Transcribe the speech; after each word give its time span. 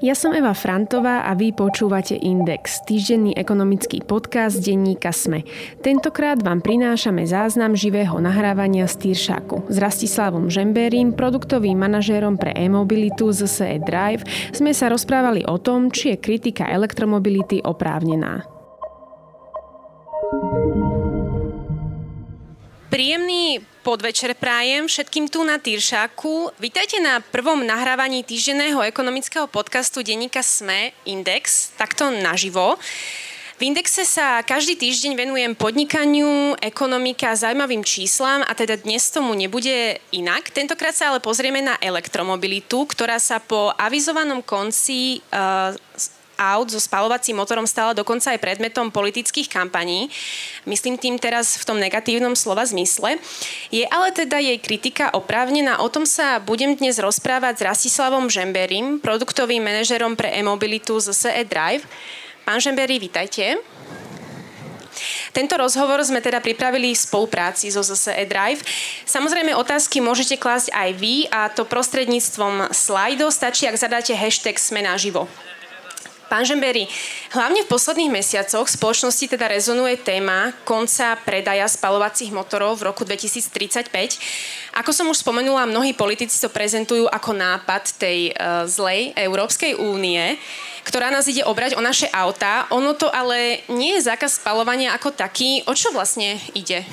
Ja 0.00 0.16
som 0.16 0.32
Eva 0.32 0.56
Frantová 0.56 1.28
a 1.28 1.36
vy 1.36 1.52
počúvate 1.52 2.16
Index, 2.16 2.80
týždenný 2.88 3.36
ekonomický 3.36 4.00
podcast 4.00 4.56
denníka 4.56 5.12
SME. 5.12 5.44
Tentokrát 5.84 6.40
vám 6.40 6.64
prinášame 6.64 7.28
záznam 7.28 7.76
živého 7.76 8.16
nahrávania 8.16 8.88
z 8.88 8.96
Týršaku. 8.96 9.68
S 9.68 9.76
Rastislavom 9.76 10.48
Žembérim, 10.48 11.12
produktovým 11.12 11.76
manažérom 11.76 12.40
pre 12.40 12.56
e-mobilitu 12.56 13.28
z 13.28 13.44
SE 13.44 13.76
Drive, 13.84 14.24
sme 14.56 14.72
sa 14.72 14.88
rozprávali 14.88 15.44
o 15.44 15.60
tom, 15.60 15.92
či 15.92 16.16
je 16.16 16.24
kritika 16.24 16.64
elektromobility 16.64 17.60
oprávnená. 17.60 18.49
Príjemný 23.00 23.64
podvečer 23.80 24.36
prajem 24.36 24.84
všetkým 24.84 25.32
tu 25.32 25.40
na 25.40 25.56
Týršaku. 25.56 26.52
Vítajte 26.60 27.00
na 27.00 27.24
prvom 27.24 27.64
nahrávaní 27.64 28.20
týždenného 28.20 28.84
ekonomického 28.84 29.48
podcastu 29.48 30.04
denníka 30.04 30.44
SME 30.44 30.92
Index, 31.08 31.72
takto 31.80 32.12
naživo. 32.12 32.76
V 33.56 33.62
Indexe 33.64 34.04
sa 34.04 34.44
každý 34.44 34.76
týždeň 34.76 35.16
venujem 35.16 35.56
podnikaniu, 35.56 36.60
ekonomika 36.60 37.32
a 37.32 37.40
zaujímavým 37.40 37.80
číslam 37.80 38.44
a 38.44 38.52
teda 38.52 38.76
dnes 38.76 39.08
tomu 39.08 39.32
nebude 39.32 39.96
inak. 40.12 40.52
Tentokrát 40.52 40.92
sa 40.92 41.08
ale 41.08 41.24
pozrieme 41.24 41.64
na 41.64 41.80
elektromobilitu, 41.80 42.84
ktorá 42.84 43.16
sa 43.16 43.40
po 43.40 43.72
avizovanom 43.80 44.44
konci 44.44 45.24
uh, 45.32 45.72
aut 46.40 46.72
so 46.72 46.80
spalovacím 46.80 47.36
motorom 47.36 47.68
stala 47.68 47.92
dokonca 47.92 48.32
aj 48.32 48.40
predmetom 48.40 48.88
politických 48.88 49.52
kampaní. 49.52 50.08
Myslím 50.64 50.96
tým 50.96 51.20
teraz 51.20 51.60
v 51.60 51.68
tom 51.68 51.76
negatívnom 51.76 52.32
slova 52.32 52.64
zmysle. 52.64 53.20
Je 53.68 53.84
ale 53.84 54.08
teda 54.16 54.40
jej 54.40 54.56
kritika 54.56 55.12
oprávnená. 55.12 55.84
O 55.84 55.92
tom 55.92 56.08
sa 56.08 56.40
budem 56.40 56.72
dnes 56.72 56.96
rozprávať 56.96 57.60
s 57.60 57.66
Rastislavom 57.68 58.32
Žemberim, 58.32 59.04
produktovým 59.04 59.60
manažerom 59.60 60.16
pre 60.16 60.32
e-mobilitu 60.32 60.96
z 60.96 61.12
SE 61.12 61.44
Drive. 61.44 61.84
Pán 62.48 62.56
Žemberi, 62.56 62.96
vítajte. 62.96 63.60
Tento 65.30 65.54
rozhovor 65.56 66.02
sme 66.02 66.18
teda 66.18 66.42
pripravili 66.42 66.92
v 66.92 66.98
spolupráci 66.98 67.70
so 67.70 67.80
ZSE 67.80 68.26
Drive. 68.26 68.60
Samozrejme 69.06 69.54
otázky 69.54 70.02
môžete 70.02 70.36
klásť 70.36 70.74
aj 70.74 70.90
vy 70.98 71.14
a 71.30 71.48
to 71.48 71.62
prostredníctvom 71.64 72.74
slajdov 72.74 73.30
stačí, 73.30 73.70
ak 73.70 73.78
zadáte 73.78 74.12
hashtag 74.12 74.58
Sme 74.58 74.82
naživo. 74.82 75.30
Pán 76.30 76.46
Žemberi, 76.46 76.86
hlavne 77.34 77.66
v 77.66 77.70
posledných 77.74 78.14
mesiacoch 78.22 78.70
spoločnosti 78.70 79.34
teda 79.34 79.50
rezonuje 79.50 79.98
téma 79.98 80.54
konca 80.62 81.18
predaja 81.26 81.66
spalovacích 81.66 82.30
motorov 82.30 82.78
v 82.78 82.86
roku 82.86 83.02
2035. 83.02 83.90
Ako 84.78 84.94
som 84.94 85.10
už 85.10 85.26
spomenula, 85.26 85.66
mnohí 85.66 85.90
politici 85.90 86.38
to 86.38 86.46
prezentujú 86.46 87.10
ako 87.10 87.34
nápad 87.34 87.98
tej 87.98 88.30
uh, 88.30 88.62
zlej 88.70 89.10
Európskej 89.18 89.74
únie, 89.74 90.38
ktorá 90.86 91.10
nás 91.10 91.26
ide 91.26 91.42
obrať 91.42 91.74
o 91.74 91.82
naše 91.82 92.06
autá. 92.14 92.70
Ono 92.70 92.94
to 92.94 93.10
ale 93.10 93.66
nie 93.66 93.98
je 93.98 94.06
zákaz 94.06 94.38
spalovania 94.38 94.94
ako 94.94 95.10
taký. 95.10 95.66
O 95.66 95.74
čo 95.74 95.90
vlastne 95.90 96.38
ide? 96.54 96.86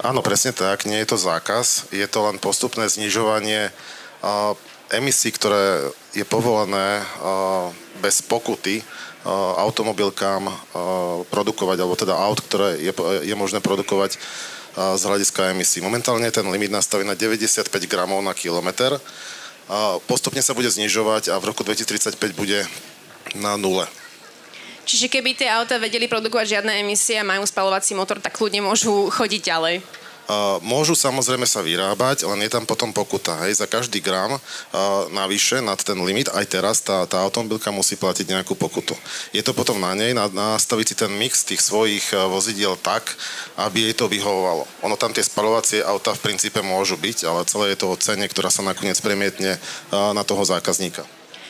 Áno, 0.00 0.24
presne 0.24 0.56
tak. 0.56 0.88
Nie 0.88 1.04
je 1.04 1.12
to 1.12 1.20
zákaz. 1.20 1.92
Je 1.92 2.08
to 2.08 2.24
len 2.24 2.40
postupné 2.40 2.88
znižovanie 2.88 3.68
uh, 4.24 4.56
emisí, 4.92 5.32
ktoré 5.34 5.90
je 6.14 6.22
povolené 6.22 7.02
uh, 7.02 7.72
bez 7.98 8.22
pokuty 8.22 8.80
uh, 8.80 9.58
automobilkám 9.60 10.46
uh, 10.46 10.54
produkovať, 11.28 11.76
alebo 11.80 11.96
teda 11.98 12.14
aut, 12.14 12.38
ktoré 12.40 12.78
je, 12.78 12.92
je 13.26 13.34
možné 13.34 13.58
produkovať 13.58 14.18
z 14.76 15.02
hľadiska 15.08 15.56
emisí. 15.56 15.80
Momentálne 15.80 16.28
je 16.28 16.36
ten 16.36 16.44
limit 16.52 16.68
nastavený 16.68 17.08
na 17.08 17.16
95 17.16 17.64
gramov 17.88 18.20
na 18.20 18.36
kilometr. 18.36 19.00
Postupne 20.04 20.44
sa 20.44 20.52
bude 20.52 20.68
znižovať 20.68 21.32
a 21.32 21.40
v 21.40 21.48
roku 21.48 21.64
2035 21.64 22.36
bude 22.36 22.60
na 23.40 23.56
nule. 23.56 23.88
Čiže 24.86 25.10
keby 25.10 25.32
tie 25.32 25.48
auta 25.50 25.82
vedeli 25.82 26.06
produkovať 26.06 26.60
žiadne 26.60 26.84
emisie 26.84 27.18
a 27.18 27.26
majú 27.26 27.42
spalovací 27.42 27.96
motor, 27.96 28.22
tak 28.22 28.38
ľudia 28.38 28.62
môžu 28.62 29.10
chodiť 29.10 29.42
ďalej. 29.42 29.76
Môžu 30.62 30.98
samozrejme 30.98 31.46
sa 31.46 31.62
vyrábať, 31.62 32.26
len 32.26 32.42
je 32.42 32.50
tam 32.50 32.66
potom 32.66 32.90
pokuta. 32.90 33.38
Hej, 33.46 33.62
za 33.62 33.66
každý 33.70 34.02
gram 34.02 34.38
navyše 35.14 35.62
nad 35.62 35.78
ten 35.78 35.96
limit, 36.02 36.30
aj 36.34 36.46
teraz 36.50 36.82
tá, 36.82 37.06
tá 37.06 37.22
automobilka 37.22 37.70
musí 37.70 37.94
platiť 37.94 38.34
nejakú 38.34 38.58
pokutu. 38.58 38.98
Je 39.30 39.42
to 39.42 39.54
potom 39.54 39.78
na 39.78 39.94
nej 39.94 40.10
na, 40.10 40.26
nastaviť 40.26 40.86
si 40.86 40.94
ten 40.98 41.12
mix 41.14 41.46
tých 41.46 41.62
svojich 41.62 42.10
uh, 42.10 42.26
vozidiel 42.26 42.74
tak, 42.80 43.14
aby 43.54 43.90
jej 43.90 43.94
to 43.94 44.10
vyhovovalo. 44.10 44.66
Ono 44.82 44.98
tam 44.98 45.14
tie 45.14 45.22
spalovacie 45.22 45.80
auta 45.86 46.12
v 46.12 46.22
princípe 46.26 46.58
môžu 46.58 46.98
byť, 46.98 47.18
ale 47.24 47.46
celé 47.46 47.72
je 47.72 47.78
to 47.78 47.86
o 47.92 47.96
cene, 47.96 48.26
ktorá 48.26 48.50
sa 48.50 48.66
nakoniec 48.66 48.98
premietne 48.98 49.56
na 49.92 50.22
toho 50.26 50.42
zákazníka. 50.42 51.06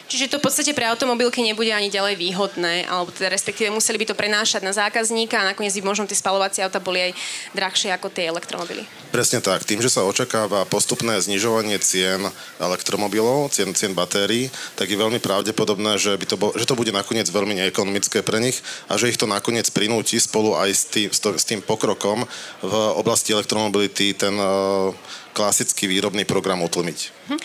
Čiže 0.06 0.31
to 0.31 0.39
v 0.39 0.47
podstate 0.47 0.71
pre 0.71 0.87
automobilky 0.87 1.43
nebude 1.43 1.75
ani 1.75 1.91
ďalej 1.91 2.15
výhodné, 2.15 2.87
alebo 2.87 3.11
teda 3.11 3.27
respektíve 3.27 3.75
museli 3.75 3.99
by 3.99 4.06
to 4.06 4.15
prenášať 4.15 4.62
na 4.62 4.71
zákazníka 4.71 5.34
a 5.43 5.50
nakoniec 5.50 5.75
by 5.75 5.83
možno 5.83 6.06
tie 6.06 6.15
spalovacie 6.15 6.62
auta 6.62 6.78
boli 6.78 7.11
aj 7.11 7.12
drahšie 7.59 7.91
ako 7.91 8.15
tie 8.15 8.31
elektromobily. 8.31 8.87
Presne 9.11 9.43
tak. 9.43 9.67
Tým, 9.67 9.83
že 9.83 9.91
sa 9.91 10.06
očakáva 10.06 10.62
postupné 10.71 11.19
znižovanie 11.19 11.75
cien 11.83 12.22
elektromobilov, 12.62 13.50
cien, 13.50 13.75
cien 13.75 13.99
batérií, 13.99 14.47
tak 14.78 14.87
je 14.87 14.94
veľmi 14.94 15.19
pravdepodobné, 15.19 15.99
že, 15.99 16.15
by 16.15 16.27
to 16.27 16.37
bol, 16.38 16.55
že 16.55 16.71
to 16.71 16.78
bude 16.78 16.94
nakoniec 16.94 17.27
veľmi 17.27 17.59
neekonomické 17.59 18.23
pre 18.23 18.38
nich 18.38 18.62
a 18.87 18.94
že 18.94 19.11
ich 19.11 19.19
to 19.19 19.27
nakoniec 19.27 19.67
prinúti 19.75 20.23
spolu 20.23 20.55
aj 20.55 20.71
s 20.71 20.83
tým, 20.87 21.11
s 21.11 21.44
tým 21.44 21.67
pokrokom 21.67 22.23
v 22.62 22.75
oblasti 22.94 23.34
elektromobility 23.34 24.15
ten 24.15 24.38
uh, 24.38 24.94
klasický 25.34 25.91
výrobný 25.91 26.23
program 26.23 26.62
utlmiť. 26.62 26.99
Hm. 27.34 27.41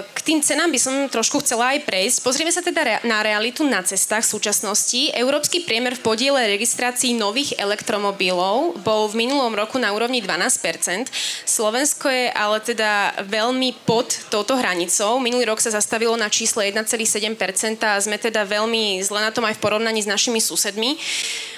K 0.00 0.18
tým 0.24 0.40
cenám 0.40 0.72
by 0.72 0.80
som 0.80 0.94
trošku 1.12 1.44
chcela 1.44 1.76
aj 1.76 1.84
prejsť. 1.84 2.24
Pozrieme 2.24 2.48
sa 2.48 2.64
teda 2.64 3.04
na 3.04 3.20
realitu 3.20 3.60
na 3.60 3.84
cestách 3.84 4.24
v 4.24 4.32
súčasnosti. 4.40 5.12
Európsky 5.12 5.68
priemer 5.68 6.00
v 6.00 6.00
podiele 6.00 6.48
registrácií 6.48 7.12
nových 7.12 7.60
elektromobilov 7.60 8.80
bol 8.80 9.12
v 9.12 9.28
minulom 9.28 9.52
roku 9.52 9.76
na 9.76 9.92
úrovni 9.92 10.24
12%. 10.24 11.12
Slovensko 11.44 12.08
je 12.08 12.32
ale 12.32 12.64
teda 12.64 13.20
veľmi 13.20 13.84
pod 13.84 14.32
touto 14.32 14.56
hranicou. 14.56 15.20
Minulý 15.20 15.52
rok 15.52 15.60
sa 15.60 15.76
zastavilo 15.76 16.16
na 16.16 16.32
čísle 16.32 16.72
1,7% 16.72 17.84
a 17.84 18.00
sme 18.00 18.16
teda 18.16 18.48
veľmi 18.48 19.04
zle 19.04 19.20
na 19.20 19.28
tom 19.28 19.44
aj 19.44 19.60
v 19.60 19.64
porovnaní 19.66 20.00
s 20.00 20.08
našimi 20.08 20.40
susedmi. 20.40 20.96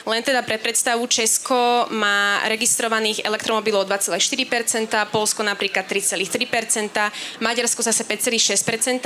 Len 0.02 0.18
teda 0.26 0.42
pre 0.42 0.58
predstavu 0.58 1.06
Česko 1.06 1.86
má 1.94 2.42
registrovaných 2.50 3.22
elektromobilov 3.22 3.86
2,4%, 3.86 4.90
Polsko 5.14 5.46
napríklad 5.46 5.86
3,3%, 5.86 7.38
Maďarsko 7.38 7.91
zase 7.92 8.08
5,6%. 8.08 9.04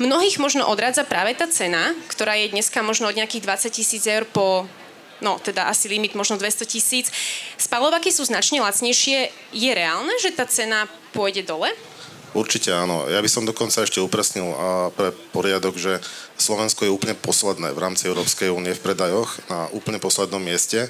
Mnohých 0.00 0.40
možno 0.40 0.64
odradza 0.64 1.04
práve 1.04 1.36
tá 1.36 1.44
cena, 1.46 1.92
ktorá 2.08 2.34
je 2.40 2.56
dneska 2.56 2.80
možno 2.80 3.12
od 3.12 3.16
nejakých 3.20 3.44
20 3.68 3.76
tisíc 3.76 4.02
eur 4.08 4.24
po 4.24 4.64
no 5.22 5.38
teda 5.38 5.70
asi 5.70 5.86
limit 5.86 6.18
možno 6.18 6.34
200 6.34 6.66
tisíc. 6.66 7.06
Spalovaky 7.54 8.10
sú 8.10 8.26
značne 8.26 8.58
lacnejšie. 8.58 9.30
Je 9.54 9.70
reálne, 9.70 10.10
že 10.18 10.34
tá 10.34 10.44
cena 10.50 10.90
pôjde 11.14 11.46
dole? 11.46 11.70
Určite 12.32 12.72
áno. 12.72 13.06
Ja 13.12 13.20
by 13.20 13.28
som 13.28 13.44
dokonca 13.44 13.84
ešte 13.84 14.00
upresnil 14.00 14.56
a 14.56 14.88
pre 14.88 15.12
poriadok, 15.36 15.76
že 15.76 16.00
Slovensko 16.40 16.88
je 16.88 16.94
úplne 16.94 17.12
posledné 17.12 17.76
v 17.76 17.78
rámci 17.78 18.08
Európskej 18.08 18.48
únie 18.48 18.72
v 18.72 18.82
predajoch 18.82 19.36
na 19.52 19.68
úplne 19.76 20.00
poslednom 20.00 20.40
mieste. 20.40 20.88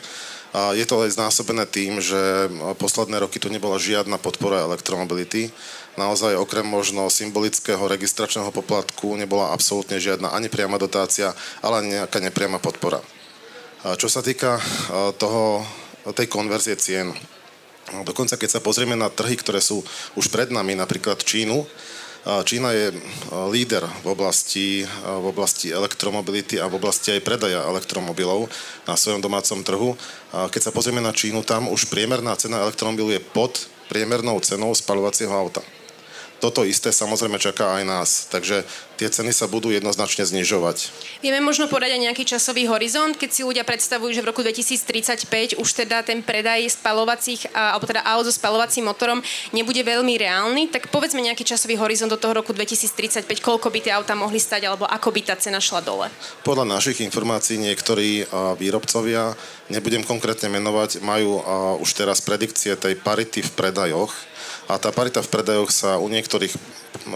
A 0.53 0.77
je 0.77 0.85
to 0.87 1.03
aj 1.03 1.17
znásobené 1.17 1.67
tým, 1.67 1.99
že 1.99 2.47
posledné 2.79 3.19
roky 3.25 3.43
tu 3.43 3.51
nebola 3.51 3.81
žiadna 3.81 4.23
podpora 4.23 4.63
elektromobility. 4.63 5.51
Naozaj 5.93 6.41
okrem 6.41 6.65
možno 6.65 7.13
symbolického 7.13 7.85
registračného 7.85 8.49
poplatku 8.49 9.13
nebola 9.13 9.53
absolútne 9.53 10.01
žiadna 10.01 10.33
ani 10.33 10.49
priama 10.49 10.81
dotácia, 10.81 11.37
ale 11.61 11.85
ani 11.85 11.89
nejaká 12.01 12.17
nepriama 12.17 12.57
podpora. 12.57 13.05
Čo 14.01 14.09
sa 14.09 14.25
týka 14.25 14.57
toho, 15.21 15.61
tej 16.17 16.33
konverzie 16.33 16.81
cien, 16.81 17.13
dokonca 18.09 18.41
keď 18.41 18.57
sa 18.57 18.65
pozrieme 18.65 18.97
na 18.97 19.13
trhy, 19.13 19.37
ktoré 19.37 19.61
sú 19.61 19.85
už 20.17 20.33
pred 20.33 20.49
nami, 20.49 20.73
napríklad 20.73 21.21
Čínu, 21.21 21.69
Čína 22.23 22.73
je 22.73 22.95
líder 23.53 23.85
v 24.01 24.17
oblasti, 24.17 24.87
v 25.05 25.27
oblasti 25.29 25.75
elektromobility 25.75 26.57
a 26.57 26.73
v 26.73 26.79
oblasti 26.81 27.13
aj 27.13 27.27
predaja 27.27 27.69
elektromobilov 27.69 28.49
na 28.89 28.95
svojom 28.97 29.21
domácom 29.21 29.61
trhu. 29.61 29.93
Keď 30.31 30.63
sa 30.63 30.73
pozrieme 30.73 31.05
na 31.05 31.13
Čínu, 31.13 31.45
tam 31.45 31.69
už 31.69 31.91
priemerná 31.93 32.33
cena 32.39 32.65
elektromobilu 32.65 33.13
je 33.13 33.21
pod 33.21 33.67
priemernou 33.91 34.41
cenou 34.41 34.73
spalovacieho 34.73 35.35
auta 35.35 35.61
toto 36.43 36.67
isté 36.67 36.91
samozrejme 36.91 37.39
čaká 37.39 37.79
aj 37.79 37.85
nás. 37.87 38.11
Takže 38.27 38.67
tie 38.99 39.07
ceny 39.07 39.31
sa 39.31 39.47
budú 39.47 39.71
jednoznačne 39.71 40.27
znižovať. 40.27 40.91
Vieme 41.23 41.39
možno 41.39 41.71
podať 41.71 41.95
aj 41.95 42.03
nejaký 42.11 42.25
časový 42.27 42.67
horizont, 42.67 43.15
keď 43.15 43.31
si 43.31 43.47
ľudia 43.47 43.63
predstavujú, 43.63 44.11
že 44.11 44.27
v 44.27 44.35
roku 44.35 44.43
2035 44.43 45.63
už 45.63 45.69
teda 45.71 46.03
ten 46.03 46.19
predaj 46.19 46.67
spalovacích, 46.67 47.55
alebo 47.55 47.87
teda 47.87 48.03
aut 48.03 48.27
so 48.27 48.35
spalovacím 48.35 48.91
motorom 48.91 49.23
nebude 49.55 49.87
veľmi 49.87 50.19
reálny, 50.19 50.75
tak 50.75 50.91
povedzme 50.91 51.23
nejaký 51.23 51.47
časový 51.47 51.79
horizont 51.79 52.11
do 52.11 52.19
toho 52.19 52.35
roku 52.35 52.51
2035, 52.51 53.23
koľko 53.39 53.71
by 53.71 53.79
tie 53.79 53.95
auta 53.95 54.19
mohli 54.19 54.43
stať, 54.43 54.67
alebo 54.67 54.83
ako 54.91 55.15
by 55.15 55.21
tá 55.23 55.39
cena 55.39 55.63
šla 55.63 55.79
dole? 55.79 56.11
Podľa 56.43 56.67
našich 56.67 57.07
informácií 57.07 57.55
niektorí 57.63 58.27
výrobcovia, 58.59 59.39
nebudem 59.71 60.03
konkrétne 60.03 60.51
menovať, 60.51 61.07
majú 61.07 61.39
už 61.79 61.91
teraz 61.95 62.19
predikcie 62.19 62.75
tej 62.75 62.99
parity 62.99 63.47
v 63.47 63.51
predajoch, 63.55 64.11
a 64.73 64.81
tá 64.81 64.89
parita 64.89 65.21
v 65.21 65.29
predajoch 65.29 65.69
sa 65.69 66.01
u 66.01 66.09
niektorých 66.09 66.57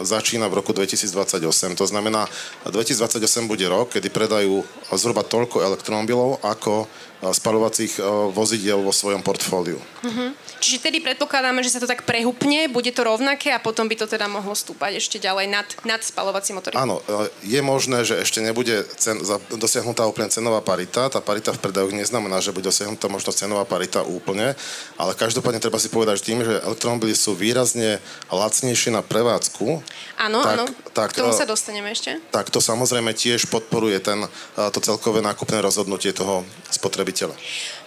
začína 0.04 0.44
v 0.52 0.60
roku 0.60 0.76
2028. 0.76 1.40
To 1.80 1.86
znamená, 1.88 2.28
2028 2.68 3.48
bude 3.48 3.64
rok, 3.64 3.96
kedy 3.96 4.12
predajú 4.12 4.60
zhruba 4.92 5.24
toľko 5.24 5.64
elektromobilov, 5.64 6.44
ako 6.44 6.84
spalovacích 7.22 8.00
vozidiel 8.32 8.84
vo 8.84 8.92
svojom 8.92 9.24
portfóliu. 9.24 9.80
Uh-huh. 9.80 10.30
Čiže 10.56 10.88
tedy 10.88 10.98
predpokladáme, 11.04 11.60
že 11.60 11.72
sa 11.72 11.80
to 11.80 11.88
tak 11.88 12.08
prehupne, 12.08 12.68
bude 12.72 12.88
to 12.92 13.04
rovnaké 13.04 13.52
a 13.52 13.60
potom 13.60 13.88
by 13.88 13.96
to 13.96 14.08
teda 14.08 14.24
mohlo 14.24 14.56
stúpať 14.56 15.00
ešte 15.00 15.20
ďalej 15.20 15.46
nad, 15.52 15.68
nad 15.84 16.00
spalovací 16.00 16.56
motory. 16.56 16.76
Áno, 16.76 17.04
je 17.44 17.60
možné, 17.60 18.08
že 18.08 18.20
ešte 18.20 18.40
nebude 18.40 18.84
cen, 18.96 19.20
dosiahnutá 19.52 20.08
úplne 20.08 20.32
cenová 20.32 20.64
parita. 20.64 21.12
Tá 21.12 21.20
parita 21.20 21.52
v 21.52 21.60
predajoch 21.60 21.92
neznamená, 21.92 22.40
že 22.40 22.56
bude 22.56 22.72
dosiahnutá 22.72 23.08
možno 23.12 23.36
cenová 23.36 23.68
parita 23.68 24.00
úplne, 24.00 24.56
ale 24.96 25.12
každopádne 25.12 25.60
treba 25.60 25.76
si 25.76 25.92
povedať, 25.92 26.24
že 26.24 26.26
tým, 26.32 26.40
že 26.40 26.64
elektromobily 26.64 27.12
sú 27.12 27.36
výrazne 27.36 28.00
lacnejšie 28.32 28.96
na 28.96 29.04
prevádzku. 29.04 29.84
Áno, 30.16 30.40
tak, 30.40 30.52
áno, 30.56 30.64
tak, 30.96 31.08
k 31.12 31.20
tomu 31.20 31.36
sa 31.36 31.44
dostaneme 31.44 31.92
ešte. 31.92 32.16
Tak 32.32 32.48
to 32.48 32.64
samozrejme 32.64 33.12
tiež 33.12 33.52
podporuje 33.52 34.00
ten, 34.00 34.24
to 34.56 34.78
celkové 34.80 35.20
nákupné 35.20 35.60
rozhodnutie 35.60 36.16
toho 36.16 36.48
spotrebiteľa. 36.70 37.34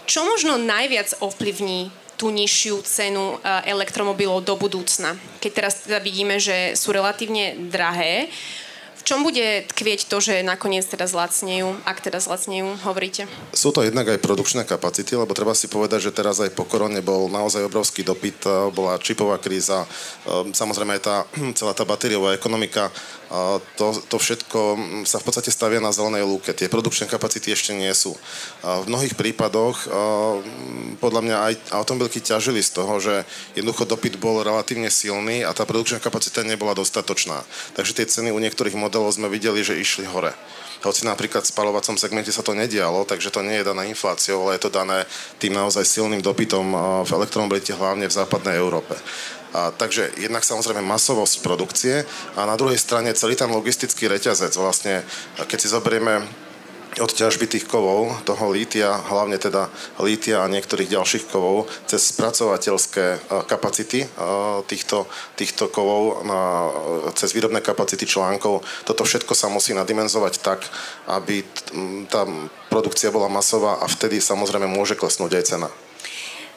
Čo 0.10 0.26
možno 0.26 0.58
najviac 0.58 1.22
ovplyvní 1.22 1.94
tú 2.20 2.34
nižšiu 2.34 2.84
cenu 2.84 3.40
elektromobilov 3.46 4.44
do 4.44 4.60
budúcna? 4.60 5.16
Keď 5.40 5.52
teraz 5.54 5.88
teda 5.88 6.04
vidíme, 6.04 6.36
že 6.42 6.76
sú 6.76 6.92
relatívne 6.92 7.56
drahé, 7.72 8.28
čom 9.10 9.26
bude 9.26 9.66
tkvieť 9.74 10.06
to, 10.06 10.22
že 10.22 10.46
nakoniec 10.46 10.86
teda 10.86 11.10
zlacnejú, 11.10 11.74
ak 11.82 11.98
teda 11.98 12.22
zlacnejú, 12.22 12.78
hovoríte? 12.86 13.26
Sú 13.58 13.74
to 13.74 13.82
jednak 13.82 14.06
aj 14.06 14.22
produkčné 14.22 14.70
kapacity, 14.70 15.18
lebo 15.18 15.34
treba 15.34 15.58
si 15.58 15.66
povedať, 15.66 16.06
že 16.06 16.14
teraz 16.14 16.38
aj 16.38 16.54
po 16.54 16.62
korone 16.62 17.02
bol 17.02 17.26
naozaj 17.26 17.66
obrovský 17.66 18.06
dopyt, 18.06 18.46
bola 18.70 19.02
čipová 19.02 19.42
kríza, 19.42 19.90
samozrejme 20.54 20.94
aj 20.94 21.02
tá 21.02 21.16
celá 21.58 21.74
tá 21.74 21.90
batériová 21.90 22.38
ekonomika 22.38 22.94
to, 23.78 23.94
to 24.10 24.18
všetko 24.18 24.60
sa 25.06 25.22
v 25.22 25.26
podstate 25.30 25.54
stavia 25.54 25.78
na 25.78 25.94
zelenej 25.94 26.26
lúke. 26.26 26.50
Tie 26.50 26.66
produkčné 26.66 27.06
kapacity 27.06 27.54
ešte 27.54 27.78
nie 27.78 27.94
sú. 27.94 28.18
V 28.66 28.86
mnohých 28.90 29.14
prípadoch 29.14 29.86
podľa 30.98 31.22
mňa 31.22 31.38
aj 31.38 31.54
automobilky 31.78 32.26
ťažili 32.26 32.66
z 32.66 32.74
toho, 32.74 32.98
že 32.98 33.22
jednoducho 33.54 33.86
dopyt 33.86 34.18
bol 34.18 34.42
relatívne 34.42 34.90
silný 34.90 35.46
a 35.46 35.54
tá 35.54 35.70
produkčná 35.70 36.02
kapacita 36.02 36.42
nebola 36.42 36.74
dostatočná. 36.74 37.46
Takže 37.78 38.02
tie 38.02 38.10
ceny 38.10 38.34
u 38.34 38.42
niektorých 38.42 38.74
modelov 38.74 38.99
sme 39.08 39.32
videli, 39.32 39.64
že 39.64 39.80
išli 39.80 40.04
hore. 40.04 40.36
Hoci 40.80 41.04
napríklad 41.04 41.44
v 41.44 41.52
spalovacom 41.52 42.00
segmente 42.00 42.32
sa 42.32 42.40
to 42.40 42.56
nedialo, 42.56 43.04
takže 43.04 43.36
to 43.36 43.44
nie 43.44 43.60
je 43.60 43.68
dané 43.68 43.92
infláciou, 43.92 44.48
ale 44.48 44.56
je 44.56 44.64
to 44.68 44.72
dané 44.72 45.04
tým 45.36 45.52
naozaj 45.52 45.84
silným 45.84 46.24
dopytom 46.24 46.72
v 47.04 47.12
elektromobilite, 47.12 47.76
hlavne 47.76 48.08
v 48.08 48.16
západnej 48.16 48.56
Európe. 48.56 48.96
A, 49.52 49.76
takže 49.76 50.14
jednak 50.16 50.48
samozrejme 50.48 50.80
masovosť 50.80 51.44
produkcie 51.44 52.08
a 52.40 52.48
na 52.48 52.56
druhej 52.56 52.80
strane 52.80 53.12
celý 53.12 53.36
ten 53.36 53.52
logistický 53.52 54.08
reťazec. 54.08 54.56
Vlastne, 54.56 55.04
keď 55.36 55.58
si 55.60 55.68
zoberieme 55.68 56.24
od 56.98 57.12
ťažby 57.14 57.46
tých 57.46 57.70
kovov, 57.70 58.26
toho 58.26 58.50
lítia, 58.50 58.98
hlavne 59.14 59.38
teda 59.38 59.70
lítia 60.02 60.42
a 60.42 60.50
niektorých 60.50 60.90
ďalších 60.90 61.30
kovov, 61.30 61.70
cez 61.86 62.10
spracovateľské 62.10 63.06
e, 63.14 63.18
kapacity 63.46 64.06
e, 64.06 64.08
týchto, 64.66 65.06
týchto 65.38 65.70
kovov, 65.70 66.26
na, 66.26 66.74
cez 67.14 67.30
výrobné 67.38 67.62
kapacity 67.62 68.10
článkov. 68.10 68.66
Toto 68.90 69.06
všetko 69.06 69.38
sa 69.38 69.54
musí 69.54 69.78
nadimenzovať 69.78 70.34
tak, 70.42 70.66
aby 71.06 71.46
tá 72.10 72.26
produkcia 72.74 73.14
bola 73.14 73.30
masová 73.30 73.78
a 73.78 73.86
vtedy 73.86 74.18
samozrejme 74.18 74.66
môže 74.66 74.98
klesnúť 74.98 75.32
aj 75.38 75.46
cena. 75.46 75.70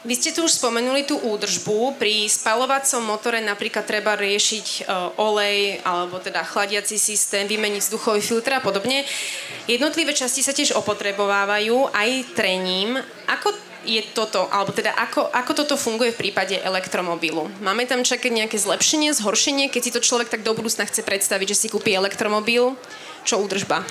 Vy 0.02 0.19
ste 0.19 0.34
tu 0.34 0.43
už 0.43 0.58
spomenuli 0.58 1.06
tú 1.06 1.14
údržbu. 1.14 1.94
Pri 1.94 2.26
spalovacom 2.26 3.06
motore 3.06 3.38
napríklad 3.38 3.87
treba 3.87 4.19
riešiť 4.19 4.66
e, 4.66 4.81
olej 5.14 5.78
alebo 5.87 6.19
teda 6.19 6.43
chladiaci 6.43 6.99
systém, 6.99 7.46
vymeniť 7.46 7.78
vzduchový 7.87 8.19
filtr 8.19 8.58
a 8.58 8.64
podobne. 8.64 9.06
Jednotlivé 9.70 10.10
časti 10.10 10.43
sa 10.43 10.50
tiež 10.50 10.75
opotrebovávajú 10.75 11.94
aj 11.94 12.34
trením. 12.34 12.99
Ako 13.31 13.54
je 13.87 14.02
toto, 14.10 14.46
alebo 14.50 14.75
teda 14.75 14.90
ako, 14.94 15.31
ako 15.31 15.52
toto 15.54 15.75
funguje 15.78 16.10
v 16.14 16.20
prípade 16.26 16.58
elektromobilu? 16.58 17.50
Máme 17.62 17.87
tam 17.87 18.02
čakať 18.02 18.31
nejaké 18.31 18.58
zlepšenie, 18.58 19.14
zhoršenie, 19.14 19.70
keď 19.70 19.82
si 19.87 19.94
to 19.94 20.02
človek 20.02 20.31
tak 20.31 20.43
do 20.43 20.54
budúcna 20.54 20.87
chce 20.87 21.02
predstaviť, 21.06 21.54
že 21.54 21.60
si 21.66 21.66
kúpi 21.70 21.94
elektromobil? 21.94 22.75
Čo 23.22 23.42
údržba? 23.42 23.82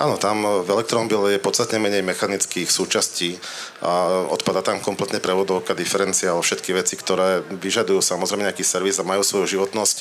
Áno, 0.00 0.16
tam 0.16 0.64
v 0.64 0.68
elektromobile 0.72 1.36
je 1.36 1.44
podstatne 1.44 1.76
menej 1.76 2.00
mechanických 2.00 2.66
súčastí 2.72 3.36
a 3.84 4.24
odpada 4.32 4.64
tam 4.64 4.80
kompletne 4.80 5.20
prevodovka, 5.20 5.76
diferenciál, 5.76 6.40
všetky 6.40 6.72
veci, 6.72 6.96
ktoré 6.96 7.44
vyžadujú 7.44 8.00
samozrejme 8.00 8.48
nejaký 8.48 8.64
servis 8.64 8.96
a 8.98 9.06
majú 9.06 9.20
svoju 9.20 9.60
životnosť. 9.60 9.96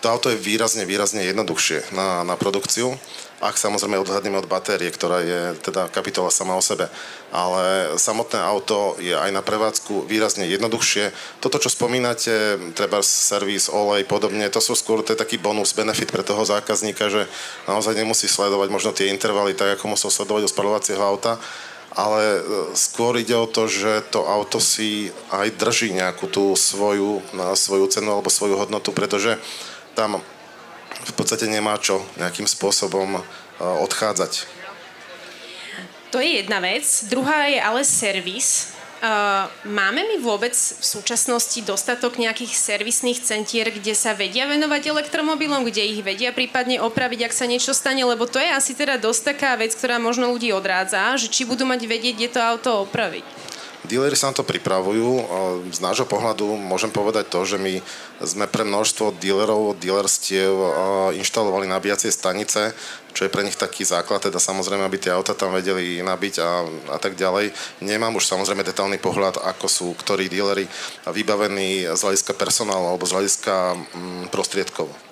To 0.00 0.06
auto 0.08 0.32
je 0.32 0.40
výrazne, 0.40 0.88
výrazne 0.88 1.24
jednoduchšie 1.28 1.92
na, 1.92 2.24
na 2.24 2.34
produkciu 2.36 2.96
ak 3.40 3.56
samozrejme 3.56 3.96
odhľadneme 4.04 4.36
od 4.36 4.52
batérie, 4.52 4.92
ktorá 4.92 5.24
je 5.24 5.56
teda 5.64 5.88
kapitola 5.88 6.28
sama 6.28 6.60
o 6.60 6.62
sebe. 6.62 6.92
Ale 7.32 7.96
samotné 7.96 8.36
auto 8.36 9.00
je 9.00 9.16
aj 9.16 9.32
na 9.32 9.40
prevádzku 9.40 10.04
výrazne 10.04 10.44
jednoduchšie. 10.44 11.08
Toto, 11.40 11.56
čo 11.56 11.72
spomínate, 11.72 12.60
treba 12.76 13.00
servis, 13.00 13.72
olej, 13.72 14.04
podobne, 14.04 14.44
to 14.52 14.60
sú 14.60 14.76
skôr 14.76 15.00
to 15.00 15.16
je 15.16 15.22
taký 15.24 15.40
bonus, 15.40 15.72
benefit 15.72 16.12
pre 16.12 16.20
toho 16.20 16.44
zákazníka, 16.44 17.08
že 17.08 17.24
naozaj 17.64 17.96
nemusí 17.96 18.28
sledovať 18.28 18.68
možno 18.68 18.92
tie 18.92 19.08
intervaly 19.08 19.56
tak, 19.56 19.80
ako 19.80 19.96
musel 19.96 20.12
sledovať 20.12 20.44
u 20.44 20.52
spalovacieho 20.52 21.00
auta, 21.00 21.40
ale 21.96 22.20
e, 22.20 22.40
skôr 22.76 23.16
ide 23.16 23.34
o 23.34 23.48
to, 23.48 23.72
že 23.72 24.04
to 24.12 24.28
auto 24.28 24.60
si 24.60 25.08
aj 25.32 25.56
drží 25.56 25.96
nejakú 25.96 26.28
tú 26.28 26.52
svoju, 26.52 27.24
svoju 27.56 27.88
cenu 27.88 28.12
alebo 28.12 28.28
svoju 28.28 28.60
hodnotu, 28.60 28.92
pretože 28.92 29.40
tam 29.94 30.22
v 30.90 31.12
podstate 31.16 31.48
nemá 31.48 31.76
čo 31.80 32.02
nejakým 32.20 32.44
spôsobom 32.44 33.18
e, 33.18 33.20
odchádzať. 33.60 34.60
To 36.10 36.18
je 36.18 36.42
jedna 36.42 36.58
vec. 36.58 36.84
Druhá 37.06 37.46
je 37.46 37.58
ale 37.62 37.86
servis. 37.86 38.74
Uh, 39.00 39.48
máme 39.64 40.04
my 40.04 40.20
vôbec 40.20 40.52
v 40.52 40.84
súčasnosti 40.84 41.56
dostatok 41.64 42.20
nejakých 42.20 42.52
servisných 42.52 43.24
centier, 43.24 43.72
kde 43.72 43.96
sa 43.96 44.12
vedia 44.12 44.44
venovať 44.44 44.92
elektromobilom, 44.92 45.64
kde 45.64 45.88
ich 45.88 46.04
vedia 46.04 46.36
prípadne 46.36 46.84
opraviť, 46.84 47.24
ak 47.24 47.32
sa 47.32 47.48
niečo 47.48 47.72
stane, 47.72 48.04
lebo 48.04 48.28
to 48.28 48.36
je 48.36 48.52
asi 48.52 48.76
teda 48.76 49.00
dosť 49.00 49.32
taká 49.32 49.56
vec, 49.56 49.72
ktorá 49.72 49.96
možno 49.96 50.28
ľudí 50.28 50.52
odrádza, 50.52 51.16
že 51.16 51.32
či 51.32 51.48
budú 51.48 51.64
mať 51.64 51.80
vedieť, 51.88 52.12
kde 52.12 52.28
to 52.28 52.44
auto 52.44 52.84
opraviť. 52.84 53.24
Díleri 53.80 54.12
sa 54.12 54.28
na 54.28 54.36
to 54.36 54.44
pripravujú. 54.44 55.24
Z 55.72 55.80
nášho 55.80 56.04
pohľadu 56.04 56.52
môžem 56.60 56.92
povedať 56.92 57.32
to, 57.32 57.40
že 57.48 57.56
my 57.56 57.80
sme 58.20 58.44
pre 58.44 58.60
množstvo 58.68 59.16
dílerov, 59.16 59.80
dílerstiev 59.80 60.52
inštalovali 61.16 61.64
nabíjacie 61.64 62.12
stanice, 62.12 62.76
čo 63.16 63.24
je 63.24 63.32
pre 63.32 63.40
nich 63.40 63.56
taký 63.56 63.88
základ, 63.88 64.20
teda 64.20 64.36
samozrejme, 64.36 64.84
aby 64.84 65.00
tie 65.00 65.16
auta 65.16 65.32
tam 65.32 65.56
vedeli 65.56 66.04
nabiť 66.04 66.34
a, 66.44 66.50
a 66.92 66.98
tak 67.00 67.16
ďalej. 67.16 67.56
Nemám 67.80 68.20
už 68.20 68.28
samozrejme 68.28 68.62
detálny 68.62 69.00
pohľad, 69.00 69.40
ako 69.40 69.66
sú 69.66 69.86
ktorí 69.96 70.28
díleri 70.28 70.68
vybavení 71.08 71.88
z 71.88 72.00
hľadiska 72.04 72.36
personálu 72.36 72.84
alebo 72.84 73.08
z 73.08 73.16
hľadiska 73.16 73.54
mm, 73.74 74.24
prostriedkov. 74.28 75.09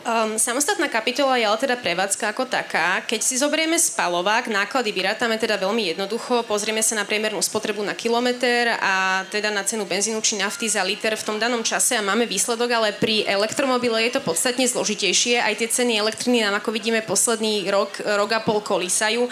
Um, 0.00 0.40
samostatná 0.40 0.88
kapitola 0.88 1.36
je 1.36 1.44
ale 1.44 1.60
teda 1.60 1.76
prevádzka 1.76 2.32
ako 2.32 2.48
taká. 2.48 3.04
Keď 3.04 3.20
si 3.20 3.36
zoberieme 3.36 3.76
spalovák, 3.76 4.48
náklady 4.48 4.96
vyrátame 4.96 5.36
teda 5.36 5.60
veľmi 5.60 5.92
jednoducho, 5.92 6.40
pozrieme 6.48 6.80
sa 6.80 6.96
na 6.96 7.04
priemernú 7.04 7.36
spotrebu 7.36 7.84
na 7.84 7.92
kilometr 7.92 8.80
a 8.80 9.28
teda 9.28 9.52
na 9.52 9.60
cenu 9.60 9.84
benzínu 9.84 10.24
či 10.24 10.40
nafty 10.40 10.72
za 10.72 10.80
liter 10.80 11.12
v 11.20 11.26
tom 11.28 11.36
danom 11.36 11.60
čase 11.60 12.00
a 12.00 12.06
máme 12.06 12.24
výsledok, 12.24 12.72
ale 12.72 12.96
pri 12.96 13.28
elektromobile 13.28 14.00
je 14.08 14.16
to 14.16 14.24
podstatne 14.24 14.64
zložitejšie. 14.64 15.36
Aj 15.36 15.52
tie 15.52 15.68
ceny 15.68 16.00
elektriny 16.00 16.48
nám, 16.48 16.56
ako 16.64 16.72
vidíme, 16.72 17.04
posledný 17.04 17.68
rok, 17.68 18.00
rok 18.00 18.30
a 18.32 18.40
pol 18.40 18.64
kolísajú. 18.64 19.28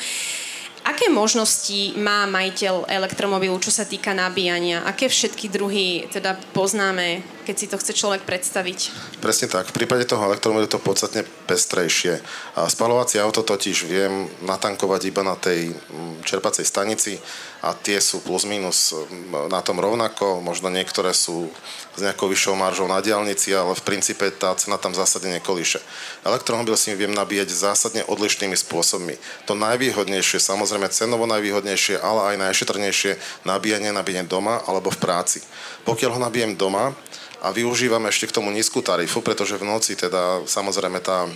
Aké 0.89 1.13
možnosti 1.13 1.93
má 2.01 2.25
majiteľ 2.25 2.89
elektromobilu, 2.89 3.61
čo 3.61 3.69
sa 3.69 3.85
týka 3.85 4.17
nabíjania? 4.17 4.81
Aké 4.89 5.13
všetky 5.13 5.53
druhy 5.53 6.09
teda 6.09 6.33
poznáme, 6.57 7.21
keď 7.45 7.55
si 7.61 7.69
to 7.69 7.77
chce 7.77 7.93
človek 7.93 8.25
predstaviť? 8.25 8.79
Presne 9.21 9.53
tak. 9.53 9.69
V 9.69 9.77
prípade 9.77 10.09
toho 10.09 10.25
elektromobilu 10.25 10.65
je 10.65 10.73
to 10.73 10.81
podstatne 10.81 11.29
pestrejšie. 11.45 12.25
A 12.57 12.73
spalovacie 12.73 13.21
auto 13.21 13.45
totiž 13.45 13.85
viem 13.85 14.33
natankovať 14.49 15.13
iba 15.13 15.21
na 15.21 15.37
tej 15.37 15.77
mm, 15.77 16.25
čerpacej 16.25 16.65
stanici 16.65 17.21
a 17.59 17.75
tie 17.75 17.99
sú 17.99 18.23
plus 18.23 18.47
minus 18.47 18.95
mm, 18.95 19.51
na 19.51 19.59
tom 19.59 19.83
rovnako. 19.83 20.39
Možno 20.39 20.71
niektoré 20.71 21.11
sú 21.11 21.51
s 21.99 21.99
nejakou 21.99 22.31
vyššou 22.31 22.55
maržou 22.55 22.87
na 22.87 23.03
diálnici, 23.03 23.51
ale 23.51 23.75
v 23.75 23.83
princípe 23.83 24.31
tá 24.31 24.55
cena 24.55 24.79
tam 24.79 24.95
zásadne 24.95 25.43
nekolíše. 25.43 25.83
Elektromobil 26.23 26.79
si 26.79 26.95
viem 26.95 27.11
nabíjať 27.11 27.51
zásadne 27.51 28.07
odlišnými 28.07 28.55
spôsobmi. 28.55 29.19
To 29.51 29.59
najvýhodnejšie, 29.59 30.39
samozrejme 30.39 30.87
cenovo 30.95 31.27
najvýhodnejšie, 31.27 31.99
ale 31.99 32.35
aj 32.35 32.37
najšetrnejšie 32.47 33.19
nabíjanie 33.43 33.91
nabíjanie 33.91 34.31
doma 34.31 34.63
alebo 34.63 34.95
v 34.95 35.03
práci. 35.03 35.43
Pokiaľ 35.83 36.11
ho 36.15 36.21
nabijem 36.23 36.55
doma 36.55 36.95
a 37.43 37.51
využívam 37.51 38.07
ešte 38.07 38.31
k 38.31 38.37
tomu 38.39 38.55
nízku 38.55 38.87
tarifu, 38.87 39.19
pretože 39.19 39.59
v 39.59 39.67
noci 39.67 39.99
teda 39.99 40.47
samozrejme 40.47 41.03
tá 41.03 41.27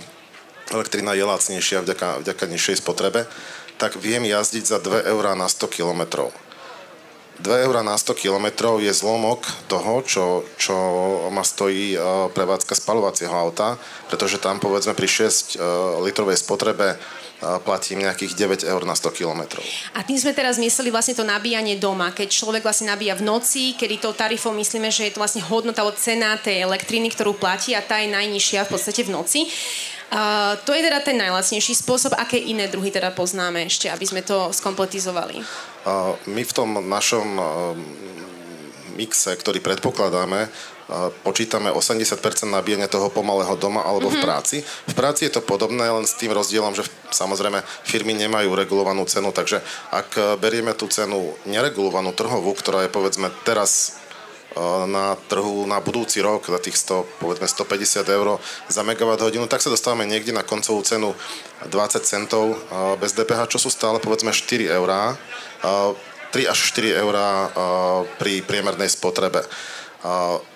elektrina 0.71 1.11
je 1.11 1.27
lacnejšia 1.27 1.83
vďaka, 1.83 2.23
vďaka 2.23 2.43
nižšej 2.47 2.79
spotrebe, 2.79 3.27
tak 3.83 3.99
viem 3.99 4.23
jazdiť 4.23 4.63
za 4.63 4.79
2 4.79 5.11
eurá 5.11 5.35
na 5.35 5.51
100 5.51 5.67
kilometrov 5.67 6.31
2 7.41 7.65
eur 7.65 7.75
na 7.81 7.97
100 7.97 8.13
km 8.13 8.77
je 8.77 8.93
zlomok 8.93 9.41
toho, 9.65 10.05
čo, 10.05 10.45
čo 10.55 10.75
ma 11.33 11.41
stojí 11.41 11.97
prevádzka 12.31 12.77
spalovacieho 12.77 13.33
auta, 13.33 13.81
pretože 14.05 14.37
tam 14.37 14.61
povedzme 14.61 14.93
pri 14.93 15.09
6 15.09 15.57
litrovej 16.05 16.37
spotrebe 16.37 16.95
platím 17.65 18.07
nejakých 18.07 18.63
9 18.63 18.71
eur 18.71 18.81
na 18.87 18.95
100 18.95 19.17
km. 19.17 19.59
A 19.97 20.05
tým 20.05 20.15
sme 20.15 20.31
teraz 20.31 20.55
mysleli 20.55 20.93
vlastne 20.93 21.17
to 21.17 21.27
nabíjanie 21.27 21.75
doma, 21.75 22.15
keď 22.15 22.31
človek 22.31 22.63
vlastne 22.63 22.93
nabíja 22.93 23.19
v 23.19 23.27
noci, 23.27 23.75
kedy 23.75 23.99
tou 23.99 24.15
tarifou 24.15 24.55
myslíme, 24.55 24.87
že 24.87 25.09
je 25.09 25.13
to 25.17 25.19
vlastne 25.19 25.43
hodnota 25.43 25.83
alebo 25.83 25.97
cena 25.99 26.39
tej 26.39 26.63
elektriny, 26.63 27.11
ktorú 27.11 27.35
platí 27.35 27.75
a 27.75 27.83
tá 27.83 27.99
je 27.99 28.13
najnižšia 28.13 28.69
v 28.69 28.71
podstate 28.71 29.03
v 29.03 29.11
noci. 29.11 29.51
Uh, 30.13 30.53
to 30.61 30.77
je 30.77 30.85
teda 30.85 31.01
ten 31.01 31.17
najlacnejší 31.17 31.73
spôsob. 31.73 32.13
Aké 32.13 32.37
iné 32.37 32.69
druhy 32.69 32.93
teda 32.93 33.09
poznáme 33.09 33.65
ešte, 33.65 33.89
aby 33.89 34.05
sme 34.05 34.21
to 34.21 34.53
skompletizovali? 34.53 35.41
Uh, 35.89 36.13
my 36.29 36.45
v 36.45 36.53
tom 36.53 36.77
našom 36.85 37.27
uh, 37.41 37.73
mixe, 38.93 39.33
ktorý 39.33 39.57
predpokladáme, 39.57 40.53
počítame 41.23 41.71
80% 41.71 42.19
nabíjania 42.51 42.91
toho 42.91 43.09
pomalého 43.09 43.55
doma 43.57 43.81
alebo 43.81 44.11
mm-hmm. 44.11 44.13
v 44.13 44.21
mhm. 44.21 44.25
práci. 44.25 44.57
V 44.63 44.93
práci 44.93 45.25
je 45.25 45.33
to 45.33 45.41
podobné, 45.41 45.87
len 45.87 46.05
s 46.05 46.17
tým 46.19 46.31
rozdielom, 46.31 46.75
že 46.75 46.85
samozrejme 47.09 47.63
firmy 47.87 48.13
nemajú 48.13 48.53
regulovanú 48.53 49.05
cenu, 49.07 49.31
takže 49.31 49.61
ak 49.93 50.09
e, 50.17 50.21
berieme 50.37 50.75
tú 50.75 50.89
cenu 50.89 51.33
neregulovanú 51.47 52.11
trhovú, 52.13 52.53
ktorá 52.53 52.85
je 52.85 52.91
povedzme 52.91 53.31
teraz 53.47 54.02
na 54.85 55.17
trhu 55.27 55.65
na 55.65 55.81
budúci 55.81 56.21
rok 56.21 56.45
za 56.45 56.59
tých 56.61 56.77
100, 56.77 57.21
povedzme 57.21 57.49
150 57.49 58.05
eur 58.05 58.37
za 58.69 58.81
megawatt 58.85 59.25
hodinu, 59.25 59.49
tak 59.49 59.65
sa 59.65 59.73
dostávame 59.73 60.05
niekde 60.05 60.29
na 60.29 60.45
koncovú 60.45 60.85
cenu 60.85 61.17
20 61.65 61.73
centov 62.05 62.53
e, 62.53 62.57
bez 63.01 63.17
DPH, 63.17 63.49
čo 63.49 63.57
sú 63.57 63.73
stále 63.73 63.97
povedzme 63.97 64.29
4 64.29 64.69
eurá. 64.77 65.17
3 66.33 66.49
až 66.49 66.59
4 66.73 66.97
eurá 66.97 67.53
pri 68.17 68.41
priemernej 68.41 68.89
spotrebe. 68.89 69.45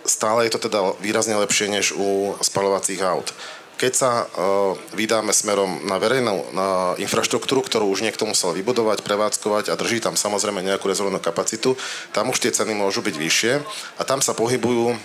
Stále 0.04 0.50
je 0.50 0.52
to 0.58 0.68
teda 0.68 0.98
výrazne 1.00 1.38
lepšie 1.38 1.72
než 1.72 1.94
u 1.96 2.36
spalovacích 2.42 3.00
aut. 3.06 3.32
Keď 3.78 3.94
sa 3.94 4.26
uh, 4.26 4.74
vydáme 4.98 5.30
smerom 5.30 5.86
na 5.86 6.02
verejnú 6.02 6.50
na 6.54 6.98
infraštruktúru, 6.98 7.62
ktorú 7.62 7.94
už 7.94 8.02
niekto 8.02 8.26
musel 8.26 8.52
vybudovať, 8.58 9.06
prevádzkovať 9.06 9.70
a 9.70 9.78
drží 9.78 10.02
tam 10.02 10.18
samozrejme 10.18 10.66
nejakú 10.66 10.90
rezervnú 10.90 11.22
kapacitu, 11.22 11.78
tam 12.10 12.34
už 12.34 12.42
tie 12.42 12.50
ceny 12.50 12.74
môžu 12.74 13.06
byť 13.06 13.16
vyššie 13.16 13.54
a 13.98 14.02
tam 14.02 14.20
sa 14.20 14.34
pohybujú 14.34 14.98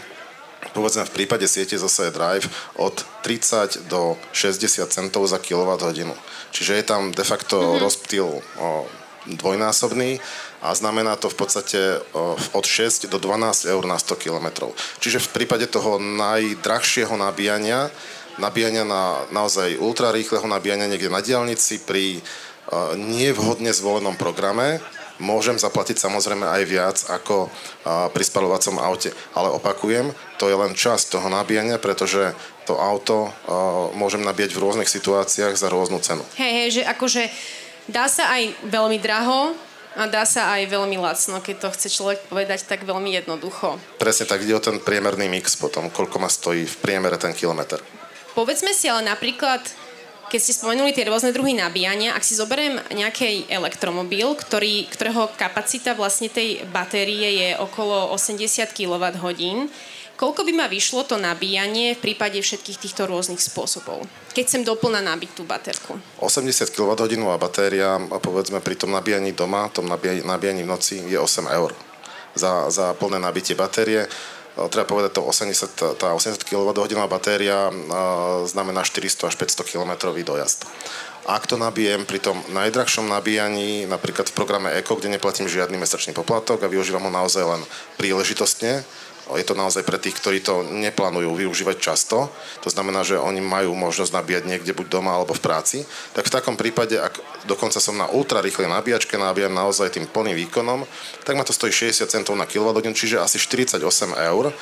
povedzme 0.71 1.03
v 1.03 1.15
prípade 1.15 1.45
siete 1.51 1.75
zase 1.75 2.15
Drive 2.15 2.47
od 2.79 2.95
30 3.27 3.91
do 3.91 4.15
60 4.31 4.87
centov 4.89 5.27
za 5.27 5.43
kWh. 5.43 6.15
Čiže 6.55 6.73
je 6.79 6.85
tam 6.87 7.11
de 7.11 7.25
facto 7.27 7.59
mm-hmm. 7.59 7.83
rozptýl 7.83 8.29
dvojnásobný 9.27 10.19
a 10.63 10.75
znamená 10.75 11.15
to 11.19 11.31
v 11.31 11.37
podstate 11.39 11.81
od 12.55 12.65
6 12.67 13.11
do 13.11 13.19
12 13.19 13.71
eur 13.71 13.83
na 13.87 13.99
100 13.99 14.19
km. 14.19 14.71
Čiže 15.03 15.19
v 15.19 15.43
prípade 15.43 15.67
toho 15.67 15.99
najdrahšieho 15.99 17.15
nabíjania, 17.15 17.91
nabíjania 18.41 18.85
na 18.87 19.25
naozaj 19.35 19.77
ultrarýchleho 19.81 20.45
nabíjania 20.49 20.89
niekde 20.89 21.13
na 21.13 21.21
diálnici 21.21 21.83
pri 21.85 22.21
nevhodne 22.97 23.75
zvolenom 23.75 24.17
programe, 24.17 24.81
môžem 25.21 25.61
zaplatiť 25.61 26.01
samozrejme 26.01 26.47
aj 26.47 26.63
viac 26.65 26.99
ako 27.11 27.53
pri 27.85 28.25
spalovacom 28.25 28.81
aute. 28.81 29.13
Ale 29.37 29.53
opakujem, 29.53 30.15
to 30.41 30.49
je 30.49 30.57
len 30.57 30.73
časť 30.73 31.19
toho 31.19 31.29
nabíjania, 31.29 31.77
pretože 31.77 32.33
to 32.65 32.79
auto 32.79 33.35
môžem 33.99 34.25
nabíjať 34.25 34.57
v 34.57 34.63
rôznych 34.63 34.89
situáciách 34.89 35.59
za 35.59 35.69
rôznu 35.69 36.01
cenu. 36.01 36.25
Hej, 36.39 36.53
hej, 36.53 36.69
že 36.81 36.83
akože 36.87 37.23
Dá 37.91 38.07
sa 38.07 38.31
aj 38.31 38.71
veľmi 38.71 39.03
draho 39.03 39.59
a 39.99 40.07
dá 40.07 40.23
sa 40.23 40.55
aj 40.55 40.71
veľmi 40.71 41.03
lacno, 41.03 41.43
keď 41.43 41.67
to 41.67 41.69
chce 41.75 41.89
človek 41.99 42.31
povedať 42.31 42.63
tak 42.63 42.87
veľmi 42.87 43.11
jednoducho. 43.11 43.75
Presne 43.99 44.31
tak, 44.31 44.47
ide 44.47 44.55
o 44.55 44.63
ten 44.63 44.79
priemerný 44.79 45.27
mix 45.27 45.59
potom, 45.59 45.91
koľko 45.91 46.23
ma 46.23 46.31
stojí 46.31 46.63
v 46.63 46.77
priemere 46.79 47.19
ten 47.19 47.35
kilometr. 47.35 47.83
Povedzme 48.33 48.73
si 48.73 48.89
ale 48.89 49.05
napríklad, 49.05 49.61
keď 50.33 50.41
ste 50.41 50.57
spomenuli 50.57 50.97
tie 50.97 51.05
rôzne 51.05 51.37
druhy 51.37 51.53
nabíjania, 51.53 52.17
ak 52.17 52.25
si 52.25 52.33
zoberiem 52.33 52.81
nejaký 52.93 53.53
elektromobil, 53.53 54.33
ktorý, 54.33 54.89
ktorého 54.89 55.29
kapacita 55.37 55.93
vlastne 55.93 56.33
tej 56.33 56.65
batérie 56.73 57.29
je 57.37 57.49
okolo 57.61 58.13
80 58.17 58.73
kWh, 58.73 59.69
Koľko 60.13 60.47
by 60.47 60.53
ma 60.55 60.67
vyšlo 60.71 61.03
to 61.03 61.19
nabíjanie 61.19 61.99
v 61.99 62.03
prípade 62.13 62.39
všetkých 62.39 62.79
týchto 62.79 63.11
rôznych 63.11 63.43
spôsobov? 63.43 64.07
Keď 64.31 64.45
chcem 64.47 64.63
doplna 64.63 65.03
nabiť 65.03 65.31
tú 65.35 65.43
baterku. 65.43 65.99
80 66.23 66.71
kWh 66.71 66.95
batéria, 67.43 67.99
povedzme 68.23 68.63
pri 68.63 68.79
tom 68.79 68.95
nabíjaní 68.95 69.35
doma, 69.35 69.67
tom 69.75 69.91
nabíjaní, 69.91 70.23
nabíjaní 70.23 70.63
v 70.63 70.71
noci 70.71 71.03
je 71.11 71.19
8 71.19 71.51
eur 71.51 71.75
za, 72.39 72.71
za 72.71 72.95
plné 72.95 73.19
nabitie 73.19 73.59
batérie 73.59 74.07
treba 74.69 74.85
povedať, 74.85 75.17
to 75.17 75.23
80, 75.25 75.97
tá 75.97 76.13
80 76.13 76.45
kWh 76.45 77.09
batéria 77.09 77.73
znamená 78.45 78.85
400 78.85 79.33
až 79.33 79.35
500 79.41 79.65
km 79.65 79.93
dojazd. 80.13 80.69
Ak 81.23 81.47
to 81.47 81.55
nabijem 81.55 82.03
pri 82.03 82.19
tom 82.19 82.43
najdrahšom 82.51 83.07
nabíjaní, 83.07 83.87
napríklad 83.87 84.27
v 84.27 84.35
programe 84.35 84.75
ECO, 84.75 84.99
kde 84.99 85.15
neplatím 85.15 85.47
žiadny 85.47 85.79
mesačný 85.79 86.11
poplatok 86.11 86.67
a 86.67 86.73
využívam 86.73 87.07
ho 87.07 87.13
naozaj 87.15 87.47
len 87.47 87.63
príležitostne, 87.95 88.83
je 89.37 89.47
to 89.47 89.55
naozaj 89.57 89.83
pre 89.87 90.01
tých, 90.01 90.19
ktorí 90.19 90.39
to 90.41 90.65
neplánujú 90.67 91.33
využívať 91.33 91.77
často. 91.79 92.33
To 92.63 92.69
znamená, 92.69 93.05
že 93.07 93.21
oni 93.21 93.41
majú 93.41 93.77
možnosť 93.77 94.13
nabíjať 94.13 94.45
niekde 94.49 94.73
buď 94.73 94.87
doma 94.89 95.17
alebo 95.17 95.37
v 95.37 95.45
práci. 95.45 95.85
Tak 96.13 96.29
v 96.29 96.35
takom 96.35 96.57
prípade, 96.57 96.99
ak 96.99 97.19
dokonca 97.49 97.81
som 97.81 97.97
na 97.97 98.09
ultra 98.11 98.43
rýchlej 98.45 98.69
nabíjačke, 98.69 99.17
nabíjam 99.17 99.55
naozaj 99.55 99.95
tým 99.95 100.09
plným 100.09 100.37
výkonom, 100.47 100.85
tak 101.25 101.35
ma 101.37 101.45
to 101.47 101.55
stojí 101.55 101.73
60 101.73 102.09
centov 102.09 102.35
na 102.37 102.45
kWh, 102.45 102.83
čiže 102.93 103.21
asi 103.21 103.39
48 103.41 103.81
eur. 104.17 104.53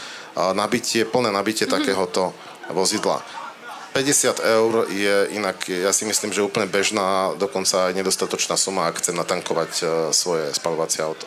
Nabitie, 0.55 1.05
plné 1.09 1.35
nabitie 1.35 1.67
mm-hmm. 1.67 1.77
takéhoto 1.81 2.31
vozidla. 2.71 3.23
50 3.91 4.39
eur 4.39 4.87
je 4.87 5.35
inak, 5.35 5.67
ja 5.67 5.91
si 5.91 6.07
myslím, 6.07 6.31
že 6.31 6.47
úplne 6.47 6.71
bežná, 6.71 7.35
dokonca 7.35 7.91
aj 7.91 7.99
nedostatočná 7.99 8.55
suma, 8.55 8.87
ak 8.87 9.03
chcem 9.03 9.19
natankovať 9.19 9.71
e, 9.83 9.85
svoje 10.15 10.55
spalovacie 10.55 11.03
auto. 11.03 11.27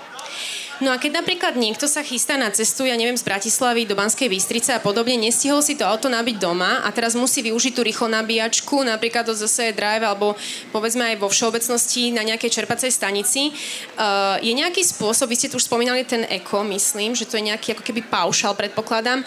No 0.82 0.90
a 0.90 0.98
keď 0.98 1.22
napríklad 1.22 1.54
niekto 1.54 1.86
sa 1.86 2.02
chystá 2.02 2.34
na 2.34 2.50
cestu, 2.50 2.90
ja 2.90 2.98
neviem, 2.98 3.14
z 3.14 3.22
Bratislavy 3.22 3.86
do 3.86 3.94
Banskej 3.94 4.26
Bystrice 4.26 4.74
a 4.74 4.82
podobne, 4.82 5.14
nestihol 5.22 5.62
si 5.62 5.78
to 5.78 5.86
auto 5.86 6.10
nabiť 6.10 6.42
doma 6.42 6.82
a 6.82 6.90
teraz 6.90 7.14
musí 7.14 7.46
využiť 7.46 7.74
tú 7.78 7.86
rýchlo 7.86 8.10
nabíjačku, 8.10 8.82
napríklad 8.82 9.30
do 9.30 9.38
zase 9.38 9.70
Drive 9.78 10.02
alebo 10.02 10.34
povedzme 10.74 11.14
aj 11.14 11.22
vo 11.22 11.30
všeobecnosti 11.30 12.10
na 12.10 12.26
nejakej 12.26 12.50
čerpacej 12.50 12.90
stanici. 12.90 13.54
Uh, 13.94 14.42
je 14.42 14.50
nejaký 14.50 14.82
spôsob, 14.82 15.30
vy 15.30 15.38
ste 15.38 15.50
tu 15.54 15.62
už 15.62 15.70
spomínali 15.70 16.02
ten 16.10 16.26
eko, 16.26 16.66
myslím, 16.66 17.14
že 17.14 17.30
to 17.30 17.38
je 17.38 17.54
nejaký 17.54 17.78
ako 17.78 17.86
keby 17.86 18.02
paušal, 18.10 18.58
predpokladám 18.58 19.22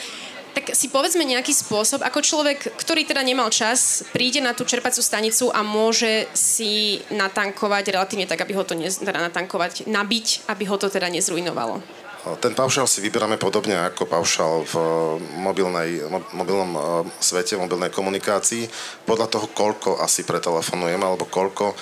tak 0.56 0.72
si 0.72 0.88
povedzme 0.88 1.20
nejaký 1.20 1.52
spôsob, 1.52 2.00
ako 2.00 2.24
človek, 2.24 2.80
ktorý 2.80 3.04
teda 3.04 3.20
nemal 3.20 3.52
čas, 3.52 4.00
príde 4.08 4.40
na 4.40 4.56
tú 4.56 4.64
čerpacú 4.64 5.04
stanicu 5.04 5.52
a 5.52 5.60
môže 5.60 6.24
si 6.32 7.04
natankovať 7.12 7.92
relatívne 7.92 8.24
tak, 8.24 8.40
aby 8.40 8.56
ho 8.56 8.64
to 8.64 8.72
ne, 8.72 8.88
teda 8.88 9.20
natankovať, 9.20 9.84
nabiť, 9.84 10.48
aby 10.48 10.64
ho 10.64 10.80
to 10.80 10.88
teda 10.88 11.12
nezrujnovalo. 11.12 11.84
Ten 12.40 12.58
paušál 12.58 12.90
si 12.90 12.98
vyberáme 13.04 13.38
podobne 13.38 13.78
ako 13.86 14.02
paušál 14.08 14.66
v 14.66 14.74
mobilnej, 15.38 16.02
mobilnom 16.34 16.72
e, 16.74 16.80
svete, 17.22 17.54
mobilnej 17.54 17.94
komunikácii, 17.94 18.66
podľa 19.06 19.30
toho, 19.30 19.46
koľko 19.54 20.02
asi 20.02 20.26
pretelefonujeme, 20.26 21.06
alebo 21.06 21.30
koľko 21.30 21.78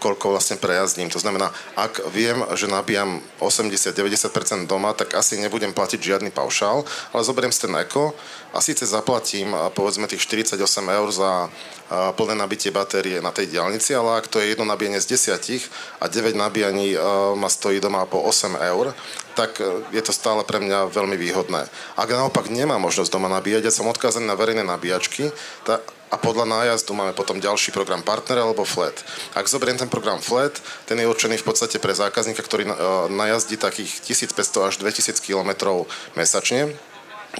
koľko 0.00 0.32
vlastne 0.32 0.56
prejazdím. 0.56 1.12
To 1.12 1.20
znamená, 1.20 1.52
ak 1.76 2.08
viem, 2.08 2.40
že 2.56 2.68
nabíjam 2.68 3.20
80-90% 3.36 4.64
doma, 4.64 4.96
tak 4.96 5.12
asi 5.12 5.36
nebudem 5.36 5.76
platiť 5.76 6.00
žiadny 6.00 6.30
paušál, 6.32 6.84
ale 7.12 7.26
zoberiem 7.26 7.52
si 7.52 7.68
ten 7.68 7.74
eko 7.76 8.16
a 8.56 8.58
síce 8.64 8.88
zaplatím 8.88 9.52
povedzme 9.76 10.08
tých 10.08 10.24
48 10.24 10.56
eur 10.88 11.08
za 11.12 11.52
plné 11.92 12.32
nabitie 12.32 12.72
batérie 12.72 13.20
na 13.20 13.28
tej 13.28 13.52
diálnici, 13.52 13.92
ale 13.92 14.16
ak 14.16 14.28
to 14.32 14.40
je 14.40 14.56
jedno 14.56 14.64
nabíjanie 14.64 15.00
z 15.04 15.12
desiatich 15.12 15.68
a 16.00 16.08
9 16.08 16.32
nabíjaní 16.32 16.96
ma 17.36 17.48
stojí 17.52 17.80
doma 17.80 18.08
po 18.08 18.24
8 18.24 18.56
eur, 18.56 18.96
tak 19.32 19.60
e, 19.60 19.84
je 19.96 20.02
to 20.04 20.12
stále 20.12 20.44
pre 20.44 20.60
mňa 20.60 20.92
veľmi 20.92 21.16
výhodné. 21.16 21.68
Ak 21.96 22.08
naopak 22.08 22.52
nemá 22.52 22.76
možnosť 22.76 23.12
doma 23.12 23.32
nabíjať, 23.32 23.68
ja 23.68 23.72
som 23.72 23.88
odkázaný 23.88 24.28
na 24.28 24.36
verejné 24.36 24.64
nabíjačky, 24.64 25.32
tá, 25.64 25.80
a 26.12 26.20
podľa 26.20 26.44
nájazdu 26.44 26.92
máme 26.92 27.16
potom 27.16 27.40
ďalší 27.40 27.72
program 27.72 28.04
partner 28.04 28.44
alebo 28.44 28.68
flat. 28.68 28.92
Ak 29.32 29.48
zoberiem 29.48 29.80
ten 29.80 29.88
program 29.88 30.20
flat, 30.20 30.60
ten 30.84 31.00
je 31.00 31.08
určený 31.08 31.40
v 31.40 31.46
podstate 31.48 31.80
pre 31.80 31.96
zákazníka, 31.96 32.44
ktorý 32.44 32.68
e, 32.68 32.72
najazdí 33.08 33.56
takých 33.56 34.04
1500 34.04 34.68
až 34.68 34.74
2000 34.84 35.16
km 35.24 35.88
mesačne. 36.12 36.76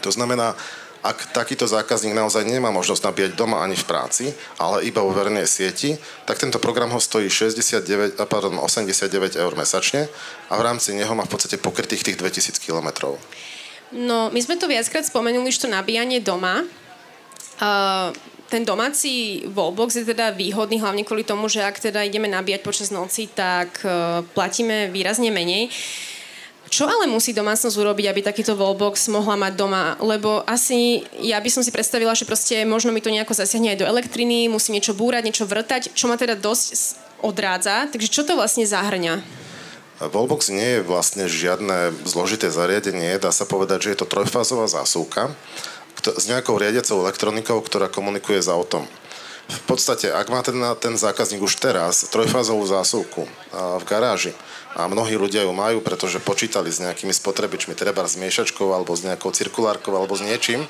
To 0.01 0.09
znamená, 0.09 0.57
ak 1.05 1.35
takýto 1.37 1.69
zákazník 1.69 2.17
naozaj 2.17 2.49
nemá 2.49 2.73
možnosť 2.73 3.13
nabíjať 3.13 3.33
doma 3.37 3.61
ani 3.61 3.77
v 3.77 3.85
práci, 3.85 4.25
ale 4.57 4.87
iba 4.89 5.05
vo 5.05 5.13
verejnej 5.13 5.45
sieti, 5.45 5.99
tak 6.25 6.39
tento 6.39 6.57
program 6.63 6.95
ho 6.95 7.01
stojí 7.03 7.29
69, 7.29 8.17
pardon, 8.25 8.57
89 8.57 9.37
eur 9.37 9.53
mesačne 9.53 10.07
a 10.49 10.55
v 10.57 10.63
rámci 10.63 10.97
neho 10.97 11.13
má 11.13 11.27
v 11.29 11.33
podstate 11.35 11.59
pokrytých 11.61 12.07
tých 12.07 12.17
2000 12.17 12.57
km. 12.57 13.19
No, 13.93 14.33
my 14.33 14.41
sme 14.41 14.57
tu 14.57 14.65
viackrát 14.65 15.05
spomenuli, 15.05 15.53
že 15.53 15.67
to 15.67 15.69
nabíjanie 15.69 16.25
doma. 16.25 16.65
Ten 18.53 18.69
domáci 18.69 19.41
wallbox 19.49 19.97
je 19.97 20.05
teda 20.05 20.37
výhodný 20.37 20.77
hlavne 20.77 21.09
kvôli 21.09 21.25
tomu, 21.25 21.49
že 21.49 21.65
ak 21.65 21.81
teda 21.81 22.05
ideme 22.05 22.29
nabíjať 22.29 22.61
počas 22.61 22.93
noci, 22.93 23.33
tak 23.33 23.81
uh, 23.81 24.21
platíme 24.37 24.93
výrazne 24.93 25.33
menej. 25.33 25.73
Čo 26.69 26.89
ale 26.89 27.09
musí 27.09 27.33
domácnosť 27.33 27.77
urobiť, 27.81 28.13
aby 28.13 28.21
takýto 28.21 28.53
wallbox 28.53 29.09
mohla 29.09 29.41
mať 29.41 29.53
doma? 29.57 29.97
Lebo 30.05 30.45
asi 30.45 31.05
ja 31.25 31.41
by 31.41 31.49
som 31.49 31.65
si 31.65 31.73
predstavila, 31.73 32.13
že 32.13 32.29
proste 32.29 32.65
možno 32.69 32.93
mi 32.93 33.01
to 33.01 33.13
nejako 33.13 33.33
zasiahne 33.33 33.73
aj 33.73 33.81
do 33.81 33.89
elektriny, 33.89 34.53
musím 34.53 34.77
niečo 34.77 34.93
búrať, 34.93 35.25
niečo 35.25 35.49
vrtať, 35.49 35.97
čo 35.97 36.09
ma 36.09 36.21
teda 36.21 36.37
dosť 36.37 36.97
odrádza. 37.25 37.89
Takže 37.89 38.09
čo 38.13 38.25
to 38.25 38.37
vlastne 38.37 38.69
zahrňa? 38.69 39.21
Wallbox 40.01 40.49
nie 40.49 40.81
je 40.81 40.85
vlastne 40.85 41.25
žiadne 41.29 41.93
zložité 42.09 42.49
zariadenie, 42.49 43.21
dá 43.21 43.31
sa 43.31 43.45
povedať, 43.45 43.87
že 43.87 43.91
je 43.93 43.99
to 44.03 44.11
trojfázová 44.11 44.67
zásuvka 44.67 45.31
s 46.11 46.25
nejakou 46.27 46.59
riadiacou 46.59 47.07
elektronikou, 47.07 47.63
ktorá 47.63 47.87
komunikuje 47.87 48.43
s 48.43 48.51
autom. 48.51 48.89
V 49.43 49.63
podstate, 49.67 50.09
ak 50.09 50.31
má 50.33 50.41
ten, 50.41 50.57
ten 50.79 50.95
zákazník 50.95 51.43
už 51.43 51.59
teraz 51.59 52.09
trojfázovú 52.09 52.63
zásuvku 52.65 53.27
v 53.53 53.85
garáži, 53.85 54.33
a 54.73 54.89
mnohí 54.89 55.13
ľudia 55.21 55.45
ju 55.45 55.53
majú, 55.53 55.85
pretože 55.85 56.23
počítali 56.23 56.73
s 56.73 56.81
nejakými 56.81 57.13
spotrebičmi, 57.13 57.77
treba 57.77 58.09
s 58.09 58.17
miešačkou 58.17 58.73
alebo 58.73 58.97
s 58.97 59.05
nejakou 59.05 59.29
cirkulárkou 59.29 59.93
alebo 59.93 60.17
s 60.17 60.25
niečím, 60.25 60.65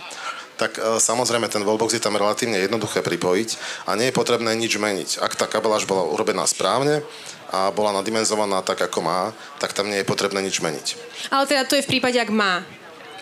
tak 0.58 0.78
e, 0.78 0.98
samozrejme 0.98 1.46
ten 1.46 1.62
wallbox 1.62 1.94
je 1.94 2.02
tam 2.02 2.18
relatívne 2.18 2.58
jednoduché 2.58 3.00
pripojiť 3.00 3.48
a 3.86 3.94
nie 3.94 4.10
je 4.10 4.18
potrebné 4.18 4.52
nič 4.58 4.74
meniť. 4.74 5.22
Ak 5.22 5.38
tá 5.38 5.46
kabeláž 5.46 5.86
bola 5.86 6.02
urobená 6.02 6.44
správne 6.50 7.06
a 7.54 7.70
bola 7.70 7.94
nadimenzovaná 7.94 8.60
tak, 8.66 8.82
ako 8.82 9.00
má, 9.06 9.30
tak 9.62 9.70
tam 9.70 9.86
nie 9.86 10.02
je 10.02 10.06
potrebné 10.08 10.42
nič 10.42 10.58
meniť. 10.58 10.86
Ale 11.30 11.46
teda 11.46 11.62
to 11.64 11.78
je 11.78 11.86
v 11.86 11.90
prípade, 11.98 12.18
ak 12.18 12.30
má. 12.34 12.66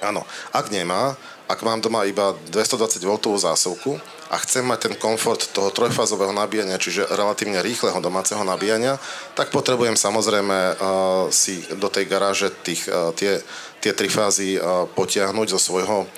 Áno. 0.00 0.24
Ak 0.48 0.72
nemá, 0.72 1.12
ak 1.50 1.66
mám 1.66 1.82
doma 1.82 2.06
iba 2.06 2.38
220 2.54 3.02
V 3.02 3.34
zásuvku 3.34 3.98
a 4.30 4.38
chcem 4.46 4.62
mať 4.62 4.78
ten 4.86 4.94
komfort 4.94 5.50
toho 5.50 5.74
trojfázového 5.74 6.30
nabíjania, 6.30 6.78
čiže 6.78 7.10
relatívne 7.10 7.58
rýchleho 7.58 7.98
domáceho 7.98 8.46
nabíjania, 8.46 9.02
tak 9.34 9.50
potrebujem 9.50 9.98
samozrejme 9.98 10.58
uh, 10.78 11.26
si 11.34 11.66
do 11.74 11.90
tej 11.90 12.06
garáže 12.06 12.54
tých, 12.62 12.86
uh, 12.86 13.10
tie, 13.18 13.42
tie 13.82 13.90
tri 13.90 14.06
fázy 14.06 14.54
uh, 14.54 14.86
potiahnuť 14.94 15.46
zo 15.50 15.58
svojho 15.58 16.06
uh, 16.06 16.08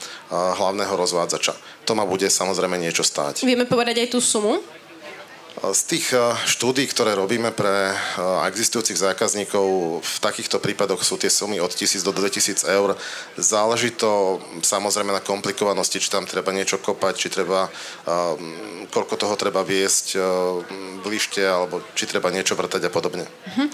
hlavného 0.61 0.93
rozvádzača. 0.93 1.57
To 1.89 1.97
ma 1.97 2.05
bude 2.05 2.29
samozrejme 2.29 2.77
niečo 2.77 3.01
stáť. 3.01 3.49
Vieme 3.49 3.65
povedať 3.65 4.05
aj 4.05 4.09
tú 4.12 4.21
sumu? 4.21 4.61
Z 5.52 5.82
tých 5.85 6.16
eh, 6.16 6.32
štúdí, 6.49 6.88
ktoré 6.88 7.12
robíme 7.12 7.52
pre 7.52 7.92
eh, 7.92 7.97
existujúcich 8.49 8.97
zákazníkov, 8.97 9.66
v 10.00 10.18
takýchto 10.25 10.56
prípadoch 10.56 11.04
sú 11.04 11.21
tie 11.21 11.28
sumy 11.28 11.61
od 11.61 11.68
1000 11.68 12.00
do 12.00 12.12
2000 12.16 12.64
eur. 12.73 12.97
Záleží 13.37 13.92
to 13.92 14.40
samozrejme 14.64 15.12
na 15.12 15.21
komplikovanosti, 15.21 16.00
či 16.00 16.09
tam 16.09 16.25
treba 16.25 16.56
niečo 16.56 16.80
kopať, 16.80 17.14
či 17.21 17.28
treba, 17.28 17.68
eh, 17.68 18.35
koľko 18.88 19.14
toho 19.21 19.35
treba 19.37 19.61
viesť 19.61 20.16
bližte, 21.04 21.44
alebo 21.44 21.85
či 21.92 22.09
treba 22.09 22.32
niečo 22.32 22.56
vrtať 22.56 22.88
a 22.88 22.90
podobne. 22.92 23.25
Uh-huh. 23.25 23.68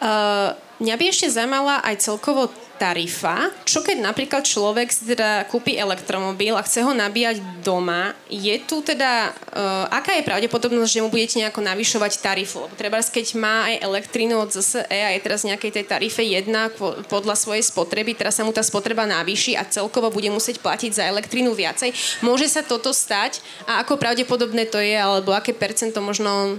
Uh, 0.00 0.69
mňa 0.80 0.94
by 0.96 1.04
ešte 1.06 1.28
zaujímala 1.28 1.84
aj 1.84 2.00
celkovo 2.00 2.48
tarifa. 2.80 3.52
Čo 3.68 3.84
keď 3.84 4.00
napríklad 4.00 4.40
človek 4.40 4.88
si 4.88 5.12
teda 5.12 5.44
kúpi 5.52 5.76
elektromobil 5.76 6.56
a 6.56 6.64
chce 6.64 6.80
ho 6.80 6.96
nabíjať 6.96 7.60
doma, 7.60 8.16
je 8.32 8.56
tu 8.64 8.80
teda, 8.80 9.36
uh, 9.52 9.84
aká 9.92 10.16
je 10.16 10.24
pravdepodobnosť, 10.24 10.88
že 10.88 11.04
mu 11.04 11.12
budete 11.12 11.44
nejako 11.44 11.60
navyšovať 11.60 12.24
tarifu? 12.24 12.64
Lebo 12.64 12.72
treba, 12.80 12.96
keď 13.04 13.36
má 13.36 13.68
aj 13.68 13.84
elektrínu 13.84 14.40
od 14.40 14.48
ZSE 14.48 14.88
a 14.88 15.12
je 15.12 15.20
teraz 15.20 15.44
nejakej 15.44 15.76
tej 15.76 15.84
tarife 15.84 16.24
jedna 16.24 16.72
podľa 17.12 17.36
svojej 17.36 17.60
spotreby, 17.60 18.16
teraz 18.16 18.40
sa 18.40 18.48
mu 18.48 18.56
tá 18.56 18.64
spotreba 18.64 19.04
navýši 19.04 19.60
a 19.60 19.68
celkovo 19.68 20.08
bude 20.08 20.32
musieť 20.32 20.64
platiť 20.64 20.96
za 20.96 21.04
elektrínu 21.04 21.52
viacej. 21.52 21.92
Môže 22.24 22.48
sa 22.48 22.64
toto 22.64 22.96
stať 22.96 23.44
a 23.68 23.84
ako 23.84 24.00
pravdepodobné 24.00 24.64
to 24.72 24.80
je, 24.80 24.96
alebo 24.96 25.36
aké 25.36 25.52
percento 25.52 26.00
možno 26.00 26.56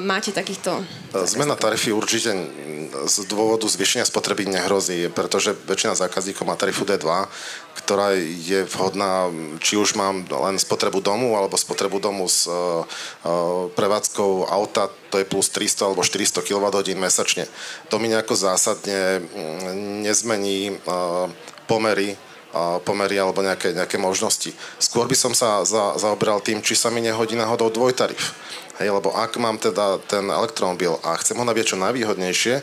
máte 0.00 0.32
takýchto... 0.32 0.80
Zmena 1.12 1.56
tarify 1.56 1.92
určite 1.92 2.32
z 2.92 3.16
dôvodu 3.28 3.64
zvýšenia 3.68 4.04
spotreby 4.04 4.48
nehrozí, 4.48 5.08
pretože 5.12 5.56
väčšina 5.64 5.96
zákazníkov 5.96 6.44
má 6.44 6.54
tarifu 6.56 6.84
D2, 6.84 7.08
ktorá 7.82 8.12
je 8.20 8.64
vhodná, 8.68 9.32
či 9.58 9.80
už 9.80 9.96
mám 9.96 10.28
len 10.28 10.60
spotrebu 10.60 11.00
domu, 11.00 11.34
alebo 11.34 11.56
spotrebu 11.56 11.98
domu 11.98 12.28
s 12.28 12.44
uh, 12.46 12.84
prevádzkou 13.72 14.46
auta, 14.48 14.92
to 15.08 15.20
je 15.20 15.26
plus 15.28 15.48
300 15.48 15.88
alebo 15.88 16.04
400 16.04 16.44
kWh 16.44 16.96
mesačne. 16.96 17.48
To 17.88 17.96
mi 17.96 18.12
nejako 18.12 18.36
zásadne 18.36 19.24
mm, 19.24 20.04
nezmení 20.04 20.76
uh, 20.84 21.28
pomery 21.66 22.16
pomery 22.84 23.16
alebo 23.16 23.40
nejaké, 23.40 23.72
nejaké 23.72 23.96
možnosti. 23.96 24.52
Skôr 24.76 25.08
by 25.08 25.16
som 25.16 25.32
sa 25.32 25.64
za, 25.64 25.96
zaoberal 25.96 26.44
tým, 26.44 26.60
či 26.60 26.76
sa 26.76 26.92
mi 26.92 27.00
nehodí 27.00 27.32
náhodou 27.32 27.72
dvojtarif. 27.72 28.36
Hej, 28.80 28.88
lebo 28.88 29.12
ak 29.12 29.36
mám 29.36 29.60
teda 29.60 30.00
ten 30.08 30.24
elektromobil 30.32 30.96
a 31.04 31.16
chcem 31.20 31.36
ho 31.36 31.44
nabíjať 31.44 31.76
čo 31.76 31.82
najvýhodnejšie, 31.82 32.54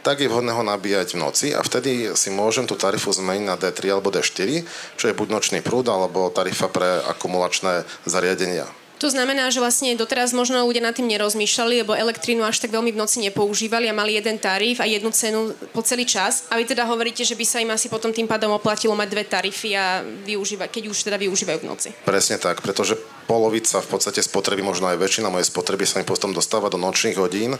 tak 0.00 0.24
je 0.24 0.30
vhodné 0.30 0.54
ho 0.56 0.64
nabíjať 0.64 1.18
v 1.18 1.20
noci 1.20 1.46
a 1.52 1.60
vtedy 1.60 2.14
si 2.16 2.32
môžem 2.32 2.64
tú 2.64 2.78
tarifu 2.78 3.12
zmeniť 3.12 3.44
na 3.44 3.60
D3 3.60 3.92
alebo 3.92 4.08
D4, 4.08 4.64
čo 4.96 5.04
je 5.10 5.18
buď 5.18 5.28
nočný 5.28 5.58
prúd 5.60 5.84
alebo 5.90 6.32
tarifa 6.32 6.70
pre 6.72 7.04
akumulačné 7.04 7.84
zariadenia. 8.08 8.64
To 8.98 9.06
znamená, 9.06 9.46
že 9.54 9.62
vlastne 9.62 9.94
doteraz 9.94 10.34
možno 10.34 10.66
ľudia 10.66 10.82
nad 10.82 10.94
tým 10.94 11.06
nerozmýšľali, 11.06 11.86
lebo 11.86 11.94
elektrínu 11.94 12.42
až 12.42 12.58
tak 12.58 12.74
veľmi 12.74 12.90
v 12.90 12.98
noci 12.98 13.22
nepoužívali 13.22 13.86
a 13.86 13.94
mali 13.94 14.18
jeden 14.18 14.42
tarif 14.42 14.82
a 14.82 14.90
jednu 14.90 15.14
cenu 15.14 15.54
po 15.70 15.86
celý 15.86 16.02
čas. 16.02 16.50
A 16.50 16.58
vy 16.58 16.66
teda 16.66 16.82
hovoríte, 16.82 17.22
že 17.22 17.38
by 17.38 17.44
sa 17.46 17.62
im 17.62 17.70
asi 17.70 17.86
potom 17.86 18.10
tým 18.10 18.26
pádom 18.26 18.50
oplatilo 18.50 18.98
mať 18.98 19.08
dve 19.08 19.24
tarify 19.24 19.70
a 19.78 19.86
využívať, 20.02 20.68
keď 20.68 20.84
už 20.90 20.98
teda 21.06 21.16
využívajú 21.16 21.58
v 21.62 21.68
noci. 21.70 21.88
Presne 22.02 22.42
tak, 22.42 22.58
pretože 22.58 22.98
polovica 23.30 23.78
v 23.78 23.88
podstate 23.92 24.24
spotreby, 24.24 24.64
možno 24.64 24.88
aj 24.90 24.98
väčšina 24.98 25.28
mojej 25.30 25.46
spotreby 25.46 25.84
sa 25.84 26.00
mi 26.00 26.08
potom 26.08 26.32
dostáva 26.32 26.72
do 26.72 26.80
nočných 26.80 27.20
hodín 27.20 27.54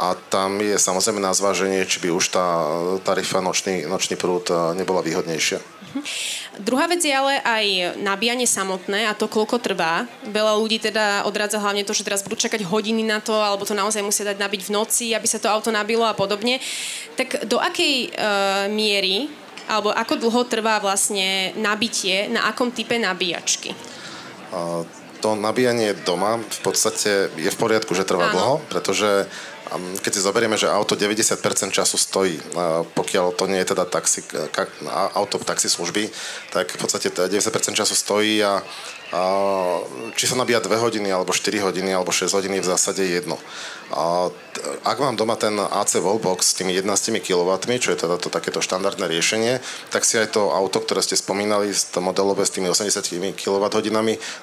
a 0.00 0.16
tam 0.16 0.58
je 0.58 0.74
samozrejme 0.80 1.20
na 1.20 1.36
zváženie, 1.36 1.84
či 1.84 2.00
by 2.00 2.08
už 2.08 2.32
tá 2.32 2.46
tarifa 3.04 3.44
nočný, 3.44 3.84
nočný 3.84 4.16
prúd 4.16 4.48
eh, 4.48 4.56
nebola 4.74 5.04
výhodnejšia. 5.04 5.60
Uh-huh. 5.90 6.02
Druhá 6.62 6.86
vec 6.86 7.02
je 7.02 7.10
ale 7.10 7.42
aj 7.42 7.98
nabíjanie 7.98 8.46
samotné 8.46 9.10
a 9.10 9.16
to, 9.18 9.26
koľko 9.26 9.58
trvá. 9.58 10.06
Veľa 10.22 10.54
ľudí 10.62 10.78
teda 10.78 11.26
odradza 11.26 11.58
hlavne 11.58 11.82
to, 11.82 11.90
že 11.90 12.06
teraz 12.06 12.22
budú 12.22 12.38
čakať 12.38 12.62
hodiny 12.62 13.02
na 13.02 13.18
to, 13.18 13.34
alebo 13.34 13.66
to 13.66 13.74
naozaj 13.74 14.00
musia 14.06 14.22
dať 14.30 14.38
nabiť 14.38 14.70
v 14.70 14.74
noci, 14.74 15.06
aby 15.12 15.26
sa 15.26 15.42
to 15.42 15.50
auto 15.50 15.74
nabilo 15.74 16.06
a 16.06 16.14
podobne. 16.14 16.62
Tak 17.18 17.50
do 17.50 17.58
akej 17.58 18.14
uh, 18.14 18.70
miery 18.70 19.26
alebo 19.70 19.94
ako 19.94 20.18
dlho 20.18 20.42
trvá 20.50 20.82
vlastne 20.82 21.54
nabitie, 21.54 22.26
na 22.26 22.50
akom 22.50 22.74
type 22.74 22.98
nabíjačky? 22.98 23.70
Uh, 24.50 24.82
to 25.22 25.38
nabíjanie 25.38 25.94
doma 26.02 26.40
v 26.40 26.60
podstate 26.64 27.28
je 27.36 27.50
v 27.52 27.60
poriadku, 27.60 27.92
že 27.94 28.08
trvá 28.08 28.32
Áno. 28.32 28.34
dlho, 28.34 28.54
pretože 28.66 29.30
keď 30.02 30.12
si 30.14 30.20
zoberieme, 30.20 30.58
že 30.58 30.66
auto 30.66 30.98
90% 30.98 31.38
času 31.70 31.96
stojí, 31.98 32.42
pokiaľ 32.94 33.38
to 33.38 33.46
nie 33.46 33.62
je 33.62 33.70
teda 33.70 33.86
taxi, 33.86 34.26
auto 35.14 35.38
taxi 35.38 35.70
služby, 35.70 36.10
tak 36.50 36.74
v 36.74 36.78
podstate 36.78 37.14
90% 37.14 37.78
času 37.78 37.94
stojí 37.94 38.42
a 38.42 38.62
či 40.14 40.24
sa 40.30 40.38
nabíja 40.38 40.62
2 40.62 40.70
hodiny, 40.70 41.10
alebo 41.10 41.34
4 41.34 41.66
hodiny, 41.66 41.90
alebo 41.90 42.14
6 42.14 42.30
hodiny 42.30 42.58
je 42.58 42.64
v 42.66 42.70
zásade 42.70 43.02
jedno. 43.02 43.38
A 43.90 44.30
ak 44.86 44.96
mám 45.02 45.18
doma 45.18 45.34
ten 45.34 45.56
AC 45.58 45.98
Wallbox 45.98 46.52
s 46.52 46.56
tými 46.56 46.76
11 46.76 47.22
kW, 47.22 47.50
čo 47.80 47.90
je 47.90 47.98
teda 47.98 48.16
to 48.22 48.30
takéto 48.30 48.62
štandardné 48.62 49.10
riešenie, 49.10 49.58
tak 49.90 50.06
si 50.06 50.14
aj 50.14 50.38
to 50.38 50.54
auto, 50.54 50.78
ktoré 50.78 51.02
ste 51.02 51.18
spomínali, 51.18 51.74
to 51.74 51.98
modelové 51.98 52.46
s 52.46 52.54
tými 52.54 52.70
80 52.70 53.02
kWh, 53.34 53.66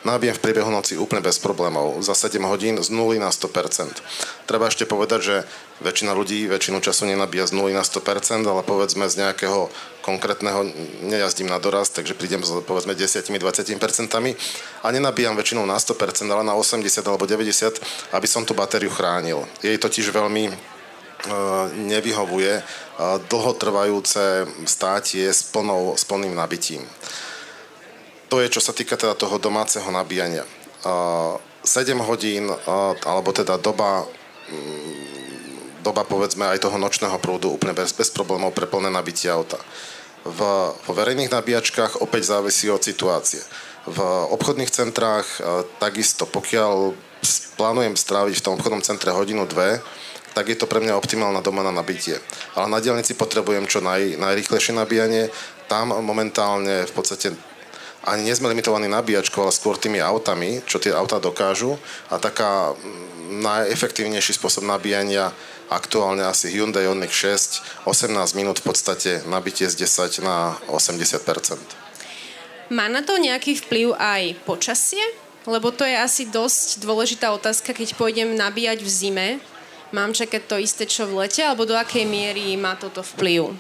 nabijem 0.04 0.36
v 0.36 0.44
priebehu 0.44 0.68
noci 0.68 1.00
úplne 1.00 1.24
bez 1.24 1.40
problémov. 1.40 2.04
Za 2.04 2.16
7 2.16 2.44
hodín 2.44 2.76
z 2.82 2.90
0 2.92 3.20
na 3.24 3.32
100%. 3.32 4.04
Treba 4.48 4.68
ešte 4.68 4.84
povedať, 4.84 5.20
že 5.24 5.36
väčšina 5.84 6.12
ľudí 6.12 6.50
väčšinu 6.50 6.82
času 6.82 7.06
nenabíja 7.06 7.46
z 7.48 7.54
0 7.56 7.72
na 7.72 7.86
100%, 7.86 8.44
ale 8.48 8.62
povedzme 8.66 9.06
z 9.08 9.16
nejakého 9.22 9.70
konkrétneho 10.08 10.64
nejazdím 11.04 11.52
na 11.52 11.60
doraz, 11.60 11.92
takže 11.92 12.16
prídem 12.16 12.40
s 12.40 12.56
povedzme 12.64 12.96
10-20% 12.96 13.36
a 14.80 14.88
nenabíjam 14.88 15.36
väčšinou 15.36 15.68
na 15.68 15.76
100%, 15.76 16.32
ale 16.32 16.48
na 16.48 16.56
80 16.56 16.88
alebo 17.04 17.28
90, 17.28 18.16
aby 18.16 18.28
som 18.28 18.48
tú 18.48 18.56
batériu 18.56 18.88
chránil. 18.88 19.44
Jej 19.60 19.76
totiž 19.76 20.16
veľmi 20.16 20.48
e, 20.48 20.54
nevyhovuje 21.92 22.54
e, 22.56 22.64
dlhotrvajúce 23.28 24.48
státie 24.64 25.28
s, 25.28 25.44
plnou, 25.44 26.00
s 26.00 26.08
plným 26.08 26.32
nabitím. 26.32 26.88
To 28.32 28.40
je, 28.40 28.48
čo 28.48 28.64
sa 28.64 28.72
týka 28.72 28.96
teda 28.96 29.12
toho 29.12 29.36
domáceho 29.36 29.92
nabíjania. 29.92 30.48
7 30.88 31.68
e, 31.68 32.04
hodín, 32.08 32.48
alebo 33.04 33.36
teda 33.36 33.60
doba 33.60 34.08
doba 35.88 36.04
povedzme 36.04 36.44
aj 36.52 36.68
toho 36.68 36.76
nočného 36.76 37.16
prúdu 37.24 37.48
úplne 37.48 37.72
bez, 37.72 37.96
bez 37.96 38.12
problémov 38.12 38.52
pre 38.52 38.68
plné 38.68 38.92
nabitie 38.92 39.32
auta. 39.32 39.56
V, 40.28 40.40
vo 40.76 40.92
verejných 40.92 41.32
nabíjačkách 41.32 42.04
opäť 42.04 42.36
závisí 42.36 42.68
od 42.68 42.84
situácie. 42.84 43.40
V 43.88 44.00
obchodných 44.36 44.68
centrách 44.68 45.28
e, 45.40 45.64
takisto, 45.80 46.28
pokiaľ 46.28 46.92
plánujem 47.56 47.96
stráviť 47.96 48.36
v 48.38 48.44
tom 48.44 48.56
obchodnom 48.60 48.84
centre 48.84 49.16
hodinu, 49.16 49.48
dve, 49.48 49.80
tak 50.38 50.54
je 50.54 50.58
to 50.60 50.70
pre 50.70 50.78
mňa 50.84 51.00
optimálna 51.00 51.42
doma 51.42 51.66
na 51.66 51.74
nabitie. 51.74 52.22
Ale 52.54 52.70
na 52.70 52.78
dielnici 52.78 53.18
potrebujem 53.18 53.66
čo 53.66 53.82
naj, 53.82 54.22
najrýchlejšie 54.22 54.78
nabíjanie. 54.78 55.34
Tam 55.66 55.90
momentálne 55.90 56.86
v 56.86 56.94
podstate 56.94 57.34
ani 58.08 58.24
nie 58.24 58.38
sme 58.38 58.48
limitovaní 58.54 58.88
nabíjačkou, 58.88 59.44
ale 59.44 59.52
skôr 59.52 59.76
tými 59.76 60.00
autami, 60.00 60.64
čo 60.64 60.80
tie 60.80 60.96
auta 60.96 61.20
dokážu. 61.20 61.76
A 62.08 62.22
taká 62.22 62.72
najefektívnejší 63.28 64.32
spôsob 64.38 64.64
nabíjania 64.64 65.36
aktuálne 65.68 66.24
asi 66.24 66.52
Hyundai 66.52 66.88
Ioniq 66.88 67.12
6, 67.12 67.88
18 67.88 68.38
minút 68.40 68.60
v 68.64 68.72
podstate 68.72 69.24
nabitie 69.28 69.68
z 69.68 69.88
10 69.88 70.24
na 70.24 70.60
80%. 70.72 71.88
Má 72.68 72.92
na 72.92 73.00
to 73.00 73.16
nejaký 73.16 73.56
vplyv 73.64 73.96
aj 73.96 74.36
počasie? 74.44 75.04
Lebo 75.48 75.72
to 75.72 75.88
je 75.88 75.96
asi 75.96 76.28
dosť 76.28 76.84
dôležitá 76.84 77.32
otázka, 77.32 77.72
keď 77.72 77.96
pôjdem 77.96 78.36
nabíjať 78.36 78.84
v 78.84 78.90
zime. 78.92 79.28
Mám 79.96 80.12
čakať 80.12 80.44
to 80.44 80.60
isté, 80.60 80.84
čo 80.84 81.08
v 81.08 81.24
lete, 81.24 81.40
alebo 81.40 81.64
do 81.64 81.72
akej 81.72 82.04
miery 82.04 82.60
má 82.60 82.76
toto 82.76 83.00
vplyv? 83.00 83.56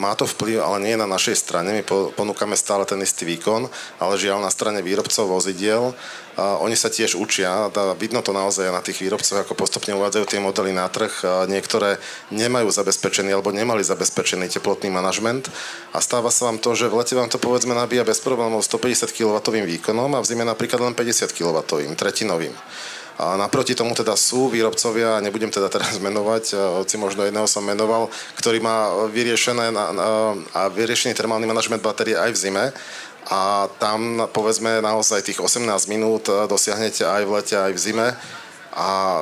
Má 0.00 0.16
to 0.16 0.24
vplyv, 0.24 0.64
ale 0.64 0.80
nie 0.80 0.96
na 0.96 1.04
našej 1.04 1.36
strane. 1.36 1.76
My 1.76 1.84
ponúkame 2.16 2.56
stále 2.56 2.88
ten 2.88 2.96
istý 3.04 3.28
výkon, 3.28 3.68
ale 4.00 4.16
žiaľ 4.16 4.40
na 4.40 4.48
strane 4.48 4.80
výrobcov 4.80 5.28
vozidiel. 5.28 5.92
Oni 6.40 6.72
sa 6.72 6.88
tiež 6.88 7.20
učia, 7.20 7.68
vidno 8.00 8.24
to 8.24 8.32
naozaj 8.32 8.72
na 8.72 8.80
tých 8.80 9.04
výrobcoch, 9.04 9.44
ako 9.44 9.52
postupne 9.52 9.92
uvádzajú 9.92 10.24
tie 10.24 10.40
modely 10.40 10.72
na 10.72 10.88
trh. 10.88 11.12
Niektoré 11.52 12.00
nemajú 12.32 12.72
zabezpečený 12.72 13.36
alebo 13.36 13.52
nemali 13.52 13.84
zabezpečený 13.84 14.48
teplotný 14.48 14.88
manažment 14.88 15.52
a 15.92 16.00
stáva 16.00 16.32
sa 16.32 16.48
vám 16.48 16.56
to, 16.56 16.72
že 16.72 16.88
v 16.88 16.96
lete 16.96 17.12
vám 17.12 17.28
to 17.28 17.36
povedzme 17.36 17.76
nabíja 17.76 18.08
bez 18.08 18.24
problémov 18.24 18.64
150 18.64 19.12
kW 19.12 19.44
výkonom 19.44 20.16
a 20.16 20.24
v 20.24 20.28
zime 20.32 20.48
napríklad 20.48 20.80
len 20.80 20.96
50 20.96 21.36
kW, 21.36 21.60
tretinovým. 22.00 22.56
A 23.20 23.36
naproti 23.36 23.76
tomu 23.76 23.92
teda 23.92 24.16
sú 24.16 24.48
výrobcovia, 24.48 25.20
nebudem 25.20 25.52
teda 25.52 25.68
teraz 25.68 26.00
menovať, 26.06 26.56
hoci 26.80 26.96
možno 26.96 27.28
jedného 27.28 27.44
som 27.44 27.60
menoval, 27.60 28.08
ktorý 28.40 28.64
má 28.64 28.88
vyriešené 29.12 29.68
na, 29.68 29.84
na, 29.92 30.06
a 30.56 30.72
vyriešený 30.72 31.12
termálny 31.12 31.44
manažment 31.44 31.84
batérie 31.84 32.16
aj 32.16 32.32
v 32.32 32.40
zime 32.48 32.64
a 33.28 33.68
tam 33.76 34.24
povedzme 34.32 34.80
naozaj 34.80 35.20
tých 35.20 35.44
18 35.44 35.68
minút 35.92 36.32
dosiahnete 36.48 37.04
aj 37.04 37.22
v 37.28 37.30
lete, 37.36 37.56
aj 37.60 37.72
v 37.76 37.82
zime 37.82 38.08
a 38.72 39.20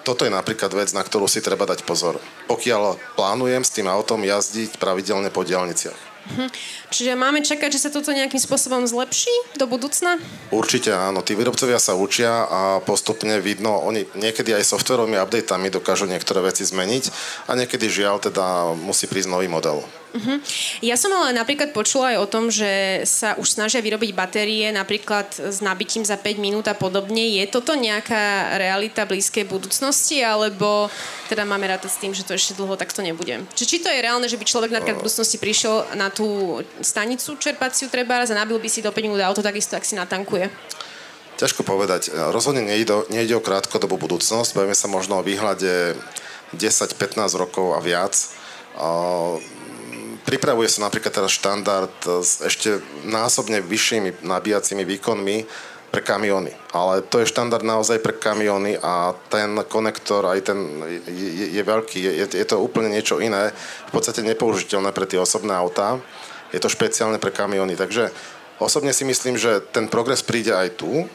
toto 0.00 0.24
je 0.24 0.32
napríklad 0.32 0.72
vec, 0.72 0.94
na 0.96 1.04
ktorú 1.04 1.28
si 1.28 1.44
treba 1.44 1.68
dať 1.68 1.84
pozor. 1.84 2.16
Pokiaľ 2.48 3.18
plánujem 3.20 3.60
s 3.66 3.74
tým 3.74 3.90
autom 3.90 4.24
jazdiť 4.24 4.80
pravidelne 4.80 5.28
po 5.28 5.44
diálniciach. 5.44 6.09
Mhm. 6.30 6.46
Čiže 6.90 7.12
máme 7.18 7.42
čakať, 7.42 7.70
že 7.74 7.82
sa 7.86 7.90
toto 7.90 8.14
nejakým 8.14 8.38
spôsobom 8.38 8.86
zlepší 8.86 9.32
do 9.58 9.66
budúcna? 9.66 10.18
Určite 10.54 10.94
áno. 10.94 11.20
Tí 11.20 11.34
výrobcovia 11.34 11.82
sa 11.82 11.98
učia 11.98 12.46
a 12.46 12.60
postupne 12.82 13.42
vidno, 13.42 13.82
oni 13.82 14.06
niekedy 14.14 14.54
aj 14.54 14.66
softverovými 14.66 15.18
updateami 15.18 15.68
dokážu 15.70 16.06
niektoré 16.06 16.42
veci 16.42 16.62
zmeniť 16.62 17.04
a 17.50 17.58
niekedy 17.58 17.90
žiaľ 17.90 18.22
teda 18.22 18.74
musí 18.78 19.10
prísť 19.10 19.30
nový 19.30 19.50
model. 19.50 19.82
Uh-huh. 20.10 20.42
Ja 20.82 20.98
som 20.98 21.14
ale 21.14 21.30
napríklad 21.30 21.70
počula 21.70 22.14
aj 22.14 22.18
o 22.18 22.26
tom, 22.26 22.50
že 22.50 23.02
sa 23.06 23.38
už 23.38 23.46
snažia 23.46 23.78
vyrobiť 23.78 24.10
batérie 24.10 24.66
napríklad 24.74 25.30
s 25.38 25.62
nabitím 25.62 26.02
za 26.02 26.18
5 26.18 26.34
minút 26.42 26.66
a 26.66 26.74
podobne. 26.74 27.38
Je 27.38 27.46
toto 27.46 27.78
nejaká 27.78 28.58
realita 28.58 29.06
blízkej 29.06 29.46
budúcnosti, 29.46 30.18
alebo 30.18 30.90
teda 31.30 31.46
máme 31.46 31.70
rátať 31.70 31.90
s 31.94 32.00
tým, 32.02 32.10
že 32.10 32.26
to 32.26 32.34
ešte 32.34 32.58
dlho 32.58 32.74
takto 32.74 33.06
nebude? 33.06 33.46
Či, 33.54 33.64
či 33.70 33.76
to 33.78 33.86
je 33.86 34.02
reálne, 34.02 34.26
že 34.26 34.34
by 34.34 34.42
človek 34.42 34.74
napríklad 34.74 34.98
v 34.98 35.02
budúcnosti 35.06 35.38
prišiel 35.38 35.94
na 35.94 36.10
tú 36.10 36.58
stanicu 36.82 37.38
čerpaciu 37.38 37.86
treba 37.86 38.18
a 38.18 38.26
nabil 38.26 38.58
by 38.58 38.66
si 38.66 38.82
do 38.82 38.90
5 38.90 39.06
minút 39.06 39.22
auto 39.22 39.46
takisto, 39.46 39.78
ak 39.78 39.86
si 39.86 39.94
natankuje? 39.94 40.50
Ťažko 41.38 41.64
povedať. 41.64 42.12
Rozhodne 42.12 42.66
nejde, 42.66 43.08
nejde 43.08 43.38
o 43.38 43.40
krátkodobú 43.40 43.96
budúcnosť. 43.96 44.52
Bavíme 44.52 44.76
sa 44.76 44.90
možno 44.92 45.22
o 45.22 45.24
výhľade 45.24 45.96
10-15 46.52 47.16
rokov 47.38 47.72
a 47.72 47.80
viac 47.80 48.12
pripravuje 50.30 50.70
sa 50.70 50.86
napríklad 50.86 51.10
teraz 51.10 51.34
štandard 51.34 51.90
s 52.06 52.38
ešte 52.38 52.78
násobne 53.02 53.58
vyššími 53.58 54.22
nabíjacími 54.22 54.86
výkonmi 54.86 55.42
pre 55.90 56.06
kamiony. 56.06 56.54
Ale 56.70 57.02
to 57.02 57.18
je 57.18 57.26
štandard 57.26 57.66
naozaj 57.66 57.98
pre 57.98 58.14
kamiony 58.14 58.78
a 58.78 59.10
ten 59.26 59.58
konektor 59.66 60.22
aj 60.30 60.54
ten 60.54 60.58
je, 61.10 61.58
je 61.58 61.62
veľký, 61.66 61.98
je, 61.98 62.26
je 62.30 62.46
to 62.46 62.62
úplne 62.62 62.94
niečo 62.94 63.18
iné, 63.18 63.50
v 63.90 63.92
podstate 63.92 64.22
nepoužiteľné 64.22 64.94
pre 64.94 65.10
tie 65.10 65.18
osobné 65.18 65.50
autá. 65.50 65.98
Je 66.54 66.62
to 66.62 66.70
špeciálne 66.70 67.18
pre 67.18 67.34
kamiony, 67.34 67.74
takže 67.74 68.14
osobne 68.62 68.94
si 68.94 69.02
myslím, 69.02 69.34
že 69.34 69.58
ten 69.74 69.90
progres 69.90 70.22
príde 70.22 70.54
aj 70.54 70.78
tu. 70.78 71.10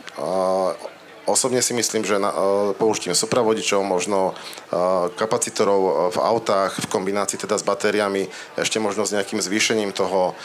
Osobne 1.26 1.62
si 1.66 1.74
myslím, 1.74 2.06
že 2.06 2.22
na, 2.22 2.30
uh, 2.30 2.38
použitím 2.78 3.18
supravodičov, 3.18 3.82
možno 3.82 4.38
uh, 4.38 5.10
kapacitorov 5.18 6.14
v 6.14 6.20
autách 6.22 6.78
v 6.78 6.90
kombinácii 6.90 7.42
teda 7.42 7.58
s 7.58 7.66
batériami, 7.66 8.30
ešte 8.62 8.78
možno 8.78 9.10
s 9.10 9.14
nejakým 9.14 9.42
zvýšením 9.42 9.90
toho 9.90 10.38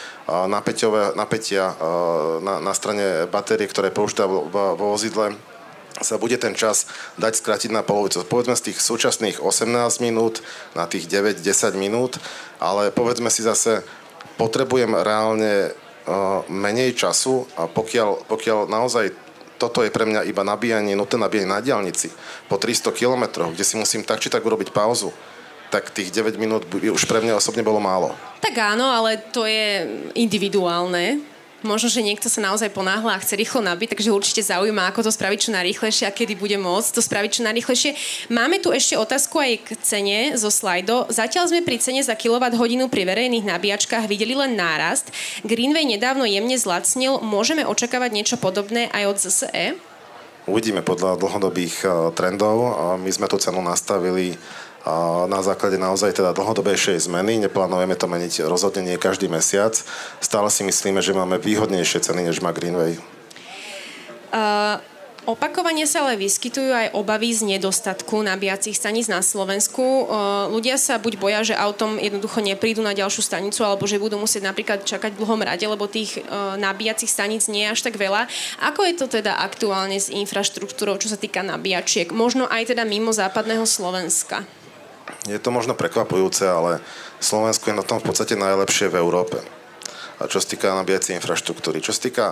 napätia 0.47 1.75
na, 2.39 2.63
na 2.63 2.73
strane 2.73 3.27
batérie, 3.27 3.67
ktoré 3.67 3.91
použitá 3.91 4.25
vo, 4.25 4.47
vo 4.47 4.95
vozidle, 4.95 5.35
sa 5.99 6.17
bude 6.17 6.39
ten 6.39 6.57
čas 6.57 6.89
dať 7.19 7.37
skrátiť 7.37 7.69
na 7.69 7.85
polovicu. 7.85 8.23
Povedzme 8.25 8.55
z 8.57 8.71
tých 8.71 8.79
súčasných 8.79 9.43
18 9.43 9.69
minút 10.01 10.41
na 10.73 10.87
tých 10.87 11.05
9-10 11.05 11.77
minút, 11.77 12.17
ale 12.57 12.89
povedzme 12.89 13.29
si 13.29 13.43
zase, 13.43 13.85
potrebujem 14.39 14.97
reálne 14.97 15.75
menej 16.49 16.97
času 16.97 17.45
a 17.53 17.69
pokiaľ, 17.69 18.25
pokiaľ 18.25 18.59
naozaj 18.65 19.13
toto 19.61 19.85
je 19.85 19.93
pre 19.93 20.09
mňa 20.09 20.25
iba 20.25 20.41
nabíjanie, 20.41 20.97
nutné 20.97 21.21
nabíjanie 21.21 21.53
na 21.53 21.61
diálnici 21.61 22.09
po 22.49 22.57
300 22.57 22.89
kilometroch, 22.97 23.53
kde 23.53 23.61
si 23.61 23.77
musím 23.77 24.01
tak 24.01 24.17
či 24.17 24.33
tak 24.33 24.41
urobiť 24.41 24.73
pauzu, 24.73 25.13
tak 25.69 25.93
tých 25.93 26.09
9 26.09 26.41
minút 26.41 26.65
už 26.73 27.05
pre 27.05 27.21
mňa 27.21 27.37
osobne 27.37 27.61
bolo 27.61 27.77
málo. 27.77 28.17
Tak 28.41 28.57
áno, 28.57 28.89
ale 28.89 29.21
to 29.29 29.45
je 29.45 29.85
individuálne 30.17 31.30
možno, 31.63 31.89
že 31.89 32.05
niekto 32.05 32.27
sa 32.27 32.41
naozaj 32.41 32.73
ponáhla 32.73 33.17
a 33.17 33.21
chce 33.21 33.37
rýchlo 33.37 33.61
nabiť, 33.61 33.95
takže 33.97 34.13
určite 34.13 34.41
zaujíma, 34.45 34.89
ako 34.89 35.07
to 35.07 35.11
spraviť 35.11 35.39
čo 35.49 35.51
najrýchlejšie 35.55 36.05
a 36.09 36.15
kedy 36.15 36.37
bude 36.37 36.57
môcť 36.57 36.89
to 36.93 37.01
spraviť 37.01 37.29
čo 37.39 37.41
najrýchlejšie. 37.47 37.91
Máme 38.29 38.59
tu 38.59 38.73
ešte 38.73 38.97
otázku 38.97 39.39
aj 39.39 39.51
k 39.65 39.69
cene 39.81 40.19
zo 40.37 40.49
slajdo. 40.49 41.09
Zatiaľ 41.09 41.49
sme 41.49 41.65
pri 41.65 41.77
cene 41.81 42.01
za 42.01 42.17
kWh 42.17 42.89
pri 42.89 43.03
verejných 43.07 43.45
nabíjačkách 43.47 44.05
videli 44.09 44.33
len 44.35 44.57
nárast. 44.57 45.09
Greenway 45.47 45.85
nedávno 45.85 46.27
jemne 46.27 46.57
zlacnil. 46.57 47.21
Môžeme 47.23 47.63
očakávať 47.63 48.11
niečo 48.11 48.35
podobné 48.37 48.91
aj 48.91 49.03
od 49.07 49.17
ZSE? 49.17 49.65
Uvidíme 50.49 50.81
podľa 50.81 51.21
dlhodobých 51.21 51.85
eh, 51.85 51.91
trendov. 52.17 52.73
My 52.97 53.11
sme 53.13 53.29
tú 53.29 53.37
cenu 53.37 53.61
nastavili 53.61 54.33
na 55.29 55.39
základe 55.45 55.77
naozaj 55.77 56.17
teda 56.17 56.33
dlhodobejšej 56.33 57.05
zmeny. 57.05 57.37
Neplánujeme 57.45 57.93
to 57.93 58.09
meniť 58.09 58.45
rozhodne 58.49 58.81
nie 58.81 58.97
každý 58.97 59.29
mesiac. 59.29 59.77
Stále 60.17 60.49
si 60.49 60.65
myslíme, 60.65 61.01
že 61.01 61.13
máme 61.13 61.37
výhodnejšie 61.37 62.01
ceny, 62.01 62.25
než 62.25 62.41
má 62.41 62.49
Greenway. 62.49 62.97
Uh, 64.31 64.79
Opakovane 65.21 65.85
sa 65.85 66.01
ale 66.01 66.17
vyskytujú 66.17 66.73
aj 66.73 66.97
obavy 66.97 67.29
z 67.29 67.45
nedostatku 67.45 68.25
nabíjacích 68.25 68.73
staníc 68.73 69.05
na 69.05 69.21
Slovensku. 69.21 70.09
Ľudia 70.49 70.81
sa 70.81 70.97
buď 70.97 71.13
boja, 71.21 71.45
že 71.45 71.53
autom 71.53 72.01
jednoducho 72.01 72.41
neprídu 72.41 72.81
na 72.81 72.97
ďalšiu 72.97 73.21
stanicu, 73.29 73.61
alebo 73.61 73.85
že 73.85 74.01
budú 74.01 74.17
musieť 74.17 74.49
napríklad 74.49 74.81
čakať 74.81 75.13
v 75.13 75.21
dlhom 75.21 75.45
rade, 75.45 75.61
lebo 75.61 75.85
tých 75.85 76.25
nabíjacích 76.57 77.13
staníc 77.13 77.45
nie 77.53 77.69
je 77.69 77.73
až 77.77 77.85
tak 77.85 78.01
veľa. 78.01 78.25
Ako 78.65 78.81
je 78.81 78.97
to 78.97 79.05
teda 79.05 79.37
aktuálne 79.45 80.01
s 80.01 80.09
infraštruktúrou, 80.09 80.97
čo 80.97 81.13
sa 81.13 81.21
týka 81.21 81.45
nabíjačiek? 81.45 82.09
Možno 82.09 82.49
aj 82.49 82.73
teda 82.73 82.81
mimo 82.81 83.13
západného 83.13 83.69
Slovenska? 83.69 84.41
Je 85.29 85.37
to 85.37 85.53
možno 85.53 85.77
prekvapujúce, 85.77 86.49
ale 86.49 86.81
Slovensko 87.21 87.69
je 87.69 87.77
na 87.77 87.85
tom 87.85 88.01
v 88.01 88.09
podstate 88.09 88.33
najlepšie 88.33 88.89
v 88.89 88.97
Európe. 88.97 89.37
A 90.21 90.29
čo 90.29 90.41
sa 90.41 90.49
týka 90.49 90.73
nabíjacej 90.73 91.17
infraštruktúry. 91.17 91.81
Čo 91.81 91.93
sa 91.93 92.01
týka 92.01 92.25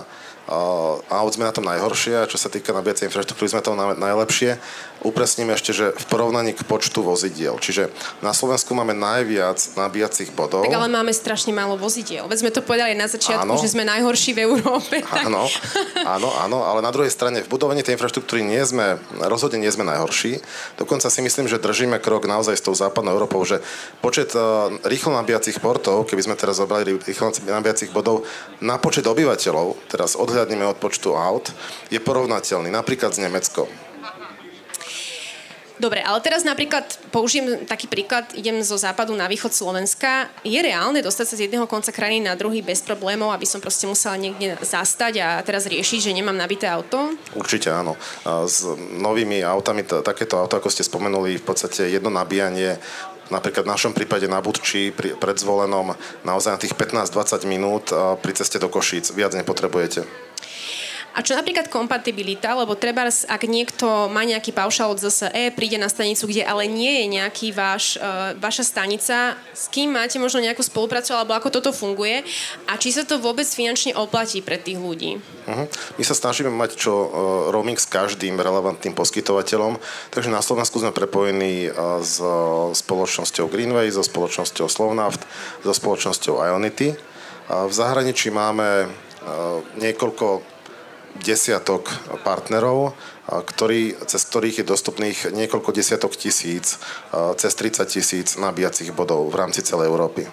aut 0.50 1.30
sme 1.30 1.46
na 1.46 1.54
tom 1.54 1.62
najhoršie 1.62 2.26
a 2.26 2.28
čo 2.28 2.34
sa 2.34 2.50
týka 2.50 2.74
nabíjacej 2.74 3.06
infraštruktúry 3.06 3.54
sme 3.54 3.62
tom 3.62 3.78
najlepšie. 3.78 4.58
Upresníme 5.00 5.54
ešte, 5.56 5.72
že 5.72 5.96
v 5.96 6.04
porovnaní 6.10 6.52
k 6.52 6.66
počtu 6.66 7.00
vozidiel. 7.00 7.56
Čiže 7.56 7.88
na 8.20 8.34
Slovensku 8.36 8.74
máme 8.74 8.92
najviac 8.92 9.56
nabíjacích 9.78 10.34
bodov. 10.34 10.66
Tak 10.66 10.76
ale 10.76 10.90
máme 10.92 11.14
strašne 11.14 11.54
málo 11.54 11.78
vozidiel. 11.78 12.26
Veď 12.28 12.38
sme 12.44 12.50
to 12.52 12.60
povedali 12.60 12.92
na 12.98 13.08
začiatku, 13.08 13.46
áno. 13.46 13.62
že 13.62 13.72
sme 13.72 13.86
najhorší 13.86 14.36
v 14.36 14.40
Európe. 14.50 14.98
Tak... 15.10 15.26
Áno, 15.26 15.42
áno, 16.06 16.28
áno, 16.38 16.58
ale 16.62 16.86
na 16.86 16.94
druhej 16.94 17.10
strane 17.10 17.42
v 17.42 17.50
budovaní 17.50 17.82
tej 17.82 17.98
infraštruktúry 17.98 18.46
nie 18.46 18.62
sme, 18.62 18.94
rozhodne 19.26 19.58
nie 19.58 19.72
sme 19.72 19.82
najhorší. 19.82 20.38
Dokonca 20.78 21.10
si 21.10 21.18
myslím, 21.18 21.50
že 21.50 21.58
držíme 21.58 21.98
krok 21.98 22.30
naozaj 22.30 22.54
s 22.54 22.62
tou 22.62 22.70
západnou 22.70 23.10
Európou, 23.10 23.42
že 23.42 23.58
počet 23.98 24.30
uh, 24.38 24.70
rýchlo 24.86 25.18
nabíjacích 25.18 25.58
portov, 25.58 26.06
keby 26.06 26.30
sme 26.30 26.38
teraz 26.38 26.62
zobrali 26.62 26.94
rýchlo 26.94 27.34
nabíjacích 27.42 27.90
bodov, 27.90 28.22
na 28.62 28.78
počet 28.78 29.02
obyvateľov, 29.10 29.90
teraz 29.90 30.14
odhľadíme 30.14 30.39
odhľadneme 30.40 30.64
od 30.64 30.80
počtu 30.80 31.12
aut, 31.12 31.52
je 31.92 32.00
porovnateľný 32.00 32.72
napríklad 32.72 33.12
s 33.12 33.20
Nemeckom. 33.20 33.68
Dobre, 35.80 36.04
ale 36.04 36.20
teraz 36.20 36.44
napríklad 36.44 36.84
použijem 37.08 37.64
taký 37.64 37.88
príklad, 37.88 38.28
idem 38.36 38.60
zo 38.60 38.76
západu 38.76 39.16
na 39.16 39.24
východ 39.24 39.48
Slovenska. 39.48 40.28
Je 40.44 40.60
reálne 40.60 41.00
dostať 41.00 41.24
sa 41.24 41.34
z 41.40 41.44
jedného 41.48 41.64
konca 41.64 41.88
krajiny 41.88 42.28
na 42.28 42.36
druhý 42.36 42.60
bez 42.60 42.84
problémov, 42.84 43.32
aby 43.32 43.48
som 43.48 43.64
proste 43.64 43.88
musela 43.88 44.20
niekde 44.20 44.60
zastať 44.60 45.24
a 45.24 45.40
teraz 45.40 45.64
riešiť, 45.64 46.12
že 46.12 46.12
nemám 46.12 46.36
nabité 46.36 46.68
auto? 46.68 47.16
Určite 47.32 47.72
áno. 47.72 47.96
S 48.44 48.68
novými 49.00 49.40
autami, 49.40 49.88
takéto 49.88 50.36
auto, 50.36 50.60
ako 50.60 50.68
ste 50.68 50.84
spomenuli, 50.84 51.40
v 51.40 51.48
podstate 51.48 51.88
jedno 51.88 52.12
nabíjanie 52.12 52.76
napríklad 53.30 53.64
v 53.66 53.72
našom 53.72 53.92
prípade 53.94 54.26
na 54.26 54.42
Budči 54.42 54.90
pri, 54.90 55.16
pred 55.16 55.36
zvolenom 55.38 55.94
naozaj 56.26 56.50
na 56.54 56.60
tých 56.60 56.74
15-20 56.74 57.50
minút 57.50 57.94
pri 58.20 58.32
ceste 58.34 58.58
do 58.58 58.68
Košíc 58.68 59.14
viac 59.14 59.32
nepotrebujete. 59.34 60.04
A 61.20 61.26
čo 61.26 61.36
napríklad 61.36 61.68
kompatibilita, 61.68 62.56
lebo 62.56 62.80
treba, 62.80 63.04
ak 63.04 63.42
niekto 63.44 64.08
má 64.08 64.24
nejaký 64.24 64.56
paušal 64.56 64.96
od 64.96 65.04
ZSE, 65.04 65.52
príde 65.52 65.76
na 65.76 65.92
stanicu, 65.92 66.24
kde 66.24 66.48
ale 66.48 66.64
nie 66.64 66.88
je 66.88 67.20
nejaký 67.20 67.52
váš, 67.52 68.00
uh, 68.00 68.32
vaša 68.40 68.64
stanica, 68.64 69.36
s 69.52 69.68
kým 69.68 69.92
máte 69.92 70.16
možno 70.16 70.40
nejakú 70.40 70.64
spoluprácu, 70.64 71.12
alebo 71.12 71.36
ako 71.36 71.52
toto 71.52 71.76
funguje 71.76 72.24
a 72.64 72.80
či 72.80 72.96
sa 72.96 73.04
to 73.04 73.20
vôbec 73.20 73.44
finančne 73.44 73.92
oplatí 74.00 74.40
pre 74.40 74.56
tých 74.56 74.80
ľudí? 74.80 75.20
Uh-huh. 75.20 75.68
My 76.00 76.02
sa 76.08 76.16
snažíme 76.16 76.48
mať 76.48 76.80
čo 76.80 76.88
uh, 76.88 77.08
roaming 77.52 77.76
s 77.76 77.84
každým 77.84 78.40
relevantným 78.40 78.96
poskytovateľom, 78.96 79.76
takže 80.08 80.32
na 80.32 80.40
Slovensku 80.40 80.80
sme 80.80 80.96
prepojení 80.96 81.68
uh, 81.68 82.00
s 82.00 82.16
spoločnosťou 82.80 83.44
Greenway, 83.52 83.92
so 83.92 84.00
spoločnosťou 84.00 84.72
Slovnaft, 84.72 85.28
so 85.60 85.76
spoločnosťou 85.76 86.40
Ionity. 86.40 86.96
V 87.52 87.72
zahraničí 87.76 88.32
máme 88.32 88.88
niekoľko 89.76 90.59
desiatok 91.18 91.90
partnerov, 92.22 92.94
ktorý, 93.26 93.98
cez 94.06 94.22
ktorých 94.26 94.62
je 94.62 94.70
dostupných 94.70 95.18
niekoľko 95.34 95.70
desiatok 95.74 96.14
tisíc, 96.14 96.78
cez 97.38 97.52
30 97.54 97.86
tisíc 97.86 98.28
nabíjacích 98.38 98.94
bodov 98.94 99.26
v 99.30 99.38
rámci 99.38 99.62
celej 99.66 99.90
Európy. 99.90 100.26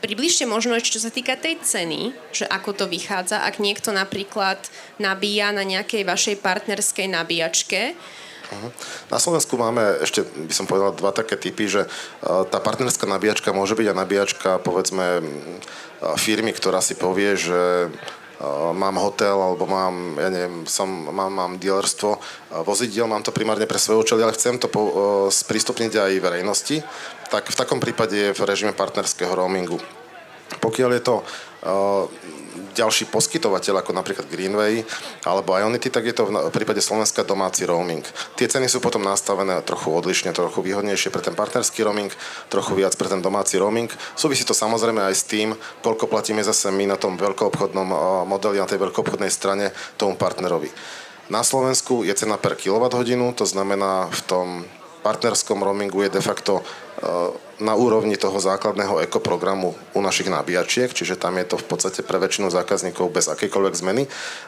Približte 0.00 0.48
možno 0.48 0.72
ešte, 0.72 0.96
čo 0.96 1.04
sa 1.04 1.12
týka 1.12 1.36
tej 1.36 1.60
ceny, 1.60 2.16
že 2.32 2.48
ako 2.48 2.72
to 2.72 2.84
vychádza, 2.88 3.44
ak 3.44 3.60
niekto 3.60 3.92
napríklad 3.92 4.56
nabíja 4.96 5.52
na 5.52 5.68
nejakej 5.68 6.08
vašej 6.08 6.36
partnerskej 6.40 7.06
nabíjačke, 7.12 7.92
na 9.14 9.22
Slovensku 9.22 9.54
máme 9.54 10.02
ešte, 10.02 10.26
by 10.26 10.50
som 10.50 10.66
povedal, 10.66 10.90
dva 10.90 11.14
také 11.14 11.38
typy, 11.38 11.70
že 11.70 11.86
tá 12.24 12.58
partnerská 12.58 13.06
nabíjačka 13.06 13.54
môže 13.54 13.78
byť 13.78 13.86
aj 13.94 14.00
nabíjačka, 14.02 14.50
povedzme, 14.66 15.22
firmy, 16.18 16.50
ktorá 16.50 16.82
si 16.82 16.98
povie, 16.98 17.38
že 17.38 17.94
mám 18.72 18.96
hotel 18.96 19.36
alebo 19.36 19.68
mám, 19.68 20.16
ja 20.16 20.32
neviem, 20.32 20.64
som, 20.64 20.88
mám, 20.88 21.28
mám 21.28 21.52
dealerstvo 21.60 22.16
vozidiel, 22.64 23.04
mám 23.04 23.20
to 23.20 23.36
primárne 23.36 23.68
pre 23.68 23.76
svoje 23.76 24.08
účely, 24.08 24.24
ale 24.24 24.32
chcem 24.32 24.56
to 24.56 24.72
po, 24.72 24.82
sprístupniť 25.28 25.92
aj 26.00 26.12
verejnosti, 26.24 26.76
tak 27.28 27.52
v 27.52 27.58
takom 27.58 27.78
prípade 27.78 28.16
je 28.16 28.30
v 28.32 28.40
režime 28.48 28.72
partnerského 28.72 29.36
roamingu. 29.36 29.76
Pokiaľ 30.58 30.90
je 30.98 31.02
to 31.06 31.14
ďalší 32.74 33.10
poskytovateľ, 33.12 33.82
ako 33.82 33.92
napríklad 33.92 34.26
Greenway 34.30 34.82
alebo 35.26 35.54
Ionity, 35.54 35.92
tak 35.92 36.08
je 36.08 36.14
to 36.16 36.26
v 36.26 36.54
prípade 36.54 36.80
Slovenska 36.80 37.26
domáci 37.26 37.68
roaming. 37.68 38.02
Tie 38.34 38.48
ceny 38.48 38.66
sú 38.66 38.80
potom 38.80 39.04
nastavené 39.04 39.60
trochu 39.62 39.92
odlišne, 39.92 40.32
trochu 40.32 40.64
výhodnejšie 40.64 41.12
pre 41.12 41.22
ten 41.22 41.36
partnerský 41.36 41.84
roaming, 41.84 42.10
trochu 42.48 42.72
viac 42.78 42.96
pre 42.96 43.10
ten 43.12 43.20
domáci 43.20 43.60
roaming. 43.60 43.90
Súvisí 44.16 44.46
to 44.48 44.56
samozrejme 44.56 45.02
aj 45.04 45.14
s 45.14 45.24
tým, 45.28 45.54
koľko 45.84 46.08
platíme 46.08 46.40
zase 46.40 46.72
my 46.72 46.88
na 46.88 46.96
tom 46.96 47.20
veľkoobchodnom 47.20 47.88
eh, 47.92 47.98
modeli, 48.24 48.62
na 48.62 48.70
tej 48.70 48.80
veľkoobchodnej 48.80 49.30
strane 49.30 49.74
tomu 50.00 50.16
partnerovi. 50.16 50.70
Na 51.30 51.46
Slovensku 51.46 52.02
je 52.02 52.10
cena 52.18 52.34
per 52.42 52.58
kWh, 52.58 52.90
to 53.38 53.46
znamená 53.46 54.10
v 54.10 54.20
tom 54.26 54.48
partnerskom 55.02 55.64
roamingu 55.64 56.02
je 56.02 56.10
de 56.12 56.20
facto 56.20 56.60
e, 56.60 56.62
na 57.60 57.76
úrovni 57.76 58.16
toho 58.16 58.40
základného 58.40 59.04
ekoprogramu 59.04 59.76
u 59.92 60.00
našich 60.00 60.32
nabíjačiek, 60.32 60.88
čiže 60.92 61.20
tam 61.20 61.36
je 61.36 61.44
to 61.44 61.56
v 61.60 61.66
podstate 61.68 62.00
pre 62.00 62.16
väčšinu 62.16 62.48
zákazníkov 62.48 63.12
bez 63.12 63.28
akejkoľvek 63.28 63.74
zmeny. 63.76 64.02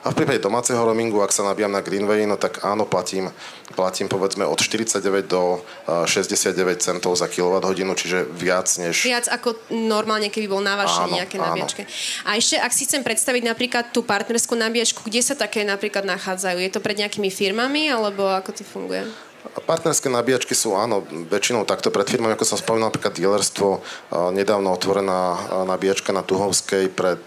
A 0.04 0.12
v 0.12 0.16
prípade 0.16 0.40
domáceho 0.40 0.80
roamingu, 0.80 1.20
ak 1.20 1.32
sa 1.32 1.44
nabíjam 1.44 1.76
na 1.76 1.84
Greenway, 1.84 2.24
no 2.24 2.40
tak 2.40 2.64
áno, 2.64 2.88
platím, 2.88 3.28
platím 3.76 4.08
povedzme 4.08 4.48
od 4.48 4.56
49 4.56 5.28
do 5.28 5.60
69 5.88 6.56
e, 6.56 6.80
centov 6.80 7.12
za 7.20 7.28
kWh, 7.28 7.68
čiže 7.96 8.24
viac 8.32 8.68
než... 8.80 9.04
Viac 9.04 9.28
ako 9.28 9.60
normálne, 9.72 10.32
keby 10.32 10.48
bol 10.48 10.64
na 10.64 10.80
vašej 10.80 11.12
nejaké 11.12 11.36
nabíjačke. 11.36 11.84
A 12.24 12.40
ešte, 12.40 12.56
ak 12.56 12.72
si 12.72 12.88
chcem 12.88 13.04
predstaviť 13.04 13.44
napríklad 13.44 13.92
tú 13.92 14.00
partnerskú 14.00 14.56
nabíjačku, 14.56 15.04
kde 15.04 15.20
sa 15.20 15.36
také 15.36 15.68
napríklad 15.68 16.08
nachádzajú? 16.08 16.64
Je 16.64 16.72
to 16.72 16.80
pred 16.80 16.96
nejakými 16.96 17.28
firmami, 17.28 17.92
alebo 17.92 18.24
ako 18.24 18.56
to 18.56 18.64
funguje? 18.64 19.04
Partnerské 19.42 20.06
nabíjačky 20.06 20.54
sú 20.54 20.78
áno, 20.78 21.02
väčšinou 21.26 21.66
takto 21.66 21.90
pred 21.90 22.06
firmami, 22.06 22.38
ako 22.38 22.46
som 22.46 22.62
spomínal, 22.62 22.94
napríklad 22.94 23.18
dealerstvo, 23.18 23.82
nedávno 24.30 24.70
otvorená 24.70 25.34
nabíjačka 25.66 26.14
na 26.14 26.22
Tuhovskej 26.22 26.86
pred 26.94 27.18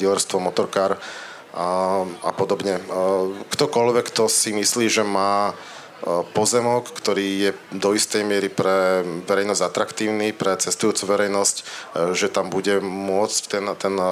dealerstvom 0.00 0.40
Motorcar 0.40 0.96
a, 1.52 1.68
a 2.04 2.30
podobne. 2.32 2.80
Ktokoľvek, 3.52 4.04
kto 4.08 4.24
si 4.32 4.56
myslí, 4.56 4.88
že 4.88 5.04
má 5.04 5.52
pozemok, 6.36 6.92
ktorý 6.92 7.28
je 7.48 7.50
do 7.72 7.96
istej 7.96 8.22
miery 8.22 8.52
pre 8.52 9.00
verejnosť 9.24 9.62
atraktívny, 9.64 10.36
pre 10.36 10.52
cestujúcu 10.60 11.16
verejnosť, 11.16 11.56
e, 11.56 11.64
že 12.12 12.28
tam 12.28 12.52
bude 12.52 12.84
môcť 12.84 13.42
ten, 13.48 13.64
ten 13.80 13.94
e, 13.96 14.06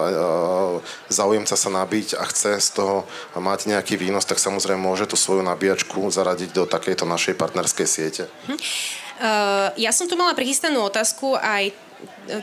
zaujemca 1.12 1.54
sa 1.54 1.70
nabiť 1.70 2.16
a 2.16 2.24
chce 2.24 2.56
z 2.58 2.68
toho 2.72 3.04
mať 3.36 3.68
nejaký 3.68 4.00
výnos, 4.00 4.24
tak 4.24 4.40
samozrejme 4.40 4.80
môže 4.80 5.04
tú 5.04 5.20
svoju 5.20 5.44
nabíjačku 5.44 6.08
zaradiť 6.08 6.56
do 6.56 6.64
takejto 6.64 7.04
našej 7.04 7.36
partnerskej 7.36 7.86
siete. 7.86 8.24
Uh, 9.14 9.70
ja 9.78 9.94
som 9.94 10.10
tu 10.10 10.18
mala 10.18 10.34
prichystanú 10.34 10.90
otázku 10.90 11.38
aj 11.38 11.70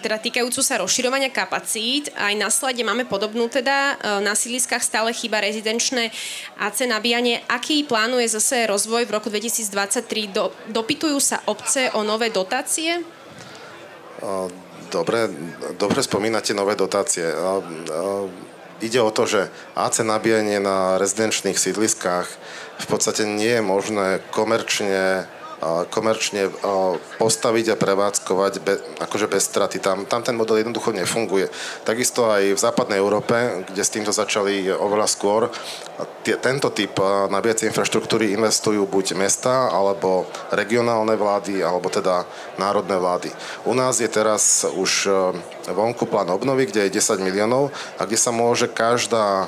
teda 0.02 0.18
týkajúcu 0.22 0.62
sa 0.62 0.80
rozširovania 0.80 1.34
kapacít. 1.34 2.14
Aj 2.14 2.34
na 2.38 2.52
slade 2.52 2.84
máme 2.86 3.08
podobnú 3.08 3.48
teda. 3.48 3.96
E, 3.98 4.20
na 4.22 4.38
sídliskách 4.38 4.84
stále 4.84 5.10
chýba 5.16 5.42
rezidenčné 5.42 6.14
AC 6.60 6.86
nabíjanie. 6.86 7.42
Aký 7.50 7.84
plánuje 7.84 8.30
zase 8.30 8.70
rozvoj 8.70 9.08
v 9.08 9.12
roku 9.12 9.28
2023? 9.34 10.32
Do, 10.32 10.54
dopytujú 10.70 11.18
sa 11.18 11.42
obce 11.50 11.90
o 11.98 12.06
nové 12.06 12.30
dotácie? 12.30 13.02
Dobre, 14.92 15.32
dobre 15.82 16.00
spomínate 16.04 16.54
nové 16.54 16.78
dotácie. 16.78 17.26
Ide 18.82 19.00
o 19.02 19.10
to, 19.14 19.26
že 19.26 19.42
AC 19.74 20.02
nabíjanie 20.06 20.62
na 20.62 20.98
rezidenčných 21.02 21.58
sídliskách 21.58 22.28
v 22.82 22.86
podstate 22.90 23.30
nie 23.30 23.62
je 23.62 23.64
možné 23.64 24.22
komerčne 24.34 25.26
komerčne 25.94 26.50
postaviť 27.22 27.66
a 27.74 27.80
prevádzkovať 27.80 28.54
be, 28.66 28.74
akože 28.98 29.30
bez 29.30 29.46
straty. 29.46 29.78
Tam, 29.78 30.10
tam 30.10 30.26
ten 30.26 30.34
model 30.34 30.66
jednoducho 30.66 30.90
nefunguje. 30.90 31.54
Takisto 31.86 32.26
aj 32.34 32.58
v 32.58 32.60
západnej 32.60 32.98
Európe, 32.98 33.66
kde 33.70 33.82
s 33.86 33.94
týmto 33.94 34.10
začali 34.10 34.74
oveľa 34.74 35.06
skôr, 35.06 35.54
tie, 36.26 36.38
tento 36.42 36.74
typ 36.74 36.98
nabíjacej 37.30 37.70
infraštruktúry 37.70 38.34
investujú 38.34 38.90
buď 38.90 39.14
mesta, 39.14 39.70
alebo 39.70 40.26
regionálne 40.50 41.14
vlády, 41.14 41.62
alebo 41.62 41.94
teda 41.94 42.26
národné 42.58 42.98
vlády. 42.98 43.30
U 43.70 43.78
nás 43.78 44.02
je 44.02 44.10
teraz 44.10 44.66
už 44.66 45.10
vonku 45.70 46.10
plán 46.10 46.34
obnovy, 46.34 46.66
kde 46.66 46.90
je 46.90 46.98
10 46.98 47.22
miliónov 47.22 47.70
a 48.02 48.10
kde 48.10 48.18
sa 48.18 48.34
môže 48.34 48.66
každá 48.66 49.46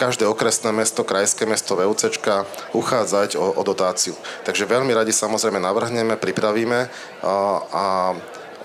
každé 0.00 0.26
okresné 0.26 0.72
mesto, 0.72 1.04
krajské 1.04 1.44
mesto, 1.44 1.76
VUCčka 1.76 2.46
uchádzať 2.72 3.36
o, 3.36 3.56
o 3.56 3.62
dotáciu. 3.62 4.16
Takže 4.44 4.68
veľmi 4.68 4.92
radi 4.92 5.12
samozrejme 5.14 5.60
navrhneme, 5.60 6.16
pripravíme 6.16 6.88
a, 7.22 7.34
a 7.72 7.84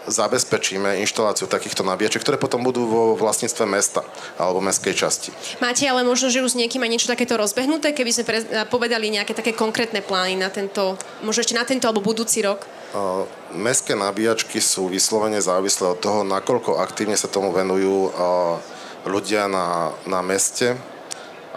zabezpečíme 0.07 1.03
inštaláciu 1.03 1.51
takýchto 1.51 1.83
nabíjačiek, 1.83 2.23
ktoré 2.23 2.39
potom 2.39 2.63
budú 2.63 2.87
vo 2.87 3.03
vlastníctve 3.19 3.67
mesta 3.67 4.01
alebo 4.39 4.63
mestskej 4.63 4.95
časti. 4.95 5.29
Máte 5.59 5.83
ale 5.83 6.07
možno, 6.07 6.31
že 6.31 6.39
už 6.39 6.55
s 6.55 6.59
niekým 6.59 6.79
aj 6.81 6.91
niečo 6.95 7.11
takéto 7.11 7.35
rozbehnuté, 7.35 7.91
keby 7.91 8.11
sme 8.15 8.23
pre, 8.23 8.39
povedali 8.71 9.11
nejaké 9.11 9.35
také 9.35 9.51
konkrétne 9.51 9.99
plány 9.99 10.39
na 10.39 10.47
tento, 10.47 10.95
možno 11.21 11.43
ešte 11.43 11.59
na 11.59 11.67
tento 11.67 11.85
alebo 11.85 11.99
budúci 11.99 12.39
rok? 12.39 12.63
Uh, 12.95 13.27
mestské 13.51 13.99
nabíjačky 13.99 14.63
sú 14.63 14.87
vyslovene 14.87 15.43
závislé 15.43 15.91
od 15.91 15.99
toho, 15.99 16.23
nakoľko 16.23 16.79
aktívne 16.79 17.19
sa 17.19 17.27
tomu 17.27 17.51
venujú 17.51 18.07
uh, 18.07 18.55
ľudia 19.03 19.51
na, 19.51 19.91
na 20.07 20.23
meste, 20.23 20.79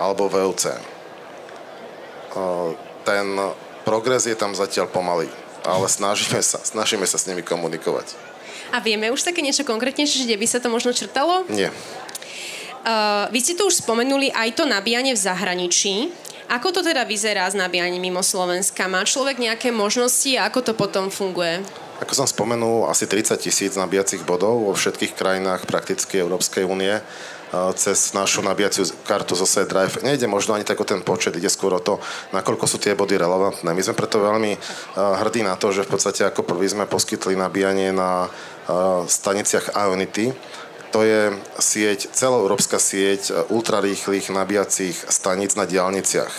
alebo 0.01 0.33
VUC. 0.33 0.73
Ten 3.05 3.27
progres 3.85 4.25
je 4.25 4.33
tam 4.33 4.57
zatiaľ 4.57 4.89
pomalý, 4.89 5.29
ale 5.61 5.85
snažíme 5.85 6.41
sa, 6.41 6.57
snažíme 6.57 7.05
sa 7.05 7.21
s 7.21 7.29
nimi 7.29 7.45
komunikovať. 7.45 8.17
A 8.71 8.79
vieme 8.79 9.11
už 9.11 9.27
také 9.27 9.43
niečo 9.43 9.67
konkrétnejšie, 9.67 10.25
že 10.25 10.27
kde 10.31 10.41
by 10.41 10.47
sa 10.47 10.59
to 10.63 10.71
možno 10.71 10.95
črtalo? 10.95 11.45
Nie. 11.51 11.75
Uh, 12.81 13.29
vy 13.29 13.45
ste 13.45 13.53
tu 13.59 13.69
už 13.69 13.85
spomenuli 13.85 14.33
aj 14.33 14.57
to 14.57 14.65
nabíjanie 14.65 15.13
v 15.13 15.21
zahraničí. 15.21 16.09
Ako 16.51 16.75
to 16.75 16.81
teda 16.83 17.05
vyzerá 17.05 17.47
s 17.47 17.55
nabíjaním 17.55 18.11
mimo 18.11 18.25
Slovenska? 18.25 18.91
Má 18.91 19.05
človek 19.07 19.39
nejaké 19.39 19.71
možnosti 19.71 20.31
a 20.39 20.49
ako 20.49 20.71
to 20.71 20.73
potom 20.75 21.07
funguje? 21.13 21.63
Ako 22.01 22.17
som 22.17 22.27
spomenul, 22.27 22.89
asi 22.89 23.05
30 23.05 23.37
tisíc 23.37 23.77
nabíjacích 23.77 24.25
bodov 24.25 24.65
vo 24.65 24.73
všetkých 24.73 25.13
krajinách 25.13 25.69
prakticky 25.69 26.17
Európskej 26.17 26.65
únie 26.65 26.97
cez 27.75 28.15
našu 28.15 28.43
nabíjaciu 28.47 28.87
kartu 29.03 29.35
zo 29.35 29.47
Drive. 29.47 30.03
Nejde 30.07 30.31
možno 30.31 30.55
ani 30.55 30.65
tak 30.65 30.79
o 30.79 30.87
ten 30.87 31.03
počet, 31.03 31.35
ide 31.35 31.51
skôr 31.51 31.75
o 31.75 31.83
to, 31.83 31.99
nakoľko 32.31 32.65
sú 32.67 32.79
tie 32.79 32.95
body 32.95 33.19
relevantné. 33.19 33.71
My 33.75 33.83
sme 33.83 33.99
preto 33.99 34.23
veľmi 34.23 34.55
hrdí 34.95 35.43
na 35.43 35.59
to, 35.59 35.75
že 35.75 35.83
v 35.83 35.93
podstate 35.99 36.23
ako 36.23 36.47
prvý 36.47 36.71
sme 36.71 36.87
poskytli 36.87 37.35
nabíjanie 37.35 37.91
na 37.91 38.31
staniciach 39.11 39.75
Ionity, 39.75 40.31
to 40.91 41.07
je 41.07 41.31
sieť, 41.63 42.11
celoeurópska 42.11 42.83
sieť 42.83 43.51
ultrarýchlych 43.51 44.31
nabíjacích 44.31 45.07
staníc 45.07 45.55
na 45.55 45.65
diálniciach. 45.65 46.33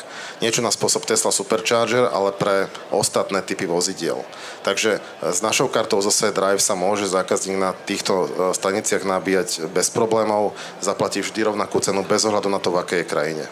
Niečo 0.44 0.60
na 0.60 0.74
spôsob 0.74 1.08
Tesla 1.08 1.32
Supercharger, 1.32 2.12
ale 2.12 2.36
pre 2.36 2.68
ostatné 2.92 3.40
typy 3.46 3.70
vozidiel. 3.70 4.20
Takže 4.68 5.00
s 5.24 5.40
našou 5.40 5.72
kartou 5.72 6.04
zase 6.04 6.36
Drive 6.36 6.60
sa 6.60 6.76
môže 6.76 7.08
zákazník 7.08 7.58
na 7.58 7.72
týchto 7.74 8.28
staniciach 8.52 9.08
nabíjať 9.08 9.72
bez 9.72 9.94
problémov, 9.94 10.58
zaplatí 10.84 11.24
vždy 11.24 11.48
rovnakú 11.48 11.80
cenu 11.80 12.04
bez 12.04 12.26
ohľadu 12.28 12.50
na 12.52 12.60
to, 12.60 12.74
v 12.74 12.82
akej 12.82 13.04
krajine. 13.08 13.46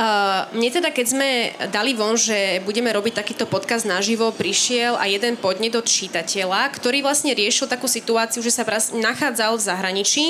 Uh, 0.00 0.48
mne 0.56 0.70
teda, 0.70 0.88
keď 0.94 1.06
sme 1.12 1.28
dali 1.68 1.92
von, 1.92 2.16
že 2.16 2.62
budeme 2.64 2.88
robiť 2.88 3.20
takýto 3.20 3.44
podcast 3.44 3.84
naživo, 3.84 4.32
prišiel 4.32 4.96
a 4.96 5.04
jeden 5.04 5.36
podnet 5.36 5.76
od 5.76 5.84
čítateľa, 5.84 6.72
ktorý 6.72 7.04
vlastne 7.04 7.36
riešil 7.36 7.68
takú 7.68 7.84
situáciu, 7.84 8.40
že 8.40 8.54
sa 8.54 8.64
nachádzal 8.96 9.60
v 9.60 9.66
zahraničí 9.66 10.24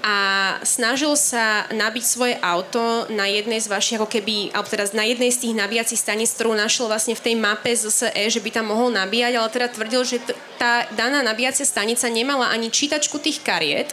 a 0.00 0.16
snažil 0.64 1.12
sa 1.18 1.68
nabiť 1.74 2.04
svoje 2.06 2.34
auto 2.40 3.04
na 3.12 3.28
jednej 3.28 3.60
z 3.60 3.68
vašich, 3.68 3.98
ako 4.00 4.08
keby, 4.08 4.54
alebo 4.54 4.72
teraz 4.72 4.96
na 4.96 5.04
jednej 5.04 5.28
z 5.28 5.44
tých 5.44 5.54
nabíjacích 5.60 6.00
staníc, 6.00 6.32
ktorú 6.32 6.56
našiel 6.56 6.88
vlastne 6.88 7.12
v 7.12 7.24
tej 7.26 7.34
mape 7.36 7.74
ZSE, 7.74 8.16
že 8.16 8.40
by 8.40 8.48
tam 8.48 8.72
mohol 8.72 8.94
nabíjať, 8.94 9.32
ale 9.36 9.48
teda 9.52 9.68
tvrdil, 9.76 10.02
že 10.08 10.24
t- 10.24 10.36
tá 10.56 10.88
daná 10.96 11.20
nabíjacia 11.20 11.68
stanica 11.68 12.08
nemala 12.08 12.48
ani 12.48 12.72
čítačku 12.72 13.20
tých 13.20 13.44
kariet 13.44 13.92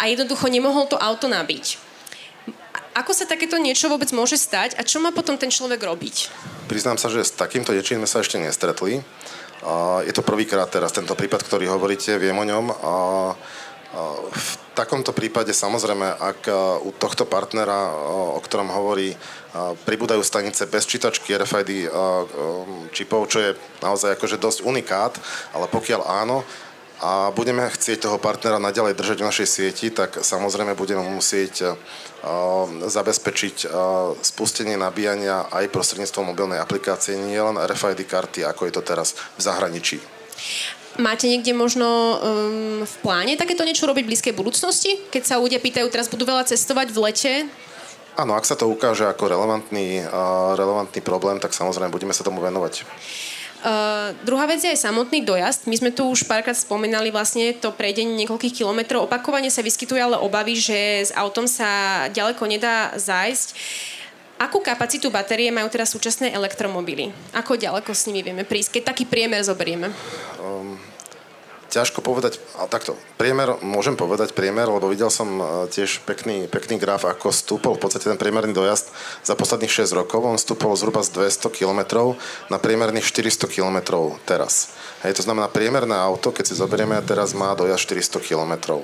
a 0.00 0.08
jednoducho 0.08 0.48
nemohol 0.48 0.88
to 0.88 0.96
auto 0.96 1.28
nabiť. 1.28 1.89
Ako 3.00 3.16
sa 3.16 3.24
takéto 3.24 3.56
niečo 3.56 3.88
vôbec 3.88 4.12
môže 4.12 4.36
stať 4.36 4.76
a 4.76 4.84
čo 4.84 5.00
má 5.00 5.08
potom 5.08 5.40
ten 5.40 5.48
človek 5.48 5.80
robiť? 5.80 6.28
Priznám 6.68 7.00
sa, 7.00 7.08
že 7.08 7.24
s 7.24 7.32
takýmto 7.32 7.72
niečím 7.72 8.04
sme 8.04 8.08
sa 8.08 8.20
ešte 8.20 8.36
nestretli. 8.36 9.00
Je 10.04 10.12
to 10.12 10.20
prvýkrát 10.20 10.68
teraz 10.68 10.92
tento 10.92 11.16
prípad, 11.16 11.40
ktorý 11.40 11.72
hovoríte, 11.72 12.20
viem 12.20 12.36
o 12.36 12.44
ňom. 12.44 12.64
V 14.30 14.50
takomto 14.76 15.16
prípade 15.16 15.56
samozrejme, 15.56 16.12
ak 16.12 16.40
u 16.84 16.92
tohto 16.92 17.24
partnera, 17.24 17.88
o 18.36 18.38
ktorom 18.38 18.68
hovorí, 18.68 19.16
pribúdajú 19.88 20.20
stanice 20.20 20.68
bez 20.68 20.84
čítačky 20.84 21.34
RFID 21.40 21.88
čipov, 22.92 23.32
čo 23.32 23.40
je 23.40 23.50
naozaj 23.80 24.20
akože 24.20 24.36
dosť 24.36 24.60
unikát, 24.68 25.16
ale 25.56 25.72
pokiaľ 25.72 26.00
áno, 26.04 26.44
a 27.00 27.32
budeme 27.32 27.64
chcieť 27.64 28.04
toho 28.04 28.20
partnera 28.20 28.60
naďalej 28.60 28.92
držať 28.92 29.18
v 29.24 29.28
našej 29.32 29.48
sieti, 29.48 29.88
tak 29.88 30.20
samozrejme 30.20 30.76
budeme 30.76 31.00
musieť 31.00 31.76
zabezpečiť 32.84 33.64
spustenie 34.20 34.76
nabíjania 34.76 35.48
aj 35.48 35.72
prostredníctvom 35.72 36.36
mobilnej 36.36 36.60
aplikácie, 36.60 37.16
nie 37.16 37.40
len 37.40 37.56
RFID 37.56 38.04
karty, 38.04 38.44
ako 38.44 38.68
je 38.68 38.72
to 38.76 38.82
teraz 38.84 39.16
v 39.16 39.40
zahraničí. 39.40 39.96
Máte 41.00 41.30
niekde 41.30 41.56
možno 41.56 41.86
um, 41.86 42.84
v 42.84 42.94
pláne 43.00 43.38
takéto 43.40 43.64
niečo 43.64 43.88
robiť 43.88 44.04
v 44.04 44.10
blízkej 44.12 44.34
budúcnosti? 44.36 45.00
Keď 45.08 45.22
sa 45.24 45.40
ľudia 45.40 45.62
pýtajú, 45.62 45.88
teraz 45.88 46.12
budú 46.12 46.28
veľa 46.28 46.44
cestovať 46.44 46.92
v 46.92 46.98
lete, 47.00 47.32
Áno, 48.18 48.36
ak 48.36 48.44
sa 48.44 48.58
to 48.58 48.68
ukáže 48.68 49.06
ako 49.06 49.32
relevantný, 49.32 50.02
uh, 50.02 50.52
relevantný 50.58 51.00
problém, 51.00 51.40
tak 51.40 51.56
samozrejme 51.56 51.94
budeme 51.94 52.12
sa 52.12 52.26
tomu 52.26 52.42
venovať. 52.42 52.84
Uh, 53.60 54.16
druhá 54.24 54.48
vec 54.48 54.64
je 54.64 54.72
aj 54.72 54.88
samotný 54.88 55.20
dojazd. 55.20 55.68
My 55.68 55.76
sme 55.76 55.90
tu 55.92 56.08
už 56.08 56.24
párkrát 56.24 56.56
spomínali 56.56 57.12
vlastne 57.12 57.52
to 57.52 57.68
prejdenie 57.76 58.24
niekoľkých 58.24 58.64
kilometrov. 58.64 59.04
Opakovane 59.04 59.52
sa 59.52 59.60
vyskytuje 59.60 60.00
ale 60.00 60.16
obavy, 60.16 60.56
že 60.56 61.04
s 61.04 61.12
autom 61.12 61.44
sa 61.44 62.08
ďaleko 62.08 62.40
nedá 62.48 62.96
zájsť. 62.96 63.52
Akú 64.40 64.64
kapacitu 64.64 65.12
batérie 65.12 65.52
majú 65.52 65.68
teraz 65.68 65.92
súčasné 65.92 66.32
elektromobily? 66.32 67.12
Ako 67.36 67.60
ďaleko 67.60 67.92
s 67.92 68.08
nimi 68.08 68.24
vieme 68.24 68.48
prísť, 68.48 68.80
keď 68.80 68.82
taký 68.96 69.04
priemer 69.04 69.44
zoberieme? 69.44 69.92
Um, 70.40 70.80
ťažko 71.70 72.02
povedať, 72.02 72.42
ale 72.58 72.66
takto, 72.66 72.98
priemer, 73.14 73.62
môžem 73.62 73.94
povedať 73.94 74.34
priemer, 74.34 74.66
lebo 74.66 74.90
videl 74.90 75.08
som 75.08 75.38
e, 75.38 75.44
tiež 75.70 76.02
pekný, 76.02 76.50
pekný 76.50 76.76
graf, 76.76 77.06
ako 77.06 77.30
stúpol 77.30 77.78
v 77.78 77.86
podstate 77.86 78.10
ten 78.10 78.18
priemerný 78.18 78.50
dojazd 78.50 78.90
za 79.22 79.38
posledných 79.38 79.70
6 79.70 79.94
rokov. 79.94 80.26
On 80.26 80.34
stúpol 80.34 80.74
zhruba 80.74 81.06
z 81.06 81.14
200 81.14 81.48
km 81.54 82.12
na 82.50 82.58
priemerných 82.58 83.06
400 83.06 83.46
km 83.46 83.78
teraz. 84.26 84.74
Hej, 85.06 85.16
to 85.16 85.24
znamená, 85.24 85.46
priemerné 85.46 85.94
auto, 85.94 86.34
keď 86.34 86.50
si 86.50 86.58
zoberieme, 86.58 86.98
teraz 87.06 87.32
má 87.32 87.54
dojazd 87.54 87.86
400 87.88 88.20
km. 88.20 88.82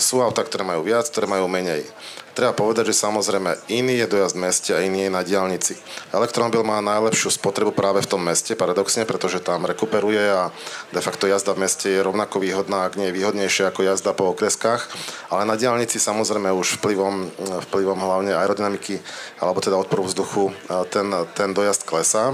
Sú 0.00 0.24
auta, 0.24 0.40
ktoré 0.40 0.64
majú 0.64 0.86
viac, 0.86 1.04
ktoré 1.10 1.28
majú 1.28 1.50
menej. 1.50 1.84
Treba 2.32 2.56
povedať, 2.56 2.88
že 2.88 2.96
samozrejme 2.96 3.68
iný 3.68 4.00
je 4.00 4.08
dojazd 4.08 4.34
v 4.40 4.42
meste 4.48 4.70
a 4.72 4.80
iný 4.80 5.04
je 5.04 5.12
na 5.12 5.20
diálnici. 5.20 5.76
Elektromobil 6.16 6.64
má 6.64 6.80
najlepšiu 6.80 7.28
spotrebu 7.28 7.76
práve 7.76 8.00
v 8.00 8.08
tom 8.08 8.24
meste, 8.24 8.56
paradoxne, 8.56 9.04
pretože 9.04 9.44
tam 9.44 9.68
rekuperuje 9.68 10.32
a 10.32 10.48
de 10.96 11.00
facto 11.04 11.28
jazda 11.28 11.52
v 11.52 11.68
meste 11.68 11.92
je 11.92 12.00
rovnako 12.00 12.40
výhodná, 12.40 12.88
ak 12.88 12.96
nie 12.96 13.12
je 13.12 13.16
výhodnejšia 13.20 13.68
ako 13.68 13.84
jazda 13.84 14.16
po 14.16 14.32
okreskách. 14.32 14.88
Ale 15.28 15.44
na 15.44 15.60
diálnici 15.60 16.00
samozrejme 16.00 16.48
už 16.56 16.80
vplyvom, 16.80 17.28
vplyvom 17.68 18.00
hlavne 18.00 18.32
aerodynamiky 18.32 19.04
alebo 19.36 19.60
teda 19.60 19.76
odporu 19.76 20.08
vzduchu 20.08 20.56
ten, 20.88 21.12
ten 21.36 21.52
dojazd 21.52 21.84
klesá. 21.84 22.32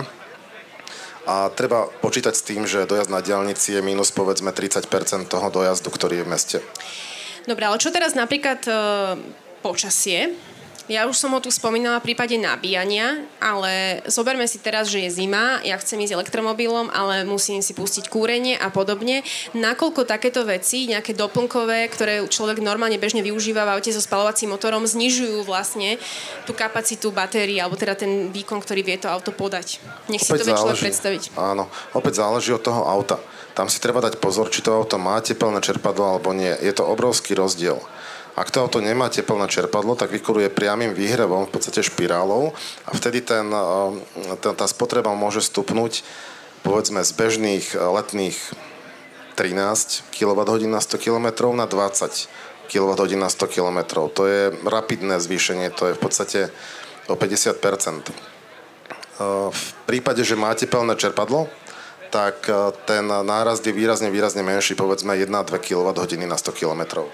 A 1.27 1.51
treba 1.53 1.91
počítať 2.01 2.33
s 2.39 2.47
tým, 2.47 2.71
že 2.71 2.87
dojazd 2.87 3.11
na 3.11 3.19
diálnici 3.19 3.75
je 3.75 3.83
minus 3.83 4.15
povedzme 4.15 4.55
30% 4.55 4.87
toho 5.27 5.47
dojazdu, 5.51 5.91
ktorý 5.91 6.23
je 6.23 6.25
v 6.25 6.31
meste. 6.31 6.59
Dobre, 7.45 7.69
ale 7.69 7.77
čo 7.77 7.93
teraz 7.93 8.17
napríklad 8.17 8.65
e, 8.65 8.73
počasie? 9.69 10.33
Ja 10.89 11.05
už 11.05 11.21
som 11.21 11.37
ho 11.37 11.41
tu 11.45 11.53
spomínala 11.53 12.01
v 12.01 12.09
prípade 12.11 12.33
nabíjania, 12.41 13.21
ale 13.45 14.01
zoberme 14.09 14.49
si 14.49 14.57
teraz, 14.57 14.89
že 14.89 15.05
je 15.05 15.21
zima, 15.21 15.61
ja 15.61 15.77
chcem 15.77 16.01
ísť 16.01 16.17
elektromobilom, 16.17 16.89
ale 16.89 17.29
musím 17.29 17.61
si 17.61 17.77
pustiť 17.77 18.09
kúrenie 18.09 18.57
a 18.57 18.73
podobne. 18.73 19.21
Nakoľko 19.53 20.09
takéto 20.09 20.49
veci, 20.49 20.89
nejaké 20.89 21.13
doplnkové, 21.13 21.93
ktoré 21.93 22.25
človek 22.25 22.65
normálne 22.65 22.97
bežne 22.97 23.21
využíva 23.21 23.69
v 23.69 23.77
aute 23.77 23.93
so 23.93 24.01
spalovacím 24.01 24.57
motorom, 24.57 24.89
znižujú 24.89 25.45
vlastne 25.45 26.01
tú 26.49 26.57
kapacitu 26.57 27.13
batérií, 27.13 27.61
alebo 27.61 27.77
teda 27.77 27.93
ten 27.93 28.33
výkon, 28.33 28.57
ktorý 28.57 28.81
vie 28.81 28.97
to 28.97 29.13
auto 29.13 29.29
podať. 29.29 29.85
Nech 30.09 30.25
si 30.25 30.33
opäť 30.33 30.41
to 30.41 30.47
vie 30.49 30.57
človek 30.57 30.89
predstaviť. 30.89 31.23
Áno, 31.37 31.69
opäť 31.93 32.25
záleží 32.25 32.57
od 32.57 32.65
toho 32.65 32.89
auta. 32.89 33.21
Tam 33.53 33.69
si 33.69 33.77
treba 33.77 34.01
dať 34.01 34.17
pozor, 34.17 34.49
či 34.49 34.65
to 34.65 34.73
auto 34.73 34.97
má 34.97 35.21
tepelné 35.21 35.61
čerpadlo 35.61 36.17
alebo 36.17 36.33
nie. 36.33 36.57
Je 36.65 36.73
to 36.73 36.89
obrovský 36.89 37.37
rozdiel. 37.37 37.77
Ak 38.39 38.55
to 38.55 38.63
auto 38.63 38.79
nemá 38.79 39.11
teplné 39.11 39.51
čerpadlo, 39.51 39.99
tak 39.99 40.15
vykuruje 40.15 40.47
priamým 40.47 40.95
výhrevom, 40.95 41.51
v 41.51 41.59
podstate 41.59 41.83
špirálou 41.83 42.55
a 42.87 42.91
vtedy 42.95 43.19
ten, 43.19 43.51
eh, 43.51 44.39
ten, 44.39 44.55
tá 44.55 44.67
spotreba 44.71 45.11
môže 45.11 45.43
stupnúť 45.43 46.07
povedzme 46.63 47.03
z 47.03 47.11
bežných 47.19 47.75
eh, 47.75 47.83
letných 47.83 48.39
13 49.35 50.07
kWh 50.15 50.71
na 50.71 50.79
100 50.79 51.03
km 51.03 51.51
na 51.51 51.67
20 51.67 52.31
kWh 52.71 53.11
na 53.19 53.27
100 53.27 53.55
km. 53.55 53.79
To 54.07 54.23
je 54.31 54.55
rapidné 54.63 55.19
zvýšenie, 55.19 55.75
to 55.75 55.91
je 55.91 55.97
v 55.99 56.01
podstate 56.01 56.41
o 57.11 57.19
50 57.19 57.59
eh, 57.59 58.15
V 59.51 59.67
prípade, 59.83 60.23
že 60.23 60.39
má 60.39 60.55
tepelné 60.55 60.95
čerpadlo, 60.95 61.51
tak 62.15 62.49
ten 62.89 63.05
nárast 63.05 63.67
je 63.67 63.75
výrazne, 63.75 64.09
výrazne 64.09 64.41
menší, 64.41 64.73
povedzme 64.79 65.13
1-2 65.13 65.29
kWh 65.61 66.25
na 66.25 66.39
100 66.41 66.57
km. 66.57 67.05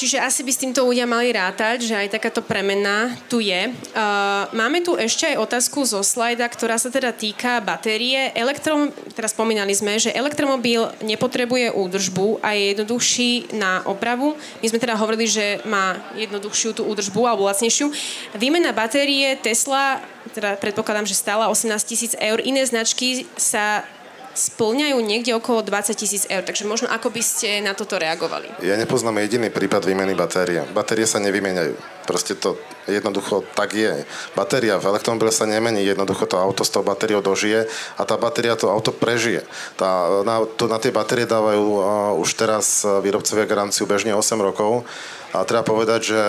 Čiže 0.00 0.16
asi 0.16 0.40
by 0.40 0.48
s 0.48 0.62
týmto 0.64 0.80
ľudia 0.88 1.04
mali 1.04 1.28
rátať, 1.28 1.84
že 1.84 1.92
aj 1.92 2.16
takáto 2.16 2.40
premena 2.40 3.12
tu 3.28 3.36
je. 3.36 3.68
Uh, 3.92 4.48
máme 4.56 4.80
tu 4.80 4.96
ešte 4.96 5.28
aj 5.28 5.44
otázku 5.44 5.84
zo 5.84 6.00
slajda, 6.00 6.48
ktorá 6.48 6.80
sa 6.80 6.88
teda 6.88 7.12
týka 7.12 7.60
batérie. 7.60 8.32
Elektrom, 8.32 8.96
teraz 9.12 9.36
spomínali 9.36 9.76
sme, 9.76 10.00
že 10.00 10.08
elektromobil 10.08 10.88
nepotrebuje 11.04 11.76
údržbu 11.76 12.40
a 12.40 12.56
je 12.56 12.72
jednoduchší 12.72 13.52
na 13.60 13.84
opravu. 13.84 14.40
My 14.64 14.72
sme 14.72 14.80
teda 14.80 14.96
hovorili, 14.96 15.28
že 15.28 15.60
má 15.68 16.00
jednoduchšiu 16.16 16.80
tú 16.80 16.88
údržbu 16.88 17.20
alebo 17.28 17.44
lacnejšiu. 17.44 17.92
Výmena 18.40 18.72
batérie 18.72 19.36
Tesla, 19.36 20.00
teda 20.32 20.56
predpokladám, 20.56 21.04
že 21.04 21.12
stála 21.12 21.52
18 21.52 21.76
tisíc 21.84 22.16
eur. 22.16 22.40
Iné 22.40 22.64
značky 22.64 23.28
sa 23.36 23.84
splňajú 24.34 24.98
niekde 25.02 25.34
okolo 25.34 25.66
20 25.66 25.94
tisíc 25.94 26.22
eur. 26.30 26.42
Takže 26.46 26.64
možno 26.66 26.86
ako 26.86 27.10
by 27.10 27.22
ste 27.22 27.60
na 27.60 27.74
toto 27.74 27.98
reagovali? 27.98 28.62
Ja 28.62 28.78
nepoznám 28.78 29.18
jediný 29.22 29.50
prípad 29.50 29.84
výmeny 29.84 30.14
batérie. 30.14 30.64
Batérie 30.70 31.06
sa 31.06 31.18
nevymeniajú. 31.18 31.74
Proste 32.06 32.34
to 32.34 32.58
jednoducho 32.90 33.46
tak 33.54 33.74
je. 33.74 34.02
Batéria 34.34 34.78
v 34.78 34.90
elektromobile 34.90 35.30
sa 35.30 35.46
nemení, 35.46 35.86
jednoducho 35.86 36.26
to 36.26 36.38
auto 36.38 36.66
s 36.66 36.74
tou 36.74 36.82
batériou 36.82 37.22
dožije 37.22 37.70
a 37.98 38.02
tá 38.02 38.18
batéria 38.18 38.58
to 38.58 38.66
auto 38.66 38.90
prežije. 38.90 39.46
Tá, 39.78 40.22
na, 40.26 40.42
to, 40.42 40.66
na 40.66 40.82
tie 40.82 40.90
batérie 40.90 41.26
dávajú 41.28 41.62
uh, 41.62 41.82
už 42.18 42.34
teraz 42.34 42.82
výrobcovia 42.82 43.46
garanciu 43.46 43.86
bežne 43.86 44.16
8 44.16 44.38
rokov 44.42 44.82
a 45.30 45.46
treba 45.46 45.62
povedať, 45.62 46.00
že 46.10 46.20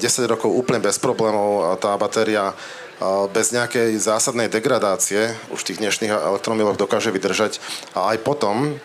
10 0.00 0.32
rokov 0.32 0.48
úplne 0.48 0.80
bez 0.80 0.96
problémov 0.96 1.76
tá 1.76 1.92
batéria 2.00 2.56
bez 3.32 3.56
nejakej 3.56 3.96
zásadnej 3.96 4.52
degradácie 4.52 5.32
už 5.48 5.64
tých 5.64 5.80
dnešných 5.80 6.12
elektromobiloch 6.12 6.76
dokáže 6.76 7.08
vydržať 7.08 7.56
a 7.96 8.12
aj 8.12 8.20
potom, 8.20 8.76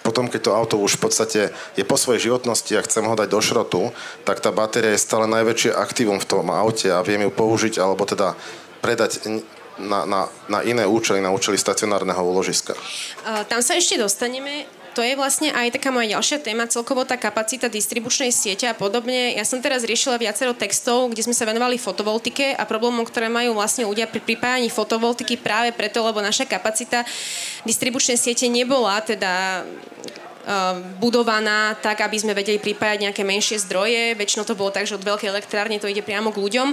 potom, 0.00 0.30
keď 0.30 0.40
to 0.40 0.56
auto 0.56 0.76
už 0.80 0.96
v 0.96 1.02
podstate 1.04 1.40
je 1.76 1.84
po 1.84 2.00
svojej 2.00 2.30
životnosti 2.32 2.72
a 2.78 2.86
chcem 2.86 3.04
ho 3.04 3.12
dať 3.12 3.28
do 3.28 3.40
šrotu, 3.44 3.82
tak 4.24 4.40
tá 4.40 4.54
batéria 4.54 4.96
je 4.96 5.04
stále 5.04 5.28
najväčšie 5.28 5.76
aktívum 5.76 6.16
v 6.16 6.28
tom 6.28 6.48
aute 6.48 6.88
a 6.88 7.04
viem 7.04 7.28
ju 7.28 7.30
použiť 7.34 7.76
alebo 7.76 8.08
teda 8.08 8.32
predať 8.80 9.20
na, 9.76 10.08
na, 10.08 10.20
na 10.48 10.64
iné 10.64 10.88
účely, 10.88 11.20
na 11.20 11.28
účely 11.28 11.60
stacionárneho 11.60 12.22
úložiska. 12.24 12.72
Tam 13.48 13.60
sa 13.60 13.76
ešte 13.76 14.00
dostaneme 14.00 14.64
to 14.96 15.04
je 15.04 15.12
vlastne 15.12 15.52
aj 15.52 15.76
taká 15.76 15.92
moja 15.92 16.16
ďalšia 16.16 16.40
téma, 16.40 16.64
celkovo 16.64 17.04
tá 17.04 17.20
kapacita 17.20 17.68
distribučnej 17.68 18.32
siete 18.32 18.64
a 18.64 18.72
podobne. 18.72 19.36
Ja 19.36 19.44
som 19.44 19.60
teraz 19.60 19.84
riešila 19.84 20.16
viacero 20.16 20.56
textov, 20.56 21.12
kde 21.12 21.20
sme 21.28 21.36
sa 21.36 21.44
venovali 21.44 21.76
fotovoltike 21.76 22.56
a 22.56 22.64
problémom, 22.64 23.04
ktoré 23.04 23.28
majú 23.28 23.52
vlastne 23.60 23.84
ľudia 23.84 24.08
pri 24.08 24.24
pripájaní 24.24 24.72
fotovoltiky 24.72 25.36
práve 25.36 25.76
preto, 25.76 26.00
lebo 26.00 26.24
naša 26.24 26.48
kapacita 26.48 27.04
distribučnej 27.68 28.16
siete 28.16 28.48
nebola 28.48 29.04
teda 29.04 29.68
budovaná 30.96 31.76
tak, 31.76 32.00
aby 32.00 32.16
sme 32.16 32.32
vedeli 32.32 32.56
pripájať 32.56 33.04
nejaké 33.04 33.20
menšie 33.20 33.60
zdroje. 33.68 34.16
Väčšinou 34.16 34.48
to 34.48 34.56
bolo 34.56 34.72
tak, 34.72 34.88
že 34.88 34.96
od 34.96 35.04
veľkej 35.04 35.28
elektrárne 35.28 35.76
to 35.76 35.90
ide 35.90 36.00
priamo 36.00 36.32
k 36.32 36.40
ľuďom. 36.40 36.72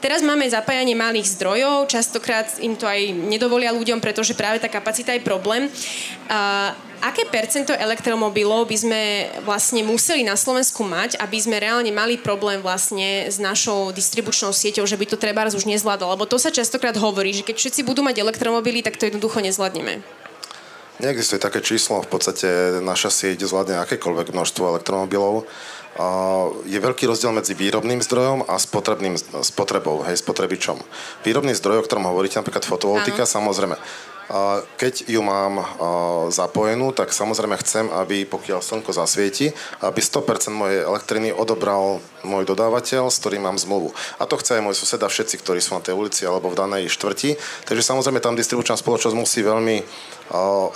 Teraz 0.00 0.24
máme 0.24 0.48
zapájanie 0.48 0.96
malých 0.96 1.36
zdrojov, 1.36 1.84
častokrát 1.88 2.48
im 2.64 2.72
to 2.72 2.88
aj 2.88 3.12
nedovolia 3.12 3.68
ľuďom, 3.72 4.00
pretože 4.00 4.32
práve 4.32 4.56
tá 4.56 4.68
kapacita 4.68 5.12
je 5.12 5.20
problém. 5.20 5.68
Aké 7.00 7.24
percento 7.24 7.72
elektromobilov 7.72 8.68
by 8.68 8.76
sme 8.76 9.00
vlastne 9.48 9.80
museli 9.80 10.20
na 10.20 10.36
Slovensku 10.36 10.84
mať, 10.84 11.16
aby 11.16 11.40
sme 11.40 11.56
reálne 11.56 11.88
mali 11.88 12.20
problém 12.20 12.60
vlastne 12.60 13.24
s 13.24 13.40
našou 13.40 13.88
distribučnou 13.88 14.52
sieťou, 14.52 14.84
že 14.84 15.00
by 15.00 15.08
to 15.08 15.16
treba 15.16 15.48
už 15.48 15.64
nezvládol? 15.64 16.12
Lebo 16.12 16.28
to 16.28 16.36
sa 16.36 16.52
častokrát 16.52 16.92
hovorí, 17.00 17.32
že 17.32 17.40
keď 17.40 17.56
všetci 17.56 17.80
budú 17.88 18.04
mať 18.04 18.20
elektromobily, 18.20 18.84
tak 18.84 19.00
to 19.00 19.08
jednoducho 19.08 19.40
nezvládneme. 19.40 20.04
Neexistuje 21.00 21.40
také 21.40 21.64
číslo, 21.64 22.04
v 22.04 22.12
podstate 22.12 22.84
naša 22.84 23.08
sieť 23.08 23.48
zvládne 23.48 23.80
akékoľvek 23.80 24.36
množstvo 24.36 24.68
elektromobilov 24.76 25.48
je 26.64 26.78
veľký 26.78 27.04
rozdiel 27.10 27.34
medzi 27.34 27.52
výrobným 27.58 27.98
zdrojom 27.98 28.46
a 28.46 28.54
spotrebným, 28.56 29.18
spotrebou, 29.42 30.06
hej, 30.06 30.22
spotrebičom. 30.22 30.78
Výrobný 31.26 31.52
zdroj, 31.58 31.82
o 31.82 31.86
ktorom 31.86 32.06
hovoríte, 32.06 32.38
napríklad 32.38 32.62
fotovoltika, 32.62 33.26
Áno. 33.26 33.32
samozrejme, 33.42 33.74
keď 34.78 35.10
ju 35.10 35.20
mám 35.26 35.58
zapojenú, 36.30 36.94
tak 36.94 37.10
samozrejme 37.10 37.58
chcem, 37.66 37.90
aby 37.90 38.22
pokiaľ 38.22 38.62
slnko 38.62 38.94
zasvieti, 38.94 39.50
aby 39.82 39.98
100% 39.98 40.54
mojej 40.54 40.86
elektriny 40.86 41.34
odobral 41.34 41.98
môj 42.22 42.46
dodávateľ, 42.46 43.10
s 43.10 43.18
ktorým 43.18 43.50
mám 43.50 43.58
zmluvu. 43.58 43.90
A 44.22 44.30
to 44.30 44.38
chce 44.38 44.60
aj 44.60 44.62
môj 44.62 44.78
suseda, 44.78 45.10
všetci, 45.10 45.34
ktorí 45.42 45.58
sú 45.58 45.74
na 45.74 45.82
tej 45.82 45.98
ulici 45.98 46.22
alebo 46.22 46.46
v 46.46 46.58
danej 46.62 46.94
štvrti. 46.94 47.34
Takže 47.66 47.82
samozrejme 47.82 48.22
tam 48.22 48.38
distribučná 48.38 48.78
spoločnosť 48.78 49.18
musí 49.18 49.42
veľmi 49.42 49.82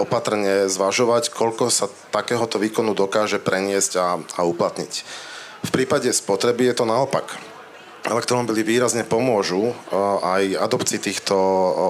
opatrne 0.03 0.67
zvažovať, 0.67 1.31
koľko 1.31 1.71
sa 1.71 1.87
takéhoto 2.11 2.59
výkonu 2.59 2.91
dokáže 2.91 3.39
preniesť 3.39 3.93
a, 4.03 4.19
a 4.19 4.41
uplatniť. 4.43 4.93
V 5.65 5.71
prípade 5.71 6.11
spotreby 6.11 6.75
je 6.75 6.83
to 6.83 6.91
naopak 6.91 7.54
elektromobily 8.05 8.61
výrazne 8.61 9.01
pomôžu 9.01 9.73
aj 10.21 10.61
adopcii 10.61 11.01
týchto 11.01 11.35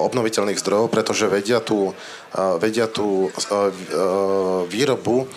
obnoviteľných 0.07 0.59
zdrojov, 0.59 0.87
pretože 0.87 1.27
vedia 1.27 1.59
tú, 1.59 1.91
vedia 2.63 2.87
tú 2.87 3.27
výrobu 4.71 5.27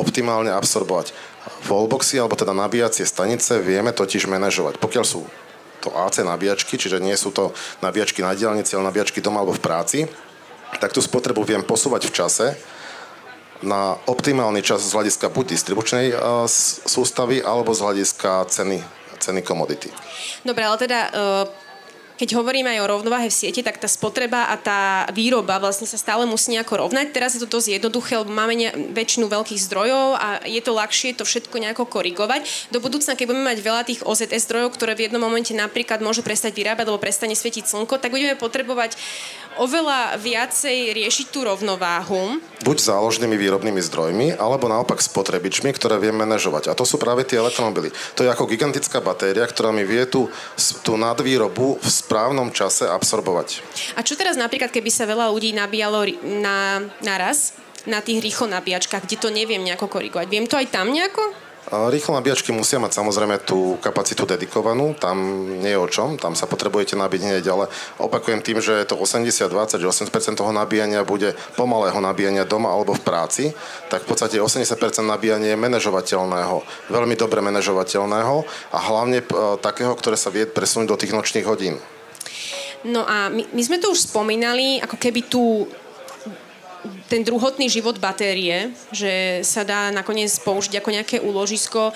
optimálne 0.00 0.48
absorbovať. 0.56 1.12
Wallboxy, 1.68 2.18
alebo 2.18 2.34
teda 2.34 2.56
nabíjacie 2.56 3.06
stanice 3.06 3.60
vieme 3.60 3.92
totiž 3.92 4.26
manažovať. 4.26 4.80
Pokiaľ 4.80 5.04
sú 5.04 5.22
to 5.84 5.94
AC 5.94 6.24
nabíjačky, 6.24 6.74
čiže 6.80 6.98
nie 6.98 7.14
sú 7.14 7.30
to 7.30 7.54
nabíjačky 7.84 8.24
na 8.24 8.34
diálnici, 8.34 8.74
ale 8.74 8.90
nabíjačky 8.90 9.22
doma 9.22 9.44
alebo 9.44 9.54
v 9.54 9.62
práci, 9.62 9.98
tak 10.82 10.90
tú 10.90 10.98
spotrebu 10.98 11.46
viem 11.46 11.62
posúvať 11.62 12.10
v 12.10 12.14
čase 12.16 12.46
na 13.62 13.96
optimálny 14.10 14.60
čas 14.60 14.84
z 14.84 14.92
hľadiska 14.92 15.32
buď 15.32 15.44
distribučnej 15.56 16.12
sústavy 16.84 17.40
alebo 17.40 17.72
z 17.72 17.80
hľadiska 17.80 18.44
ceny, 18.52 18.82
ceny 19.18 19.42
komodity. 19.42 19.90
Dobre, 20.44 20.64
ale 20.64 20.76
teda 20.78 21.00
uh 21.12 21.65
keď 22.16 22.40
hovoríme 22.40 22.72
aj 22.72 22.80
o 22.80 22.90
rovnováhe 22.96 23.28
v 23.28 23.36
sieti, 23.36 23.60
tak 23.60 23.76
tá 23.76 23.84
spotreba 23.84 24.48
a 24.48 24.56
tá 24.56 25.04
výroba 25.12 25.60
vlastne 25.60 25.84
sa 25.84 26.00
stále 26.00 26.24
musí 26.24 26.56
nejako 26.56 26.88
rovnať. 26.88 27.12
Teraz 27.12 27.36
je 27.36 27.44
to 27.44 27.60
dosť 27.60 27.76
jednoduché, 27.76 28.16
lebo 28.16 28.32
máme 28.32 28.56
ne- 28.56 28.72
väčšinu 28.72 29.28
veľkých 29.28 29.60
zdrojov 29.68 30.16
a 30.16 30.28
je 30.48 30.60
to 30.64 30.72
ľahšie 30.72 31.12
to 31.20 31.28
všetko 31.28 31.60
nejako 31.60 31.84
korigovať. 31.84 32.72
Do 32.72 32.80
budúcna, 32.80 33.12
keď 33.12 33.26
budeme 33.28 33.48
mať 33.52 33.58
veľa 33.60 33.82
tých 33.84 34.00
OZS 34.02 34.48
zdrojov, 34.48 34.72
ktoré 34.72 34.96
v 34.96 35.08
jednom 35.08 35.20
momente 35.20 35.52
napríklad 35.52 36.00
môžu 36.00 36.24
prestať 36.24 36.56
vyrábať, 36.56 36.88
alebo 36.88 37.04
prestane 37.04 37.36
svietiť 37.36 37.68
slnko, 37.68 38.00
tak 38.00 38.12
budeme 38.16 38.34
potrebovať 38.40 38.96
oveľa 39.56 40.20
viacej 40.20 40.92
riešiť 40.92 41.26
tú 41.32 41.44
rovnováhu. 41.44 42.40
Buď 42.64 42.76
záložnými 42.92 43.36
výrobnými 43.36 43.80
zdrojmi, 43.80 44.26
alebo 44.36 44.68
naopak 44.68 45.00
spotrebičmi, 45.00 45.72
ktoré 45.72 45.96
viem 46.00 46.16
manažovať. 46.16 46.72
A 46.72 46.76
to 46.76 46.84
sú 46.84 47.00
práve 47.00 47.24
tie 47.24 47.40
elektromobily. 47.40 47.92
To 48.16 48.24
je 48.24 48.32
ako 48.32 48.48
gigantická 48.48 49.00
batéria, 49.00 49.44
ktorá 49.48 49.72
mi 49.72 49.84
vie 49.84 50.04
tú, 50.08 50.28
tú 50.84 50.96
nadvýrobu 51.00 51.80
v 51.80 51.88
správnom 52.06 52.54
čase 52.54 52.86
absorbovať. 52.86 53.66
A 53.98 54.06
čo 54.06 54.14
teraz 54.14 54.38
napríklad, 54.38 54.70
keby 54.70 54.90
sa 54.94 55.10
veľa 55.10 55.34
ľudí 55.34 55.50
nabíjalo 55.50 56.06
na, 56.22 56.86
naraz 57.02 57.58
na 57.90 57.98
tých 57.98 58.22
rýchlo 58.22 58.46
nabíjačkách, 58.46 59.02
kde 59.10 59.16
to 59.18 59.28
neviem 59.34 59.66
nejako 59.66 59.90
korigovať? 59.90 60.26
Viem 60.30 60.46
to 60.46 60.54
aj 60.54 60.70
tam 60.70 60.94
nejako? 60.94 61.45
Rýchlo 61.66 62.14
nabíjačky 62.14 62.54
musia 62.54 62.78
mať 62.78 62.94
samozrejme 62.94 63.42
tú 63.42 63.74
kapacitu 63.82 64.22
dedikovanú, 64.22 64.94
tam 64.94 65.18
nie 65.58 65.74
je 65.74 65.82
o 65.82 65.90
čom, 65.90 66.14
tam 66.14 66.38
sa 66.38 66.46
potrebujete 66.46 66.94
nabiť 66.94 67.20
hneď, 67.26 67.44
ale 67.50 67.66
opakujem 67.98 68.38
tým, 68.38 68.62
že 68.62 68.86
to 68.86 68.94
80-20, 68.94 69.82
že 69.82 69.90
80% 69.90 70.38
toho 70.38 70.54
nabíjania 70.54 71.02
bude 71.02 71.34
pomalého 71.58 71.98
nabíjania 71.98 72.46
doma 72.46 72.70
alebo 72.70 72.94
v 72.94 73.02
práci, 73.02 73.44
tak 73.90 74.06
v 74.06 74.14
podstate 74.14 74.38
80% 74.38 74.78
nabíjania 75.02 75.58
je 75.58 75.58
manažovateľného, 75.58 76.56
veľmi 76.86 77.18
dobre 77.18 77.42
manažovateľného 77.42 78.36
a 78.70 78.78
hlavne 78.78 79.26
takého, 79.58 79.90
ktoré 79.98 80.14
sa 80.14 80.30
vie 80.30 80.46
presunúť 80.46 80.86
do 80.86 81.00
tých 81.02 81.18
nočných 81.18 81.50
hodín. 81.50 81.82
No 82.86 83.02
a 83.02 83.26
my, 83.26 83.42
my 83.50 83.62
sme 83.66 83.82
tu 83.82 83.90
už 83.90 84.06
spomínali, 84.06 84.78
ako 84.78 84.94
keby 84.94 85.26
tú 85.26 85.66
ten 87.06 87.22
druhotný 87.22 87.70
život 87.70 87.98
batérie, 88.02 88.74
že 88.90 89.42
sa 89.46 89.62
dá 89.62 89.94
nakoniec 89.94 90.30
použiť 90.42 90.82
ako 90.82 90.90
nejaké 90.90 91.16
úložisko. 91.22 91.94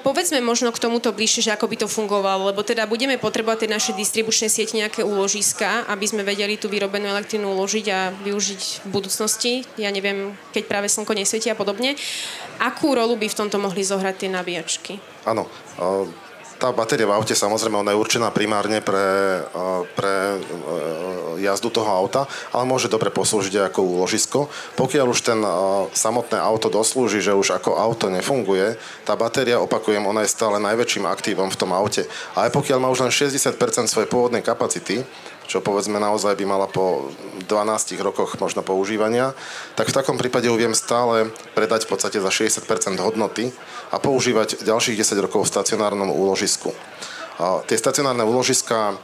Povedzme 0.00 0.40
možno 0.40 0.72
k 0.72 0.80
tomuto 0.80 1.12
bližšie, 1.12 1.44
že 1.44 1.52
ako 1.52 1.68
by 1.68 1.76
to 1.84 1.88
fungovalo, 1.90 2.48
lebo 2.48 2.64
teda 2.64 2.88
budeme 2.88 3.20
potrebovať 3.20 3.68
tie 3.68 3.74
naše 3.76 3.92
distribučné 3.92 4.48
siete 4.48 4.72
nejaké 4.72 5.04
úložiska, 5.04 5.84
aby 5.92 6.08
sme 6.08 6.24
vedeli 6.24 6.56
tú 6.56 6.72
vyrobenú 6.72 7.04
elektrínu 7.12 7.44
uložiť 7.52 7.86
a 7.92 8.08
využiť 8.24 8.62
v 8.80 8.88
budúcnosti. 8.88 9.52
Ja 9.76 9.92
neviem, 9.92 10.32
keď 10.56 10.72
práve 10.72 10.88
slnko 10.88 11.12
nesvieti 11.12 11.52
a 11.52 11.58
podobne. 11.58 12.00
Akú 12.56 12.96
rolu 12.96 13.20
by 13.20 13.28
v 13.28 13.38
tomto 13.44 13.60
mohli 13.60 13.84
zohrať 13.84 14.24
tie 14.24 14.30
nabíjačky? 14.32 14.96
Áno, 15.28 15.44
tá 16.60 16.68
batéria 16.76 17.08
v 17.08 17.16
aute, 17.16 17.32
samozrejme, 17.32 17.80
ona 17.80 17.96
je 17.96 18.02
určená 18.04 18.28
primárne 18.28 18.84
pre, 18.84 19.40
pre 19.96 20.36
jazdu 21.40 21.72
toho 21.72 21.88
auta, 21.88 22.28
ale 22.52 22.68
môže 22.68 22.92
dobre 22.92 23.08
poslúžiť 23.08 23.72
ako 23.72 23.80
úložisko. 23.80 24.52
Pokiaľ 24.76 25.06
už 25.08 25.20
ten 25.24 25.40
samotné 25.96 26.36
auto 26.36 26.68
doslúži, 26.68 27.24
že 27.24 27.32
už 27.32 27.56
ako 27.56 27.80
auto 27.80 28.12
nefunguje, 28.12 28.76
tá 29.08 29.16
batéria, 29.16 29.64
opakujem, 29.64 30.04
ona 30.04 30.28
je 30.28 30.36
stále 30.36 30.60
najväčším 30.60 31.08
aktívom 31.08 31.48
v 31.48 31.58
tom 31.58 31.72
aute. 31.72 32.04
A 32.36 32.46
aj 32.46 32.52
pokiaľ 32.52 32.78
má 32.78 32.92
už 32.92 33.08
len 33.08 33.12
60% 33.12 33.56
svojej 33.88 34.12
pôvodnej 34.12 34.44
kapacity, 34.44 35.00
čo 35.50 35.58
povedzme 35.58 35.98
naozaj 35.98 36.38
by 36.38 36.46
mala 36.46 36.70
po 36.70 37.10
12 37.42 37.98
rokoch 38.06 38.38
možno 38.38 38.62
používania, 38.62 39.34
tak 39.74 39.90
v 39.90 39.96
takom 39.98 40.14
prípade 40.14 40.46
ju 40.46 40.54
viem 40.54 40.78
stále 40.78 41.34
predať 41.58 41.90
v 41.90 41.98
podstate 41.98 42.22
za 42.22 42.30
60% 42.30 42.62
hodnoty 43.02 43.50
a 43.90 43.96
používať 43.98 44.62
ďalších 44.62 44.98
10 44.98 45.26
rokov 45.26 45.46
v 45.46 45.52
stacionárnom 45.52 46.14
úložisku. 46.14 46.70
Tie 47.66 47.76
stacionárne 47.76 48.22
úložiska 48.22 48.94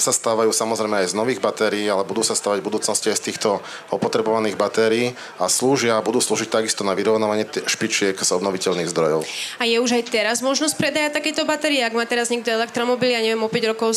sa 0.00 0.12
stávajú 0.12 0.48
samozrejme 0.56 1.04
aj 1.04 1.12
z 1.12 1.18
nových 1.20 1.36
batérií, 1.36 1.84
ale 1.84 2.08
budú 2.08 2.24
sa 2.24 2.32
stávať 2.32 2.64
v 2.64 2.68
budúcnosti 2.72 3.12
aj 3.12 3.20
z 3.20 3.24
týchto 3.28 3.60
opotrebovaných 3.92 4.56
batérií 4.56 5.12
a 5.36 5.52
slúžia, 5.52 6.00
budú 6.00 6.16
slúžiť 6.16 6.48
takisto 6.48 6.80
na 6.80 6.96
vyrovnávanie 6.96 7.44
špičiek 7.44 8.16
z 8.16 8.30
obnoviteľných 8.32 8.88
zdrojov. 8.88 9.28
A 9.60 9.68
je 9.68 9.76
už 9.84 10.00
aj 10.00 10.08
teraz 10.08 10.40
možnosť 10.40 10.80
predaja 10.80 11.12
takéto 11.12 11.44
batérie? 11.44 11.84
Ak 11.84 11.92
má 11.92 12.08
teraz 12.08 12.32
niekto 12.32 12.48
elektromobil, 12.48 13.12
ja 13.12 13.20
neviem, 13.20 13.44
o 13.44 13.52
5 13.52 13.72
rokov 13.76 13.92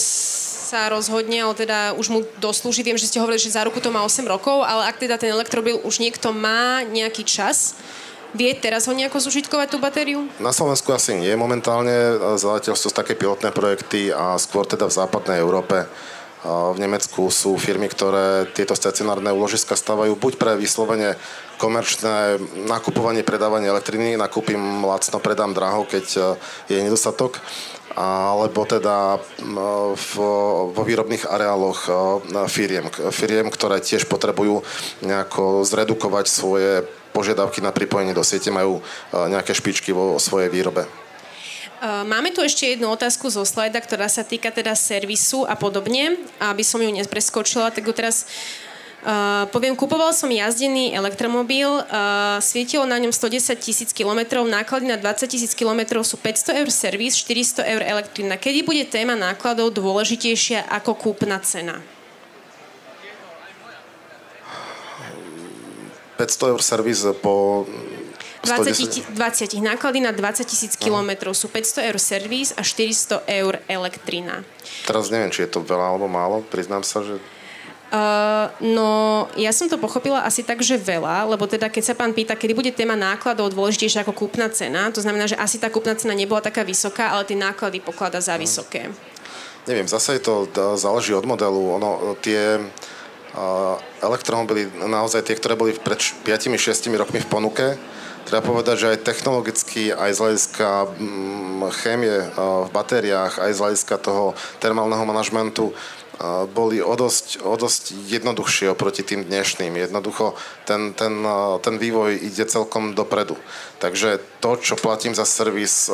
sa 0.68 0.92
rozhodne, 0.92 1.48
ale 1.48 1.56
teda 1.56 1.96
už 1.96 2.08
mu 2.12 2.20
doslúži. 2.44 2.84
Viem, 2.84 3.00
že 3.00 3.08
ste 3.08 3.24
hovorili, 3.24 3.40
že 3.40 3.56
za 3.56 3.64
ruku 3.64 3.80
to 3.80 3.96
má 3.96 4.04
8 4.04 4.28
rokov, 4.28 4.68
ale 4.68 4.92
ak 4.92 5.00
teda 5.00 5.16
ten 5.16 5.32
elektromobil 5.32 5.80
už 5.88 6.04
niekto 6.04 6.36
má 6.36 6.84
nejaký 6.84 7.24
čas, 7.24 7.80
Vie 8.30 8.54
teraz 8.54 8.86
ho 8.86 8.94
nejako 8.94 9.18
zužitkovať 9.18 9.68
tú 9.74 9.78
batériu? 9.82 10.30
Na 10.38 10.54
Slovensku 10.54 10.94
asi 10.94 11.18
nie 11.18 11.34
momentálne. 11.34 12.18
Zatiaľ 12.38 12.78
sú 12.78 12.94
také 12.94 13.18
pilotné 13.18 13.50
projekty 13.50 14.14
a 14.14 14.38
skôr 14.38 14.70
teda 14.70 14.86
v 14.86 14.98
západnej 14.98 15.42
Európe 15.42 15.90
v 16.48 16.78
Nemecku 16.80 17.28
sú 17.28 17.60
firmy, 17.60 17.92
ktoré 17.92 18.48
tieto 18.56 18.72
stacionárne 18.72 19.28
úložiska 19.28 19.76
stavajú 19.76 20.16
buď 20.16 20.40
pre 20.40 20.56
vyslovene 20.56 21.20
komerčné 21.60 22.40
nakupovanie, 22.64 23.28
predávanie 23.28 23.68
elektriny, 23.68 24.16
nakúpim 24.16 24.88
lacno, 24.88 25.20
predám 25.20 25.52
draho, 25.52 25.84
keď 25.84 26.40
je 26.72 26.80
nedostatok, 26.80 27.44
alebo 28.00 28.64
teda 28.64 29.20
v, 29.92 30.14
vo 30.72 30.82
výrobných 30.88 31.28
areáloch 31.28 31.92
firiem, 32.48 32.88
firiem, 33.12 33.52
ktoré 33.52 33.84
tiež 33.84 34.08
potrebujú 34.08 34.64
nejako 35.04 35.68
zredukovať 35.68 36.26
svoje 36.32 36.88
požiadavky 37.12 37.60
na 37.60 37.74
pripojenie 37.74 38.14
do 38.16 38.24
siete, 38.26 38.54
majú 38.54 38.80
e, 38.80 38.82
nejaké 39.30 39.54
špičky 39.54 39.92
vo 39.92 40.18
svojej 40.22 40.48
výrobe. 40.48 40.86
E, 40.86 40.90
máme 42.06 42.32
tu 42.32 42.44
ešte 42.46 42.70
jednu 42.70 42.90
otázku 42.92 43.30
zo 43.32 43.44
slajda, 43.44 43.82
ktorá 43.82 44.08
sa 44.12 44.22
týka 44.22 44.50
teda 44.54 44.76
servisu 44.78 45.46
a 45.48 45.58
podobne. 45.58 46.18
Aby 46.42 46.64
som 46.66 46.80
ju 46.80 46.92
nepreskočila, 46.92 47.74
tak 47.74 47.86
ju 47.88 47.94
teraz 47.96 48.30
Uh, 49.00 49.48
poviem, 49.56 49.80
kupoval 49.80 50.12
som 50.12 50.28
jazdený 50.28 50.92
elektromobil, 50.92 51.72
uh, 51.72 52.36
svietilo 52.44 52.84
na 52.84 53.00
ňom 53.00 53.16
110 53.16 53.56
tisíc 53.56 53.96
kilometrov, 53.96 54.44
náklady 54.44 54.92
na 54.92 55.00
20 55.00 55.24
tisíc 55.24 55.56
kilometrov 55.56 56.04
sú 56.04 56.20
500 56.20 56.60
eur 56.60 56.68
servis, 56.68 57.16
400 57.16 57.64
eur 57.64 57.80
elektrina. 57.80 58.36
Kedy 58.36 58.60
bude 58.68 58.84
téma 58.92 59.16
nákladov 59.16 59.72
dôležitejšia 59.72 60.68
ako 60.68 61.00
kúpna 61.00 61.40
cena? 61.40 61.80
500 66.20 66.52
eur 66.52 66.60
servis 66.60 67.00
po 67.24 67.64
20, 68.44 69.16
20 69.16 69.64
náklady 69.64 70.04
na 70.04 70.12
20 70.12 70.44
tisíc 70.44 70.76
kilometrov 70.76 71.32
sú 71.32 71.48
500 71.48 71.88
eur 71.92 71.98
servis 72.00 72.52
a 72.56 72.64
400 72.64 73.24
eur 73.24 73.60
elektrina. 73.72 74.44
Teraz 74.84 75.08
neviem, 75.08 75.32
či 75.32 75.48
je 75.48 75.52
to 75.56 75.64
veľa 75.64 75.96
alebo 75.96 76.12
málo, 76.12 76.44
priznám 76.52 76.84
sa, 76.84 77.00
že 77.00 77.16
Uh, 77.90 78.54
no, 78.62 79.26
ja 79.34 79.50
som 79.50 79.66
to 79.66 79.74
pochopila 79.82 80.22
asi 80.22 80.46
tak, 80.46 80.62
že 80.62 80.78
veľa, 80.78 81.26
lebo 81.26 81.50
teda 81.50 81.74
keď 81.74 81.90
sa 81.90 81.98
pán 81.98 82.14
pýta, 82.14 82.38
kedy 82.38 82.54
bude 82.54 82.70
téma 82.70 82.94
nákladov 82.94 83.50
dôležitejšia 83.50 84.06
ako 84.06 84.14
kúpna 84.14 84.46
cena, 84.54 84.94
to 84.94 85.02
znamená, 85.02 85.26
že 85.26 85.34
asi 85.34 85.58
tá 85.58 85.74
kúpna 85.74 85.98
cena 85.98 86.14
nebola 86.14 86.38
taká 86.38 86.62
vysoká, 86.62 87.10
ale 87.10 87.26
tie 87.26 87.34
náklady 87.34 87.82
poklada 87.82 88.22
za 88.22 88.38
vysoké. 88.38 88.94
Neviem, 89.66 89.90
zase 89.90 90.22
je 90.22 90.22
to 90.22 90.46
záleží 90.78 91.18
od 91.18 91.26
modelu. 91.26 91.82
Ono, 91.82 92.14
tie 92.22 92.62
uh, 92.62 92.99
elektromobily, 94.02 94.70
naozaj 94.86 95.26
tie, 95.26 95.38
ktoré 95.38 95.54
boli 95.54 95.78
pred 95.78 96.00
5-6 96.26 96.90
rokmi 96.98 97.22
v 97.22 97.30
ponuke, 97.30 97.66
treba 98.26 98.46
povedať, 98.46 98.76
že 98.78 98.90
aj 98.94 99.06
technologicky, 99.06 99.94
aj 99.94 100.12
z 100.14 100.20
hľadiska 100.22 100.68
mm, 100.86 101.62
chémie 101.82 102.16
v 102.38 102.70
batériách, 102.70 103.42
aj 103.42 103.52
z 103.54 103.62
hľadiska 103.62 103.96
toho 104.02 104.38
termálneho 104.62 105.06
manažmentu 105.06 105.74
boli 106.52 106.84
o 106.84 107.00
dosť, 107.00 107.40
o 107.48 107.56
dosť 107.56 107.96
jednoduchšie 108.12 108.76
oproti 108.76 109.08
tým 109.08 109.24
dnešným. 109.24 109.72
Jednoducho 109.72 110.36
ten, 110.68 110.92
ten, 110.92 111.24
ten 111.64 111.76
vývoj 111.80 112.20
ide 112.20 112.44
celkom 112.44 112.92
dopredu. 112.92 113.40
Takže 113.80 114.20
to, 114.44 114.60
čo 114.60 114.76
platím 114.76 115.16
za 115.16 115.24
servis 115.24 115.88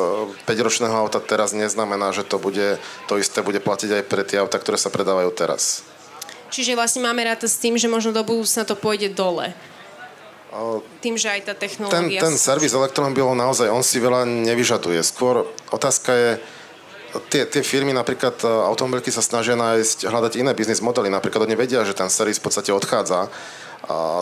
5-ročného 0.50 1.06
auta 1.06 1.22
teraz 1.22 1.54
neznamená, 1.54 2.10
že 2.10 2.26
to, 2.26 2.42
bude, 2.42 2.82
to 3.06 3.22
isté 3.22 3.38
bude 3.38 3.62
platiť 3.62 4.02
aj 4.02 4.04
pre 4.10 4.26
tie 4.26 4.42
auta, 4.42 4.58
ktoré 4.58 4.74
sa 4.74 4.90
predávajú 4.90 5.30
teraz. 5.30 5.86
Čiže 6.56 6.72
vlastne 6.72 7.04
máme 7.04 7.20
rád 7.20 7.44
s 7.44 7.60
tým, 7.60 7.76
že 7.76 7.84
možno 7.84 8.16
do 8.16 8.24
budúcna 8.24 8.64
to 8.64 8.72
pôjde 8.72 9.12
dole. 9.12 9.52
Tým, 11.04 11.20
že 11.20 11.28
aj 11.28 11.52
tá 11.52 11.52
technológia... 11.52 12.16
Ten, 12.16 12.32
ten 12.32 12.36
servis 12.40 12.72
elektromobilov 12.72 13.36
naozaj, 13.36 13.68
on 13.68 13.84
si 13.84 14.00
veľa 14.00 14.24
nevyžaduje. 14.24 14.96
Skôr 15.04 15.44
otázka 15.68 16.16
je, 16.16 16.30
tie, 17.28 17.44
tie 17.44 17.60
firmy, 17.60 17.92
napríklad 17.92 18.40
e, 18.40 18.48
automobilky 18.48 19.12
sa 19.12 19.20
snažia 19.20 19.52
nájsť, 19.52 20.08
hľadať 20.08 20.32
iné 20.40 20.56
biznis 20.56 20.80
modely. 20.80 21.12
Napríklad 21.12 21.44
oni 21.44 21.60
vedia, 21.60 21.84
že 21.84 21.92
ten 21.92 22.08
servis 22.08 22.40
v 22.40 22.48
podstate 22.48 22.72
odchádza 22.72 23.28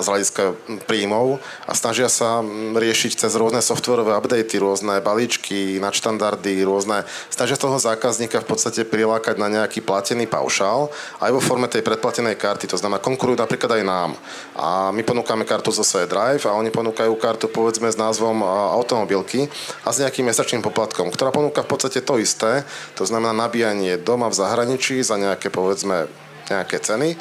z 0.01 0.07
hľadiska 0.07 0.45
príjmov 0.85 1.41
a 1.65 1.73
snažia 1.73 2.13
sa 2.13 2.45
riešiť 2.77 3.25
cez 3.25 3.33
rôzne 3.33 3.65
softwarové 3.65 4.13
updaty, 4.13 4.61
rôzne 4.61 5.01
balíčky, 5.01 5.81
nadštandardy, 5.81 6.61
rôzne... 6.69 7.09
Snažia 7.33 7.57
toho 7.57 7.81
zákazníka 7.81 8.45
v 8.45 8.49
podstate 8.49 8.85
prilákať 8.85 9.41
na 9.41 9.49
nejaký 9.49 9.81
platený 9.81 10.29
paušál 10.29 10.93
aj 11.21 11.31
vo 11.33 11.41
forme 11.41 11.67
tej 11.67 11.81
predplatenej 11.81 12.37
karty. 12.37 12.69
To 12.69 12.77
znamená, 12.77 13.01
konkurujú 13.01 13.41
napríklad 13.41 13.81
aj 13.81 13.85
nám. 13.89 14.11
A 14.53 14.93
my 14.93 15.01
ponúkame 15.01 15.49
kartu 15.49 15.73
zo 15.73 15.83
svoje 15.83 16.07
Drive 16.07 16.45
a 16.45 16.57
oni 16.57 16.69
ponúkajú 16.69 17.17
kartu 17.17 17.49
povedzme 17.49 17.89
s 17.89 17.97
názvom 17.97 18.45
automobilky 18.45 19.49
a 19.83 19.89
s 19.91 20.01
nejakým 20.05 20.29
mesačným 20.29 20.61
poplatkom, 20.61 21.09
ktorá 21.09 21.33
ponúka 21.33 21.65
v 21.65 21.71
podstate 21.73 22.05
to 22.05 22.21
isté. 22.21 22.69
To 23.01 23.09
znamená 23.09 23.33
nabíjanie 23.33 23.97
doma 23.97 24.29
v 24.29 24.37
zahraničí 24.37 25.01
za 25.01 25.17
nejaké 25.17 25.49
povedzme 25.49 26.07
nejaké 26.53 26.77
ceny 26.77 27.17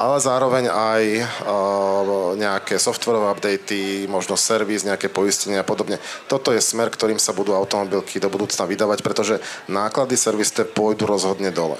ale 0.00 0.16
zároveň 0.16 0.72
aj 0.72 1.02
uh, 1.20 2.32
nejaké 2.40 2.80
softwarové 2.80 3.36
updaty, 3.36 4.08
možno 4.08 4.32
servis, 4.40 4.80
nejaké 4.80 5.12
poistenie 5.12 5.60
a 5.60 5.66
podobne. 5.66 6.00
Toto 6.24 6.56
je 6.56 6.64
smer, 6.64 6.88
ktorým 6.88 7.20
sa 7.20 7.36
budú 7.36 7.52
automobilky 7.52 8.16
do 8.16 8.32
budúcna 8.32 8.64
vydávať, 8.64 9.04
pretože 9.04 9.44
náklady 9.68 10.16
servisté 10.16 10.64
pôjdu 10.64 11.04
rozhodne 11.04 11.52
dole. 11.52 11.76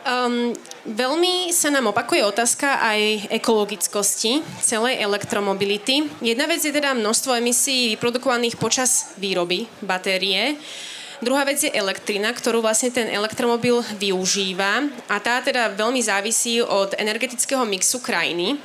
Um, 0.00 0.50
veľmi 0.90 1.54
sa 1.54 1.70
nám 1.70 1.94
opakuje 1.94 2.26
otázka 2.26 2.82
aj 2.82 3.30
ekologickosti 3.30 4.42
celej 4.58 4.98
elektromobility. 4.98 6.10
Jedna 6.18 6.50
vec 6.50 6.66
je 6.66 6.74
teda 6.74 6.98
množstvo 6.98 7.38
emisí 7.38 7.94
vyprodukovaných 7.94 8.58
počas 8.58 9.14
výroby 9.22 9.70
batérie. 9.84 10.58
Druhá 11.20 11.44
vec 11.44 11.60
je 11.60 11.68
elektrina, 11.68 12.32
ktorú 12.32 12.64
vlastne 12.64 12.88
ten 12.88 13.04
elektromobil 13.12 13.84
využíva 14.00 14.88
a 15.04 15.20
tá 15.20 15.44
teda 15.44 15.68
veľmi 15.76 16.00
závisí 16.00 16.64
od 16.64 16.96
energetického 16.96 17.60
mixu 17.68 18.00
krajiny. 18.00 18.56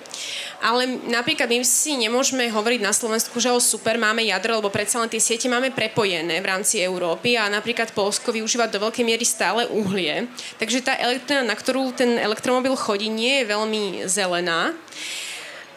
Ale 0.63 0.87
napríklad 1.11 1.51
my 1.51 1.67
si 1.67 1.99
nemôžeme 1.99 2.47
hovoriť 2.47 2.79
na 2.79 2.95
Slovensku, 2.95 3.43
že 3.43 3.51
o 3.51 3.59
super 3.59 3.99
máme 3.99 4.23
jadro, 4.23 4.63
lebo 4.63 4.71
predsa 4.71 5.03
len 5.03 5.11
tie 5.11 5.19
siete 5.19 5.51
máme 5.51 5.75
prepojené 5.75 6.39
v 6.39 6.47
rámci 6.47 6.79
Európy 6.79 7.35
a 7.35 7.51
napríklad 7.51 7.91
Polsko 7.91 8.31
využíva 8.31 8.71
do 8.71 8.79
veľkej 8.79 9.03
miery 9.03 9.27
stále 9.27 9.67
uhlie. 9.67 10.31
Takže 10.55 10.79
tá 10.79 10.95
elektrina, 10.95 11.43
na 11.43 11.59
ktorú 11.59 11.91
ten 11.91 12.15
elektromobil 12.15 12.79
chodí, 12.79 13.11
nie 13.11 13.43
je 13.43 13.51
veľmi 13.51 13.83
zelená. 14.07 14.71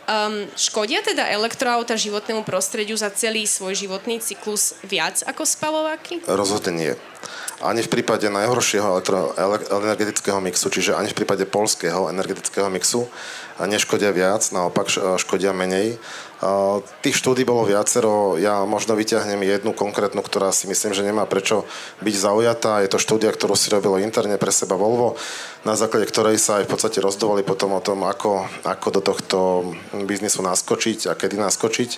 Um, 0.09 0.49
škodia 0.57 1.05
teda 1.05 1.29
elektroauta 1.29 1.93
životnému 1.93 2.41
prostrediu 2.41 2.97
za 2.97 3.13
celý 3.13 3.45
svoj 3.45 3.77
životný 3.77 4.25
cyklus 4.25 4.73
viac 4.81 5.21
ako 5.29 5.45
spalováky? 5.45 6.25
Rozhodne 6.25 6.73
nie. 6.73 6.93
Ani 7.61 7.85
v 7.85 7.93
prípade 7.93 8.25
najhoršieho 8.33 8.89
elektro, 8.89 9.37
energetického 9.85 10.41
mixu, 10.41 10.73
čiže 10.73 10.97
ani 10.97 11.13
v 11.13 11.19
prípade 11.19 11.45
polského 11.45 12.09
energetického 12.09 12.73
mixu 12.73 13.05
neškodia 13.61 14.09
viac, 14.15 14.49
naopak 14.49 14.89
škodia 15.21 15.53
menej. 15.53 16.01
Tých 17.03 17.19
štúdí 17.19 17.43
bolo 17.43 17.67
viacero, 17.67 18.39
ja 18.39 18.63
možno 18.63 18.95
vyťahnem 18.95 19.43
jednu 19.43 19.75
konkrétnu, 19.75 20.23
ktorá 20.23 20.55
si 20.55 20.71
myslím, 20.71 20.95
že 20.95 21.03
nemá 21.03 21.27
prečo 21.27 21.67
byť 21.99 22.15
zaujatá. 22.15 22.79
Je 22.87 22.91
to 22.95 23.03
štúdia, 23.03 23.35
ktorú 23.35 23.59
si 23.59 23.75
robilo 23.75 23.99
interne 23.99 24.39
pre 24.39 24.55
seba 24.55 24.79
Volvo, 24.79 25.19
na 25.67 25.75
základe 25.75 26.07
ktorej 26.07 26.39
sa 26.39 26.63
aj 26.63 26.71
v 26.71 26.71
podstate 26.71 27.03
rozdovali 27.03 27.43
potom 27.43 27.75
o 27.75 27.83
tom, 27.83 28.07
ako, 28.07 28.47
ako 28.63 28.89
do 28.95 29.01
tohto 29.03 29.39
biznisu 30.07 30.47
naskočiť 30.47 31.11
a 31.11 31.19
kedy 31.19 31.43
naskočiť. 31.43 31.91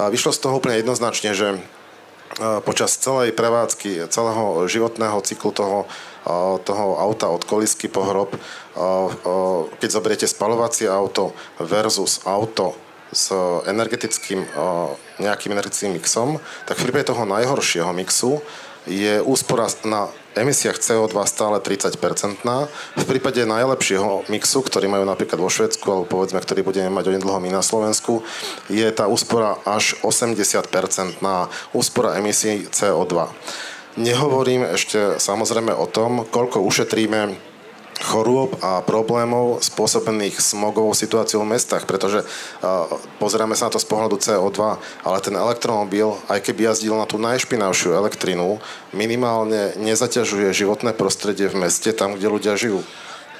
A 0.00 0.08
vyšlo 0.08 0.32
z 0.32 0.40
toho 0.40 0.56
úplne 0.56 0.80
jednoznačne, 0.80 1.36
že 1.36 1.60
počas 2.64 2.96
celej 2.96 3.36
prevádzky, 3.36 4.08
celého 4.08 4.64
životného 4.64 5.20
cyklu 5.22 5.52
toho, 5.52 5.84
toho 6.64 6.86
auta 6.98 7.28
od 7.28 7.44
kolisky 7.44 7.86
po 7.92 8.00
hrob, 8.00 8.32
keď 9.76 9.88
zoberiete 9.92 10.24
spalovacie 10.24 10.88
auto 10.88 11.36
versus 11.60 12.24
auto 12.24 12.80
s 13.14 13.30
energetickým, 13.70 14.44
nejakým 15.22 15.54
energetickým 15.54 15.94
mixom, 15.96 16.42
tak 16.66 16.76
v 16.76 16.90
prípade 16.90 17.08
toho 17.08 17.22
najhoršieho 17.24 17.94
mixu 17.94 18.42
je 18.84 19.16
úspora 19.24 19.64
na 19.88 20.12
emisiách 20.36 20.76
CO2 20.76 21.14
stále 21.24 21.56
30-percentná. 21.62 22.68
V 23.00 23.04
prípade 23.08 23.40
najlepšieho 23.46 24.28
mixu, 24.28 24.60
ktorý 24.60 24.92
majú 24.92 25.08
napríklad 25.08 25.40
vo 25.40 25.48
Švedsku, 25.48 25.86
alebo 25.88 26.04
povedzme, 26.10 26.42
ktorý 26.42 26.60
budeme 26.66 26.92
mať 26.92 27.08
onedlho 27.08 27.38
my 27.40 27.48
na 27.48 27.62
Slovensku, 27.64 28.20
je 28.68 28.84
tá 28.92 29.08
úspora 29.08 29.56
až 29.64 29.96
80-percentná 30.04 31.48
úspora 31.72 32.18
emisí 32.20 32.68
CO2. 32.68 33.30
Nehovorím 33.94 34.66
ešte 34.74 35.22
samozrejme 35.22 35.70
o 35.70 35.86
tom, 35.86 36.26
koľko 36.28 36.60
ušetríme 36.66 37.53
chorôb 38.02 38.58
a 38.58 38.82
problémov 38.82 39.62
spôsobených 39.62 40.42
smogovou 40.42 40.94
situáciou 40.94 41.46
v 41.46 41.54
mestách, 41.54 41.86
pretože 41.86 42.22
uh, 42.24 42.90
pozeráme 43.22 43.54
sa 43.54 43.70
na 43.70 43.74
to 43.74 43.82
z 43.82 43.86
pohľadu 43.86 44.16
CO2, 44.18 44.58
ale 45.06 45.16
ten 45.22 45.34
elektromobil, 45.34 46.18
aj 46.26 46.42
keby 46.42 46.74
jazdil 46.74 46.98
na 46.98 47.06
tú 47.06 47.20
najšpinavšiu 47.22 47.94
elektrinu, 47.94 48.58
minimálne 48.90 49.78
nezaťažuje 49.78 50.50
životné 50.50 50.90
prostredie 50.96 51.46
v 51.46 51.66
meste, 51.66 51.90
tam, 51.94 52.18
kde 52.18 52.26
ľudia 52.26 52.54
žijú. 52.58 52.82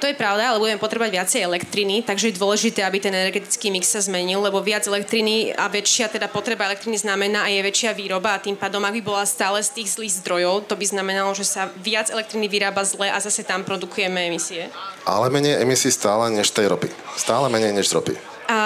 To 0.05 0.12
je 0.12 0.20
pravda, 0.20 0.52
ale 0.52 0.61
budeme 0.61 0.76
potrebovať 0.76 1.16
viacej 1.16 1.40
elektriny, 1.48 2.05
takže 2.05 2.28
je 2.28 2.36
dôležité, 2.36 2.84
aby 2.84 3.00
ten 3.00 3.09
energetický 3.09 3.72
mix 3.72 3.88
sa 3.88 4.05
zmenil, 4.05 4.36
lebo 4.36 4.61
viac 4.61 4.84
elektriny 4.84 5.57
a 5.57 5.64
väčšia 5.72 6.12
teda 6.12 6.28
potreba 6.28 6.68
elektriny 6.68 7.00
znamená 7.00 7.48
aj 7.48 7.57
je 7.57 7.62
väčšia 7.64 7.90
výroba 7.96 8.36
a 8.36 8.42
tým 8.44 8.52
pádom, 8.52 8.84
ak 8.84 9.00
by 9.00 9.02
bola 9.02 9.24
stále 9.24 9.64
z 9.64 9.80
tých 9.80 9.96
zlých 9.96 10.20
zdrojov, 10.20 10.68
to 10.68 10.76
by 10.76 10.84
znamenalo, 10.84 11.32
že 11.32 11.48
sa 11.48 11.72
viac 11.80 12.12
elektriny 12.12 12.52
vyrába 12.52 12.84
zle 12.84 13.09
a 13.09 13.16
zase 13.16 13.48
tam 13.48 13.64
produkujeme 13.64 14.28
emisie. 14.28 14.68
Ale 15.09 15.32
menej 15.32 15.64
emisí 15.64 15.88
stále 15.88 16.28
než 16.28 16.52
tej 16.52 16.68
ropy. 16.68 16.92
Stále 17.16 17.48
menej 17.48 17.72
než 17.72 17.88
z 17.88 17.96
ropy. 17.96 18.12
A 18.52 18.61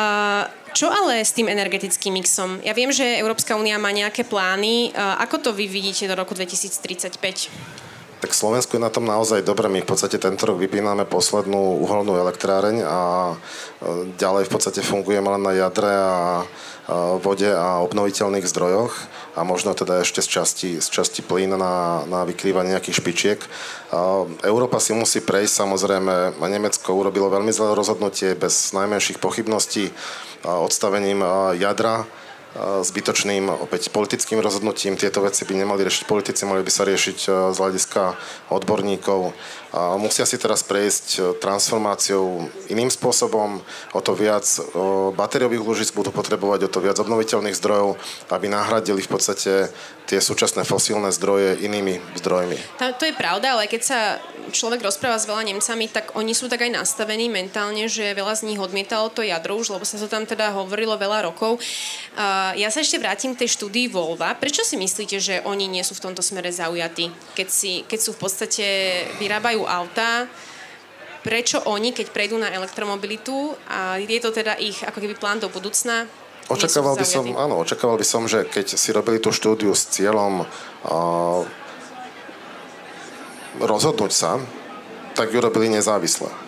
čo 0.74 0.90
ale 0.90 1.22
s 1.22 1.30
tým 1.30 1.46
energetickým 1.46 2.18
mixom? 2.18 2.58
Ja 2.66 2.74
viem, 2.74 2.90
že 2.90 3.06
Európska 3.14 3.54
únia 3.54 3.78
má 3.78 3.94
nejaké 3.94 4.26
plány. 4.26 4.90
Ako 5.22 5.38
to 5.38 5.54
vy 5.54 5.70
vidíte 5.70 6.10
do 6.10 6.18
roku 6.18 6.34
2035? 6.34 7.87
Tak 8.18 8.34
Slovensku 8.34 8.74
je 8.74 8.82
na 8.82 8.90
tom 8.90 9.06
naozaj 9.06 9.46
dobre. 9.46 9.70
My 9.70 9.78
v 9.82 9.88
podstate 9.88 10.18
tento 10.18 10.42
rok 10.46 10.58
vypíname 10.58 11.06
poslednú 11.06 11.78
uholnú 11.86 12.18
elektráreň 12.18 12.82
a 12.82 13.00
e, 13.30 13.34
ďalej 14.18 14.50
v 14.50 14.52
podstate 14.52 14.82
fungujeme 14.82 15.30
len 15.38 15.42
na 15.42 15.54
jadre 15.54 15.92
a 15.92 16.42
vode 17.20 17.44
a 17.44 17.84
obnoviteľných 17.84 18.48
zdrojoch 18.48 18.96
a 19.36 19.44
možno 19.44 19.76
teda 19.76 20.00
ešte 20.00 20.24
z 20.24 20.28
časti, 20.40 20.70
z 20.80 20.88
časti 20.88 21.20
plyn 21.20 21.52
na, 21.52 22.02
na 22.08 22.24
vykrývanie 22.24 22.72
nejakých 22.72 22.98
špičiek. 23.04 23.38
Európa 24.40 24.80
si 24.80 24.96
musí 24.96 25.20
prejsť, 25.20 25.68
samozrejme, 25.68 26.40
Nemecko 26.40 26.96
urobilo 26.96 27.28
veľmi 27.28 27.52
zlé 27.52 27.76
rozhodnutie 27.76 28.32
bez 28.32 28.72
najmenších 28.72 29.20
pochybností 29.20 29.92
odstavením 30.48 31.20
jadra 31.60 32.08
zbytočným 32.56 33.48
opäť 33.48 33.92
politickým 33.92 34.40
rozhodnutím. 34.40 34.96
Tieto 34.96 35.20
veci 35.20 35.44
by 35.44 35.52
nemali 35.52 35.84
riešiť 35.84 36.08
politici, 36.08 36.48
mali 36.48 36.64
by 36.64 36.72
sa 36.72 36.88
riešiť 36.88 37.18
z 37.52 37.56
hľadiska 37.56 38.16
odborníkov. 38.48 39.36
Musia 40.00 40.24
si 40.24 40.40
teraz 40.40 40.64
prejsť 40.64 41.38
transformáciou 41.44 42.48
iným 42.72 42.88
spôsobom, 42.88 43.60
o 43.92 44.00
to 44.00 44.16
viac 44.16 44.48
batériových 45.12 45.60
úložisk 45.60 45.92
budú 45.92 46.08
potrebovať, 46.08 46.66
o 46.66 46.72
to 46.72 46.80
viac 46.80 46.96
obnoviteľných 46.96 47.58
zdrojov, 47.58 48.00
aby 48.32 48.46
nahradili 48.48 49.04
v 49.04 49.12
podstate 49.12 49.68
tie 50.08 50.24
súčasné 50.24 50.64
fosílne 50.64 51.12
zdroje 51.12 51.60
inými 51.60 52.00
zdrojmi. 52.16 52.56
To 52.80 53.04
je 53.04 53.12
pravda, 53.12 53.54
ale 53.54 53.68
keď 53.68 53.82
sa 53.84 54.00
človek 54.48 54.80
rozpráva 54.80 55.20
s 55.20 55.28
veľa 55.28 55.44
Nemcami, 55.44 55.92
tak 55.92 56.16
oni 56.16 56.32
sú 56.32 56.48
tak 56.48 56.64
aj 56.64 56.72
nastavení 56.80 57.28
mentálne, 57.28 57.84
že 57.84 58.16
veľa 58.16 58.32
z 58.40 58.48
nich 58.48 58.56
odmietalo 58.56 59.12
to 59.12 59.20
jadro 59.20 59.60
už, 59.60 59.76
lebo 59.76 59.84
sa 59.84 60.00
to 60.00 60.08
tam 60.08 60.24
teda 60.24 60.56
hovorilo 60.56 60.96
veľa 60.96 61.28
rokov. 61.28 61.60
Ja 62.56 62.72
sa 62.72 62.80
ešte 62.80 62.96
vrátim 62.96 63.36
k 63.36 63.44
tej 63.44 63.60
štúdii 63.60 63.92
Volva. 63.92 64.32
Prečo 64.32 64.64
si 64.64 64.80
myslíte, 64.80 65.20
že 65.20 65.44
oni 65.44 65.68
nie 65.68 65.84
sú 65.84 65.92
v 65.92 66.08
tomto 66.08 66.24
smere 66.24 66.48
zaujatí? 66.48 67.12
Keď, 67.36 67.48
si, 67.52 67.84
keď 67.84 68.00
sú 68.00 68.16
v 68.16 68.20
podstate, 68.24 68.66
vyrábajú 69.20 69.68
auta, 69.68 70.24
prečo 71.20 71.60
oni, 71.68 71.92
keď 71.92 72.08
prejdú 72.08 72.40
na 72.40 72.48
elektromobilitu 72.48 73.52
a 73.68 74.00
je 74.00 74.16
to 74.16 74.32
teda 74.32 74.56
ich 74.56 74.80
ako 74.80 75.04
keby 75.04 75.12
plán 75.20 75.36
do 75.36 75.52
budúcna, 75.52 76.08
Očakával 76.48 76.96
by 76.96 77.04
som, 77.04 77.28
áno, 77.36 77.60
očakával 77.60 78.00
by 78.00 78.06
som, 78.08 78.24
že 78.24 78.48
keď 78.48 78.80
si 78.80 78.88
robili 78.96 79.20
tú 79.20 79.36
štúdiu 79.36 79.76
s 79.76 79.84
cieľom 79.92 80.48
uh, 80.48 81.44
rozhodnúť 83.60 84.12
sa, 84.12 84.40
tak 85.12 85.28
ju 85.28 85.44
robili 85.44 85.68
nezávisle. 85.68 86.47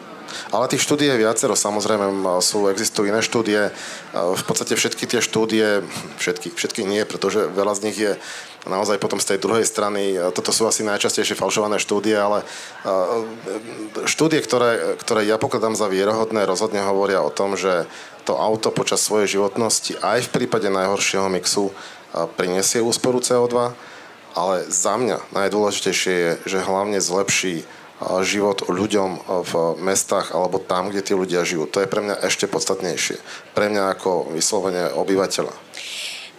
Ale 0.51 0.70
tých 0.70 0.83
štúdí 0.83 1.07
je 1.07 1.22
viacero, 1.22 1.55
samozrejme 1.59 2.11
sú, 2.41 2.70
existujú 2.70 3.11
iné 3.11 3.20
štúdie. 3.22 3.70
V 4.14 4.43
podstate 4.47 4.74
všetky 4.74 5.05
tie 5.07 5.20
štúdie, 5.22 5.83
všetky, 6.18 6.55
všetky 6.55 6.83
nie, 6.87 7.03
pretože 7.05 7.51
veľa 7.51 7.74
z 7.76 7.83
nich 7.87 7.99
je 7.99 8.12
naozaj 8.68 9.01
potom 9.01 9.16
z 9.16 9.35
tej 9.35 9.39
druhej 9.41 9.64
strany, 9.64 10.20
toto 10.37 10.53
sú 10.53 10.68
asi 10.68 10.85
najčastejšie 10.85 11.33
falšované 11.33 11.81
štúdie, 11.81 12.12
ale 12.12 12.45
štúdie, 14.05 14.45
ktoré, 14.45 15.01
ktoré 15.01 15.24
ja 15.24 15.41
pokladám 15.41 15.72
za 15.72 15.89
vierohodné, 15.89 16.45
rozhodne 16.45 16.85
hovoria 16.85 17.24
o 17.24 17.33
tom, 17.33 17.57
že 17.57 17.89
to 18.28 18.37
auto 18.37 18.68
počas 18.68 19.01
svojej 19.01 19.41
životnosti 19.41 19.97
aj 20.05 20.28
v 20.28 20.33
prípade 20.37 20.68
najhoršieho 20.68 21.33
mixu 21.33 21.72
prinesie 22.37 22.85
úsporu 22.85 23.24
CO2, 23.24 23.72
ale 24.37 24.68
za 24.68 24.95
mňa 24.95 25.33
najdôležitejšie 25.33 26.14
je, 26.14 26.31
že 26.45 26.59
hlavne 26.61 27.01
zlepší 27.01 27.64
život 28.24 28.64
ľuďom 28.64 29.11
v 29.44 29.53
mestách 29.84 30.32
alebo 30.32 30.57
tam, 30.57 30.88
kde 30.88 31.05
tí 31.05 31.12
ľudia 31.12 31.44
žijú. 31.44 31.68
To 31.68 31.84
je 31.84 31.88
pre 31.90 32.01
mňa 32.01 32.24
ešte 32.24 32.48
podstatnejšie. 32.48 33.20
Pre 33.53 33.66
mňa 33.68 33.92
ako 33.92 34.32
vyslovene 34.32 34.88
obyvateľa. 34.96 35.53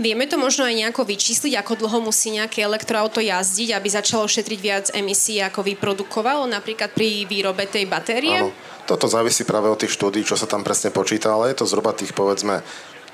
Vieme 0.01 0.25
to 0.25 0.41
možno 0.41 0.65
aj 0.65 0.73
nejako 0.73 1.05
vyčísliť, 1.05 1.53
ako 1.61 1.85
dlho 1.85 2.01
musí 2.01 2.33
nejaké 2.33 2.65
elektroauto 2.65 3.21
jazdiť, 3.21 3.77
aby 3.77 3.85
začalo 3.85 4.25
šetriť 4.25 4.59
viac 4.63 4.85
emisí, 4.97 5.37
ako 5.37 5.61
vyprodukovalo, 5.61 6.49
napríklad 6.49 6.89
pri 6.89 7.29
výrobe 7.29 7.69
tej 7.69 7.85
batérie? 7.85 8.41
Áno, 8.41 8.49
toto 8.89 9.05
závisí 9.05 9.45
práve 9.45 9.69
od 9.69 9.77
tých 9.77 9.93
štúdí, 9.93 10.25
čo 10.25 10.33
sa 10.33 10.49
tam 10.49 10.65
presne 10.65 10.89
počíta, 10.89 11.29
ale 11.29 11.53
je 11.53 11.61
to 11.61 11.69
zhruba 11.69 11.93
tých 11.93 12.17
povedzme 12.17 12.65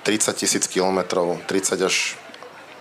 30 0.07 0.31
tisíc 0.39 0.63
kilometrov, 0.71 1.43
30 1.51 1.75
až 1.83 2.15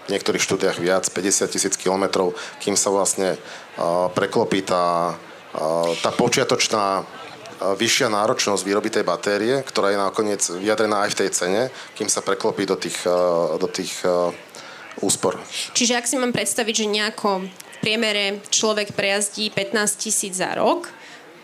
v 0.06 0.14
niektorých 0.14 0.44
štúdiách 0.44 0.78
viac, 0.78 1.02
50 1.10 1.50
tisíc 1.50 1.74
kilometrov, 1.74 2.30
kým 2.62 2.78
sa 2.78 2.94
vlastne 2.94 3.34
preklopí 4.14 4.62
tá, 4.62 5.18
tá 6.00 6.10
počiatočná 6.12 7.00
uh, 7.00 7.04
vyššia 7.74 8.12
náročnosť 8.12 8.62
výroby 8.62 8.92
tej 8.92 9.04
batérie, 9.04 9.64
ktorá 9.64 9.92
je 9.92 9.98
nakoniec 9.98 10.42
vyjadrená 10.44 11.08
aj 11.08 11.10
v 11.16 11.18
tej 11.24 11.30
cene, 11.32 11.62
kým 11.96 12.08
sa 12.12 12.20
preklopí 12.20 12.68
do 12.68 12.76
tých, 12.76 13.02
uh, 13.08 13.56
do 13.56 13.66
tých 13.66 14.04
úspor. 15.00 15.36
Čiže 15.76 15.96
ak 15.96 16.08
si 16.08 16.16
mám 16.16 16.32
predstaviť, 16.32 16.74
že 16.74 16.86
nejako 16.88 17.44
v 17.44 17.78
priemere 17.84 18.40
človek 18.48 18.96
prejazdí 18.96 19.52
15 19.52 19.76
tisíc 20.00 20.40
za 20.40 20.56
rok, 20.56 20.88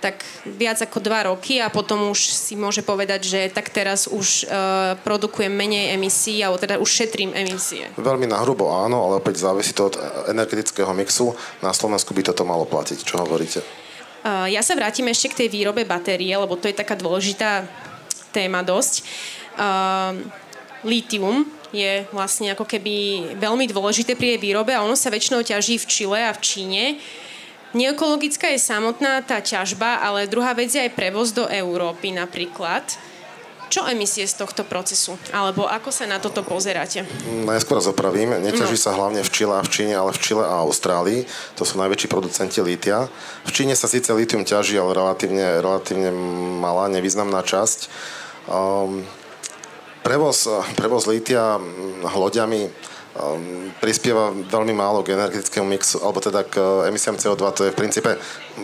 tak 0.02 0.26
viac 0.42 0.82
ako 0.82 0.98
dva 0.98 1.30
roky 1.30 1.62
a 1.62 1.70
potom 1.70 2.10
už 2.10 2.34
si 2.34 2.58
môže 2.58 2.82
povedať, 2.82 3.22
že 3.22 3.40
tak 3.54 3.70
teraz 3.70 4.10
už 4.10 4.50
uh, 4.50 4.98
produkujem 5.06 5.54
menej 5.54 5.94
emisí 5.94 6.42
alebo 6.42 6.58
teda 6.58 6.82
už 6.82 6.90
šetrím 6.90 7.30
emisie. 7.30 7.86
Veľmi 7.94 8.26
nahrubo 8.26 8.66
áno, 8.74 9.06
ale 9.06 9.22
opäť 9.22 9.46
závisí 9.46 9.70
to 9.70 9.94
od 9.94 9.94
energetického 10.26 10.90
mixu. 10.90 11.30
Na 11.62 11.70
Slovensku 11.70 12.10
by 12.10 12.34
toto 12.34 12.42
malo 12.42 12.66
platiť. 12.66 12.98
Čo 13.06 13.22
hovoríte? 13.22 13.62
Uh, 14.22 14.46
ja 14.46 14.62
sa 14.62 14.78
vrátim 14.78 15.06
ešte 15.10 15.34
k 15.34 15.38
tej 15.44 15.48
výrobe 15.50 15.82
batérie, 15.82 16.30
lebo 16.30 16.54
to 16.54 16.70
je 16.70 16.78
taká 16.78 16.94
dôležitá 16.94 17.66
téma 18.30 18.62
dosť. 18.62 19.02
Uh, 19.58 20.22
litium 20.86 21.42
je 21.74 22.06
vlastne 22.14 22.52
ako 22.52 22.62
keby 22.68 22.94
veľmi 23.40 23.66
dôležité 23.66 24.14
pri 24.14 24.36
jej 24.36 24.40
výrobe 24.40 24.70
a 24.76 24.84
ono 24.84 24.94
sa 24.94 25.10
väčšinou 25.10 25.42
ťaží 25.42 25.80
v 25.80 25.88
Čile 25.88 26.20
a 26.28 26.36
v 26.36 26.42
Číne. 26.44 26.84
Neekologická 27.72 28.52
je 28.52 28.60
samotná 28.60 29.24
tá 29.24 29.40
ťažba, 29.40 30.04
ale 30.04 30.28
druhá 30.28 30.52
vec 30.52 30.68
je 30.70 30.84
aj 30.84 30.92
prevoz 30.92 31.32
do 31.32 31.48
Európy 31.48 32.12
napríklad. 32.12 32.84
Čo 33.72 33.88
emisie 33.88 34.28
z 34.28 34.36
tohto 34.36 34.68
procesu? 34.68 35.16
Alebo 35.32 35.64
ako 35.64 35.88
sa 35.88 36.04
na 36.04 36.20
toto 36.20 36.44
pozeráte? 36.44 37.08
Najskôr 37.24 37.80
zopravím. 37.80 38.36
Neťaží 38.36 38.76
no. 38.76 38.84
sa 38.84 38.92
hlavne 38.92 39.24
v 39.24 39.30
Čile 39.32 39.56
a 39.56 39.64
v 39.64 39.72
Číne, 39.72 39.96
ale 39.96 40.12
v 40.12 40.20
Čile 40.20 40.44
a 40.44 40.60
Austrálii. 40.60 41.24
To 41.56 41.64
sú 41.64 41.80
najväčší 41.80 42.12
producenti 42.12 42.60
lítia. 42.60 43.08
V 43.48 43.50
Číne 43.56 43.72
sa 43.72 43.88
síce 43.88 44.12
lítium 44.12 44.44
ťaží, 44.44 44.76
ale 44.76 44.92
relatívne, 44.92 45.64
relatívne 45.64 46.12
malá, 46.60 46.92
nevýznamná 46.92 47.40
časť. 47.40 47.88
Um, 48.44 49.08
prevoz, 50.04 50.44
prevoz 50.76 51.08
lítia 51.08 51.56
hlodiami 52.04 52.68
um, 52.68 52.91
prispieva 53.76 54.32
veľmi 54.32 54.72
málo 54.72 55.04
k 55.04 55.12
energetickému 55.12 55.68
mixu, 55.68 56.00
alebo 56.00 56.24
teda 56.24 56.48
k 56.48 56.56
uh, 56.56 56.88
emisiám 56.88 57.20
CO2. 57.20 57.44
To 57.52 57.62
je 57.68 57.72
v 57.72 57.76
princípe 57.76 58.16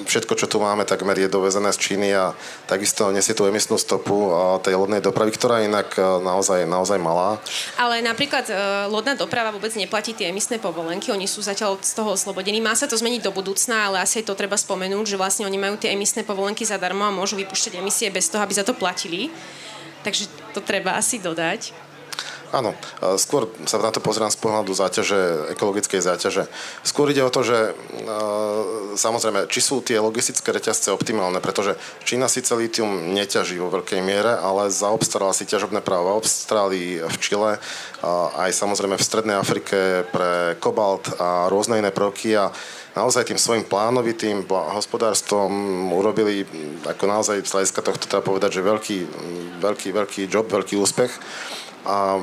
všetko, 0.09 0.33
čo 0.41 0.49
tu 0.49 0.57
máme, 0.57 0.89
takmer 0.89 1.21
je 1.21 1.29
dovezené 1.29 1.69
z 1.69 1.79
Číny 1.79 2.09
a 2.17 2.33
takisto 2.65 3.13
nesie 3.13 3.37
tú 3.37 3.45
emisnú 3.45 3.77
stopu 3.77 4.33
uh, 4.33 4.57
tej 4.65 4.81
lodnej 4.81 5.05
dopravy, 5.05 5.37
ktorá 5.37 5.61
je 5.61 5.69
inak 5.69 5.93
uh, 6.01 6.17
naozaj, 6.25 6.65
naozaj 6.65 6.97
malá. 6.97 7.37
Ale 7.77 8.01
napríklad 8.01 8.49
lodná 8.89 9.13
doprava 9.13 9.53
vôbec 9.53 9.73
neplatí 9.77 10.17
tie 10.17 10.33
emisné 10.33 10.57
povolenky, 10.57 11.13
oni 11.13 11.29
sú 11.29 11.45
zatiaľ 11.45 11.77
z 11.85 11.93
toho 11.93 12.17
oslobodení. 12.17 12.65
Má 12.65 12.73
sa 12.73 12.89
to 12.89 12.97
zmeniť 12.97 13.21
do 13.21 13.33
budúcna, 13.35 13.93
ale 13.93 14.01
asi 14.01 14.25
to 14.25 14.33
treba 14.33 14.57
spomenúť, 14.57 15.15
že 15.15 15.21
vlastne 15.21 15.45
oni 15.45 15.61
majú 15.61 15.77
tie 15.77 15.93
emisné 15.93 16.25
povolenky 16.25 16.65
zadarmo 16.65 17.05
a 17.05 17.13
môžu 17.13 17.37
vypúšťať 17.37 17.77
emisie 17.77 18.09
bez 18.09 18.33
toho, 18.33 18.41
aby 18.41 18.57
za 18.57 18.65
to 18.65 18.73
platili. 18.73 19.29
Takže 20.03 20.31
to 20.57 20.61
treba 20.65 20.97
asi 20.97 21.21
dodať. 21.21 21.88
Áno, 22.49 22.73
skôr 23.21 23.53
sa 23.69 23.77
na 23.77 23.93
to 23.93 24.01
pozerám 24.01 24.33
z 24.33 24.41
pohľadu 24.41 24.73
záťaže, 24.73 25.53
ekologickej 25.53 26.01
záťaže. 26.01 26.49
Skôr 26.81 27.13
ide 27.13 27.21
o 27.21 27.29
to, 27.29 27.45
že 27.45 27.77
samozrejme, 28.97 29.53
či 29.53 29.61
sú 29.61 29.85
tie 29.85 30.01
logistické 30.01 30.49
reťazce 30.49 30.89
optimálne, 30.89 31.45
pretože 31.45 31.77
Čína 32.09 32.25
síce 32.25 32.57
litium 32.57 33.13
neťaží 33.13 33.61
vo 33.61 33.69
veľkej 33.69 34.01
miere, 34.01 34.33
ale 34.41 34.73
zaobstarala 34.73 35.37
si 35.37 35.45
ťažobné 35.45 35.85
právo 35.85 36.09
v 36.09 36.25
Austrálii, 36.25 37.05
v 37.05 37.17
Čile, 37.21 37.53
aj 38.41 38.51
samozrejme 38.57 38.97
v 38.97 39.05
Strednej 39.05 39.37
Afrike 39.37 40.09
pre 40.09 40.57
kobalt 40.57 41.13
a 41.21 41.53
rôzne 41.53 41.77
iné 41.85 41.93
prvky 41.93 42.33
a 42.33 42.49
naozaj 42.97 43.29
tým 43.29 43.39
svojim 43.39 43.69
plánovitým 43.69 44.49
hospodárstvom 44.49 45.53
urobili 45.93 46.49
ako 46.89 47.05
naozaj 47.05 47.45
z 47.45 47.53
hľadiska 47.55 47.81
tohto 47.85 48.09
treba 48.09 48.25
povedať, 48.25 48.59
že 48.59 48.67
veľký, 48.67 48.99
veľký, 49.61 49.89
veľký 49.93 50.23
job, 50.27 50.49
veľký 50.49 50.75
úspech 50.81 51.13
a 51.89 52.21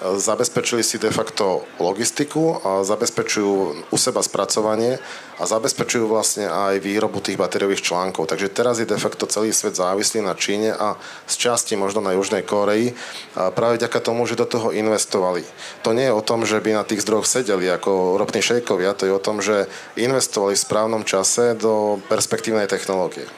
zabezpečili 0.00 0.80
si 0.80 0.96
de 0.96 1.12
facto 1.12 1.68
logistiku, 1.76 2.56
a 2.64 2.80
zabezpečujú 2.80 3.52
u 3.92 3.96
seba 4.00 4.24
spracovanie 4.24 4.96
a 5.36 5.44
zabezpečujú 5.44 6.08
vlastne 6.08 6.48
aj 6.48 6.80
výrobu 6.80 7.20
tých 7.20 7.36
batériových 7.36 7.84
článkov. 7.84 8.24
Takže 8.24 8.48
teraz 8.48 8.80
je 8.80 8.88
de 8.88 8.96
facto 8.96 9.28
celý 9.28 9.52
svet 9.52 9.76
závislý 9.76 10.24
na 10.24 10.32
Číne 10.32 10.72
a 10.72 10.96
z 11.28 11.34
časti 11.36 11.76
možno 11.76 12.00
na 12.00 12.16
Južnej 12.16 12.48
Koreji 12.48 12.96
práve 13.36 13.76
vďaka 13.76 14.00
tomu, 14.00 14.24
že 14.24 14.40
do 14.40 14.48
toho 14.48 14.72
investovali. 14.72 15.44
To 15.84 15.92
nie 15.92 16.08
je 16.08 16.16
o 16.16 16.24
tom, 16.24 16.48
že 16.48 16.64
by 16.64 16.80
na 16.80 16.84
tých 16.86 17.04
zdrojoch 17.04 17.28
sedeli 17.28 17.68
ako 17.68 18.16
ropní 18.16 18.40
šejkovia, 18.40 18.96
to 18.96 19.04
je 19.04 19.12
o 19.12 19.20
tom, 19.20 19.44
že 19.44 19.68
investovali 20.00 20.56
v 20.56 20.64
správnom 20.64 21.02
čase 21.04 21.52
do 21.52 22.00
perspektívnej 22.08 22.64
technológie. 22.64 23.28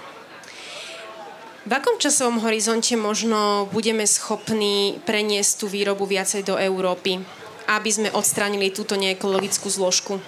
V 1.63 1.71
akom 1.71 1.95
časovom 1.95 2.43
horizonte 2.43 2.99
možno 2.99 3.71
budeme 3.71 4.03
schopní 4.03 4.99
preniesť 5.07 5.63
tú 5.63 5.67
výrobu 5.71 6.11
viacej 6.11 6.43
do 6.43 6.59
Európy, 6.59 7.23
aby 7.71 7.87
sme 7.87 8.11
odstránili 8.11 8.75
túto 8.75 8.99
neekologickú 8.99 9.71
zložku? 9.71 10.19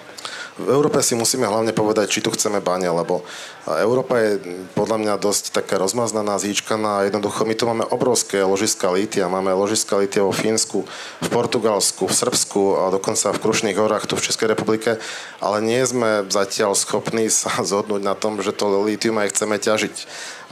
V 0.54 0.70
Európe 0.70 1.02
si 1.02 1.18
musíme 1.18 1.50
hlavne 1.50 1.74
povedať, 1.74 2.06
či 2.14 2.22
tu 2.22 2.30
chceme 2.30 2.62
bane, 2.62 2.86
lebo 2.86 3.26
Európa 3.66 4.20
je 4.22 4.38
podľa 4.76 5.02
mňa 5.02 5.14
dosť 5.18 5.56
taká 5.56 5.80
rozmaznaná, 5.80 6.38
zíčkaná 6.38 7.00
a 7.00 7.04
jednoducho 7.08 7.48
my 7.48 7.54
tu 7.56 7.64
máme 7.66 7.84
obrovské 7.88 8.44
ložiska 8.44 8.92
lítia. 8.92 9.26
Máme 9.26 9.50
ložiska 9.50 9.98
lítia 9.98 10.22
vo 10.22 10.30
Fínsku, 10.30 10.84
v 11.24 11.28
Portugalsku, 11.32 12.06
v 12.06 12.14
Srbsku 12.14 12.60
a 12.76 12.92
dokonca 12.94 13.34
v 13.34 13.42
Krušných 13.42 13.74
horách 13.80 14.06
tu 14.06 14.14
v 14.14 14.24
Českej 14.30 14.52
republike, 14.52 15.00
ale 15.40 15.58
nie 15.64 15.80
sme 15.82 16.28
zatiaľ 16.28 16.76
schopní 16.76 17.26
sa 17.34 17.50
zhodnúť 17.64 18.02
na 18.04 18.14
tom, 18.14 18.38
že 18.38 18.54
to 18.54 18.70
lítium 18.84 19.18
aj 19.18 19.34
chceme 19.34 19.56
ťažiť. 19.58 19.96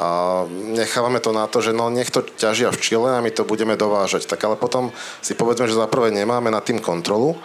A 0.01 0.43
nechávame 0.73 1.20
to 1.20 1.37
na 1.37 1.45
to, 1.47 1.61
že 1.61 1.77
no 1.77 1.93
nech 1.93 2.09
ťažia 2.41 2.73
v 2.73 2.81
Čile 2.81 3.11
a 3.12 3.23
my 3.23 3.31
to 3.31 3.45
budeme 3.45 3.77
dovážať. 3.77 4.25
Tak 4.25 4.41
ale 4.43 4.57
potom 4.57 4.89
si 5.20 5.37
povedzme, 5.37 5.68
že 5.68 5.77
za 5.77 5.87
prvé 5.87 6.09
nemáme 6.11 6.49
nad 6.49 6.64
tým 6.64 6.81
kontrolu 6.81 7.37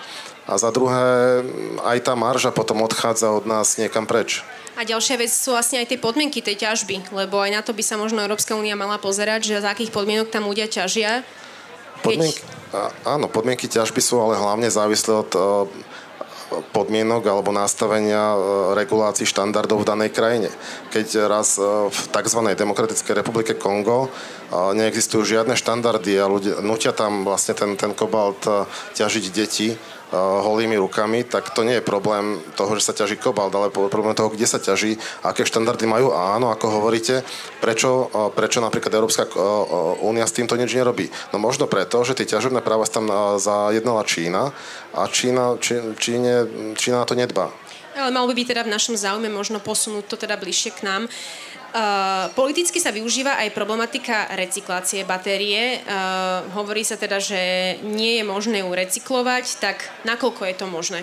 a 0.47 0.55
za 0.55 0.71
druhé 0.71 1.43
aj 1.83 1.97
tá 2.07 2.15
marža 2.15 2.55
potom 2.55 2.79
odchádza 2.81 3.35
od 3.35 3.43
nás 3.43 3.75
niekam 3.75 4.07
preč. 4.07 4.47
A 4.79 4.87
ďalšia 4.87 5.19
vec 5.19 5.33
sú 5.33 5.51
vlastne 5.51 5.83
aj 5.83 5.91
tie 5.91 5.99
podmienky 5.99 6.39
tej 6.39 6.63
ťažby, 6.63 7.11
lebo 7.11 7.43
aj 7.43 7.51
na 7.51 7.61
to 7.65 7.75
by 7.75 7.83
sa 7.83 7.99
možno 7.99 8.23
Európska 8.23 8.55
únia 8.55 8.79
mala 8.79 8.95
pozerať, 9.01 9.43
že 9.43 9.59
za 9.59 9.75
akých 9.75 9.91
podmienok 9.91 10.31
tam 10.31 10.47
ľudia 10.47 10.71
ťažia. 10.71 11.27
Podmienky, 12.05 12.39
áno, 13.03 13.27
podmienky 13.27 13.67
ťažby 13.67 13.99
sú 13.99 14.21
ale 14.21 14.37
hlavne 14.37 14.69
závislé 14.69 15.25
od 15.27 15.31
podmienok 16.47 17.27
alebo 17.27 17.51
nastavenia 17.51 18.33
e, 18.33 18.37
regulácií 18.79 19.27
štandardov 19.27 19.83
v 19.83 19.89
danej 19.89 20.11
krajine. 20.15 20.49
Keď 20.95 21.27
raz 21.27 21.59
e, 21.59 21.63
v 21.91 21.99
tzv. 22.07 22.39
Demokratickej 22.55 23.13
republike 23.19 23.53
Kongo 23.59 24.07
e, 24.07 24.09
neexistujú 24.75 25.27
žiadne 25.27 25.59
štandardy 25.59 26.15
a 26.15 26.31
ľudia 26.31 26.63
nutia 26.63 26.95
tam 26.95 27.27
vlastne 27.27 27.53
ten, 27.53 27.75
ten 27.75 27.91
kobalt 27.91 28.47
ťažiť 28.95 29.25
deti, 29.35 29.75
holými 30.15 30.79
rukami, 30.79 31.27
tak 31.27 31.51
to 31.51 31.67
nie 31.67 31.79
je 31.79 31.83
problém 31.83 32.39
toho, 32.55 32.71
že 32.79 32.87
sa 32.87 32.93
ťaží 32.95 33.19
kobalt, 33.19 33.51
ale 33.51 33.67
problém 33.67 34.15
toho, 34.15 34.31
kde 34.31 34.47
sa 34.47 34.55
ťaží, 34.55 34.95
aké 35.23 35.43
štandardy 35.43 35.83
majú 35.83 36.15
a 36.15 36.39
áno, 36.39 36.47
ako 36.47 36.79
hovoríte, 36.79 37.27
prečo, 37.59 38.07
prečo 38.31 38.63
napríklad 38.63 38.95
Európska 38.95 39.27
únia 39.99 40.23
s 40.23 40.35
týmto 40.35 40.55
nič 40.55 40.71
nerobí. 40.71 41.11
No 41.35 41.43
možno 41.43 41.67
preto, 41.67 42.07
že 42.07 42.15
tie 42.15 42.39
ťažobné 42.39 42.63
práva 42.63 42.87
tam 42.87 43.11
zajednala 43.35 44.07
Čína 44.07 44.55
a 44.95 45.01
Čína, 45.11 45.59
Číne, 45.99 46.47
Čína 46.79 47.03
na 47.03 47.07
to 47.07 47.15
nedbá. 47.19 47.51
Ale 47.97 48.13
malo 48.13 48.29
by 48.29 48.37
byť 48.37 48.47
teda 48.53 48.61
v 48.63 48.73
našom 48.73 48.93
záujme 48.93 49.27
možno 49.33 49.57
posunúť 49.57 50.05
to 50.05 50.15
teda 50.21 50.37
bližšie 50.37 50.77
k 50.77 50.85
nám. 50.85 51.09
Uh, 51.67 52.31
politicky 52.37 52.79
sa 52.79 52.95
využíva 52.95 53.41
aj 53.43 53.51
problematika 53.51 54.29
recyklácie 54.37 55.03
batérie. 55.03 55.83
Uh, 55.83 56.47
hovorí 56.55 56.85
sa 56.85 56.95
teda, 56.95 57.19
že 57.19 57.75
nie 57.83 58.21
je 58.21 58.23
možné 58.23 58.63
ju 58.63 58.69
recyklovať, 58.71 59.59
tak 59.59 59.83
nakoľko 60.07 60.47
je 60.47 60.55
to 60.55 60.65
možné? 60.69 60.99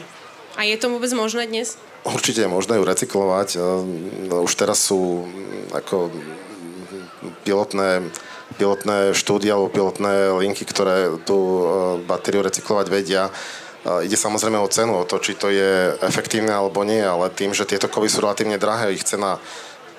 A 0.56 0.64
je 0.64 0.78
to 0.78 0.88
vôbec 0.88 1.10
možné 1.12 1.50
dnes? 1.50 1.76
Určite 2.06 2.46
je 2.46 2.50
možné 2.50 2.80
ju 2.80 2.84
recyklovať. 2.86 3.48
Uh, 3.58 4.46
už 4.46 4.52
teraz 4.56 4.80
sú 4.80 5.28
ako 5.74 6.14
pilotné 7.44 8.08
pilotné 8.54 9.16
štúdie 9.16 9.50
alebo 9.50 9.72
pilotné 9.72 10.30
linky, 10.38 10.62
ktoré 10.62 11.10
tú 11.26 11.66
batériu 12.06 12.44
recyklovať 12.44 12.86
vedia. 12.86 13.32
Ide 13.84 14.16
samozrejme 14.16 14.56
o 14.56 14.68
cenu, 14.72 14.96
o 14.96 15.04
to, 15.04 15.20
či 15.20 15.36
to 15.36 15.52
je 15.52 15.92
efektívne 16.00 16.56
alebo 16.56 16.88
nie, 16.88 17.04
ale 17.04 17.28
tým, 17.28 17.52
že 17.52 17.68
tieto 17.68 17.84
kovy 17.84 18.08
sú 18.08 18.24
relatívne 18.24 18.56
drahé, 18.56 18.96
ich 18.96 19.04
cena 19.04 19.36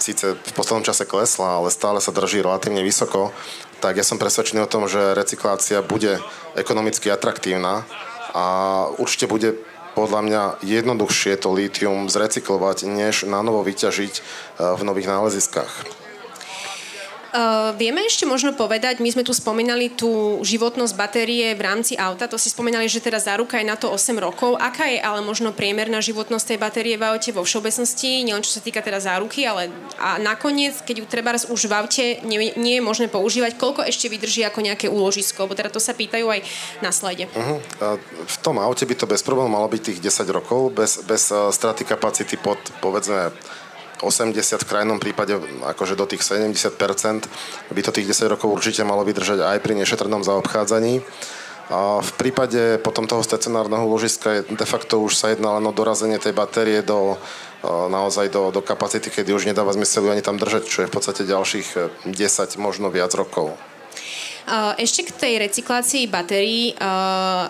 síce 0.02 0.34
v 0.36 0.52
poslednom 0.58 0.84
čase 0.84 1.06
klesla, 1.06 1.62
ale 1.62 1.70
stále 1.70 2.02
sa 2.02 2.10
drží 2.10 2.42
relatívne 2.42 2.82
vysoko, 2.82 3.30
tak 3.80 4.02
ja 4.02 4.04
som 4.04 4.18
presvedčený 4.18 4.66
o 4.66 4.72
tom, 4.72 4.90
že 4.90 5.14
recyklácia 5.14 5.86
bude 5.86 6.18
ekonomicky 6.58 7.14
atraktívna 7.14 7.86
a 8.34 8.46
určite 8.98 9.30
bude 9.30 9.54
podľa 9.96 10.22
mňa 10.28 10.44
jednoduchšie 10.66 11.40
to 11.40 11.56
lítium 11.56 12.12
zrecyklovať, 12.12 12.90
než 12.90 13.24
na 13.30 13.40
vyťažiť 13.46 14.14
eh, 14.18 14.24
v 14.76 14.82
nových 14.84 15.08
náleziskách. 15.08 16.05
Uh, 17.36 17.76
vieme 17.76 18.00
ešte 18.08 18.24
možno 18.24 18.56
povedať, 18.56 19.04
my 19.04 19.12
sme 19.12 19.28
tu 19.28 19.36
spomínali 19.36 19.92
tú 19.92 20.40
životnosť 20.40 20.96
batérie 20.96 21.52
v 21.52 21.68
rámci 21.68 22.00
auta, 22.00 22.32
to 22.32 22.40
si 22.40 22.48
spomínali, 22.48 22.88
že 22.88 23.04
teda 23.04 23.20
záruka 23.20 23.60
je 23.60 23.68
na 23.68 23.76
to 23.76 23.92
8 23.92 24.16
rokov. 24.16 24.56
Aká 24.56 24.88
je 24.88 25.04
ale 25.04 25.20
možno 25.20 25.52
priemerná 25.52 26.00
životnosť 26.00 26.56
tej 26.56 26.60
batérie 26.64 26.96
v 26.96 27.04
aute 27.04 27.36
vo 27.36 27.44
všeobecnosti, 27.44 28.24
nielen 28.24 28.40
čo 28.40 28.56
sa 28.56 28.64
týka 28.64 28.80
teda 28.80 29.04
záruky, 29.04 29.44
ale 29.44 29.68
a 30.00 30.16
nakoniec, 30.16 30.80
keď 30.88 30.96
ju 31.04 31.06
treba 31.12 31.36
už 31.36 31.62
v 31.68 31.74
aute 31.76 32.06
nie, 32.24 32.56
nie 32.56 32.80
je 32.80 32.88
možné 32.88 33.12
používať, 33.12 33.60
koľko 33.60 33.84
ešte 33.84 34.08
vydrží 34.08 34.48
ako 34.48 34.64
nejaké 34.64 34.88
úložisko, 34.88 35.44
lebo 35.44 35.60
teda 35.60 35.68
to 35.68 35.84
sa 35.84 35.92
pýtajú 35.92 36.32
aj 36.32 36.40
na 36.80 36.96
slede. 36.96 37.28
Uh-huh. 37.36 37.60
V 38.32 38.38
tom 38.40 38.64
aute 38.64 38.88
by 38.88 38.96
to 38.96 39.12
bez 39.12 39.20
problémov 39.20 39.60
malo 39.60 39.68
byť 39.68 39.82
tých 39.92 40.00
10 40.00 40.32
rokov, 40.32 40.72
bez, 40.72 41.04
bez 41.04 41.36
straty 41.52 41.84
kapacity 41.84 42.40
pod, 42.40 42.64
povedzme, 42.80 43.36
80 44.04 44.36
v 44.36 44.68
krajnom 44.68 45.00
prípade 45.00 45.40
akože 45.64 45.96
do 45.96 46.04
tých 46.10 46.24
70% 46.24 46.76
by 47.72 47.82
to 47.84 47.92
tých 47.96 48.08
10 48.12 48.34
rokov 48.34 48.52
určite 48.52 48.84
malo 48.84 49.08
vydržať 49.08 49.44
aj 49.46 49.58
pri 49.64 49.74
nešetrnom 49.80 50.24
zaobchádzaní. 50.24 51.06
A 51.66 51.98
v 51.98 52.12
prípade 52.14 52.78
potom 52.78 53.10
toho 53.10 53.26
stacionárneho 53.26 53.90
úložiska 53.90 54.30
je 54.38 54.42
de 54.54 54.68
facto 54.70 55.02
už 55.02 55.18
sa 55.18 55.34
jedná 55.34 55.58
len 55.58 55.66
o 55.66 55.74
dorazenie 55.74 56.22
tej 56.22 56.30
batérie 56.30 56.86
do, 56.86 57.18
naozaj 57.66 58.30
do, 58.30 58.54
do 58.54 58.62
kapacity, 58.62 59.10
kedy 59.10 59.34
už 59.34 59.50
nedáva 59.50 59.74
zmysel 59.74 60.06
ju 60.06 60.14
ani 60.14 60.22
tam 60.22 60.38
držať, 60.38 60.64
čo 60.70 60.86
je 60.86 60.90
v 60.90 60.94
podstate 60.94 61.26
ďalších 61.26 61.68
10, 62.06 62.62
možno 62.62 62.94
viac 62.94 63.10
rokov. 63.18 63.58
Ešte 64.78 65.10
k 65.10 65.12
tej 65.18 65.34
recyklácii 65.42 66.06
batérií, 66.06 66.78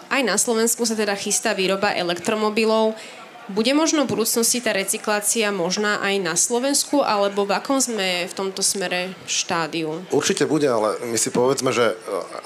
aj 0.08 0.22
na 0.24 0.40
Slovensku 0.40 0.88
sa 0.88 0.96
teda 0.96 1.12
chystá 1.20 1.52
výroba 1.52 1.92
elektromobilov. 1.92 2.96
Bude 3.46 3.78
možno 3.78 4.10
v 4.10 4.18
budúcnosti 4.18 4.58
tá 4.58 4.74
recyklácia 4.74 5.54
možná 5.54 6.02
aj 6.02 6.16
na 6.18 6.34
Slovensku, 6.34 7.06
alebo 7.06 7.46
v 7.46 7.54
akom 7.54 7.78
sme 7.78 8.26
v 8.26 8.34
tomto 8.34 8.66
smere 8.66 9.14
štádiu? 9.30 10.02
Určite 10.10 10.50
bude, 10.50 10.66
ale 10.66 10.98
my 11.06 11.18
si 11.18 11.30
povedzme, 11.30 11.70
že 11.70 11.94
e, 11.94 11.96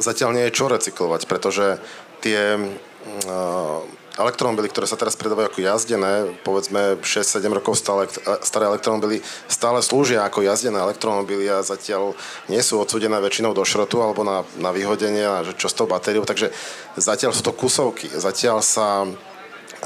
zatiaľ 0.04 0.36
nie 0.36 0.44
je 0.52 0.56
čo 0.60 0.68
recyklovať, 0.68 1.24
pretože 1.24 1.80
tie 2.20 2.60
uh, 2.60 3.80
elektromobily, 4.20 4.68
ktoré 4.68 4.84
sa 4.84 5.00
teraz 5.00 5.16
predávajú 5.16 5.48
ako 5.48 5.60
jazdené, 5.64 6.36
povedzme 6.44 7.00
6-7 7.00 7.48
rokov 7.56 7.80
stále, 7.80 8.12
e, 8.12 8.36
staré 8.44 8.68
elektromobily, 8.68 9.24
stále 9.48 9.80
slúžia 9.80 10.28
ako 10.28 10.44
jazdené 10.44 10.84
elektromobily 10.84 11.48
a 11.48 11.64
zatiaľ 11.64 12.20
nie 12.52 12.60
sú 12.60 12.84
odsúdené 12.84 13.16
väčšinou 13.24 13.56
do 13.56 13.64
šrotu 13.64 14.04
alebo 14.04 14.28
na, 14.28 14.44
na 14.60 14.76
vyhodenie 14.76 15.24
a 15.24 15.48
čo 15.56 15.72
s 15.72 15.78
tou 15.80 15.88
batériou, 15.88 16.28
takže 16.28 16.52
zatiaľ 17.00 17.32
sú 17.32 17.48
to 17.48 17.56
kusovky. 17.56 18.12
Zatiaľ 18.12 18.60
sa 18.60 19.08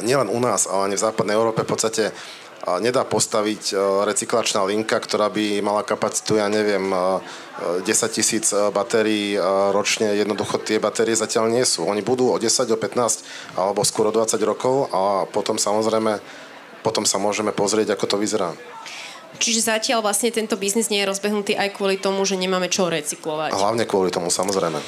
nielen 0.01 0.31
u 0.31 0.39
nás, 0.41 0.65
ale 0.65 0.89
ani 0.89 0.95
v 0.97 1.05
západnej 1.05 1.37
Európe 1.37 1.61
v 1.61 1.71
podstate 1.75 2.03
nedá 2.79 3.03
postaviť 3.03 3.75
recyklačná 4.07 4.63
linka, 4.63 4.95
ktorá 4.95 5.27
by 5.27 5.59
mala 5.59 5.83
kapacitu, 5.83 6.39
ja 6.39 6.47
neviem, 6.47 6.87
10 6.89 7.83
tisíc 8.07 8.55
batérií 8.71 9.35
ročne. 9.75 10.15
Jednoducho 10.15 10.63
tie 10.63 10.79
batérie 10.79 11.11
zatiaľ 11.11 11.51
nie 11.51 11.67
sú. 11.67 11.83
Oni 11.83 11.99
budú 11.99 12.31
o 12.31 12.39
10, 12.39 12.71
o 12.71 12.79
15 12.79 13.59
alebo 13.59 13.83
skoro 13.83 14.15
20 14.15 14.39
rokov 14.47 14.87
a 14.95 15.27
potom 15.27 15.59
samozrejme, 15.59 16.23
potom 16.87 17.03
sa 17.03 17.19
môžeme 17.19 17.51
pozrieť, 17.51 17.99
ako 17.99 18.15
to 18.15 18.17
vyzerá. 18.23 18.55
Čiže 19.43 19.67
zatiaľ 19.67 19.99
vlastne 19.99 20.31
tento 20.31 20.55
biznis 20.55 20.87
nie 20.87 21.03
je 21.03 21.09
rozbehnutý 21.11 21.59
aj 21.59 21.75
kvôli 21.75 21.99
tomu, 21.99 22.23
že 22.23 22.39
nemáme 22.39 22.71
čo 22.71 22.87
recyklovať. 22.87 23.51
Hlavne 23.51 23.83
kvôli 23.83 24.07
tomu, 24.07 24.31
samozrejme. 24.31 24.79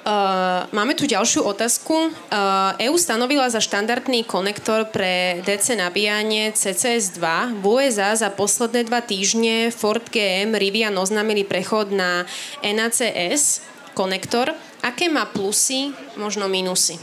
Uh, 0.00 0.64
máme 0.72 0.96
tu 0.96 1.04
ďalšiu 1.04 1.44
otázku. 1.44 1.92
Uh, 1.92 2.72
EU 2.88 2.96
stanovila 2.96 3.52
za 3.52 3.60
štandardný 3.60 4.24
konektor 4.24 4.88
pre 4.88 5.44
DC 5.44 5.76
nabíjanie 5.76 6.56
CCS2. 6.56 7.20
V 7.60 7.64
USA 7.68 8.16
za 8.16 8.32
posledné 8.32 8.88
dva 8.88 9.04
týždne 9.04 9.68
Ford 9.68 10.00
GM 10.08 10.56
Rivian 10.56 10.96
oznámili 10.96 11.44
prechod 11.44 11.92
na 11.92 12.24
NACS 12.64 13.60
konektor. 13.92 14.56
Aké 14.80 15.12
má 15.12 15.28
plusy, 15.28 15.92
možno 16.16 16.48
minusy? 16.48 16.96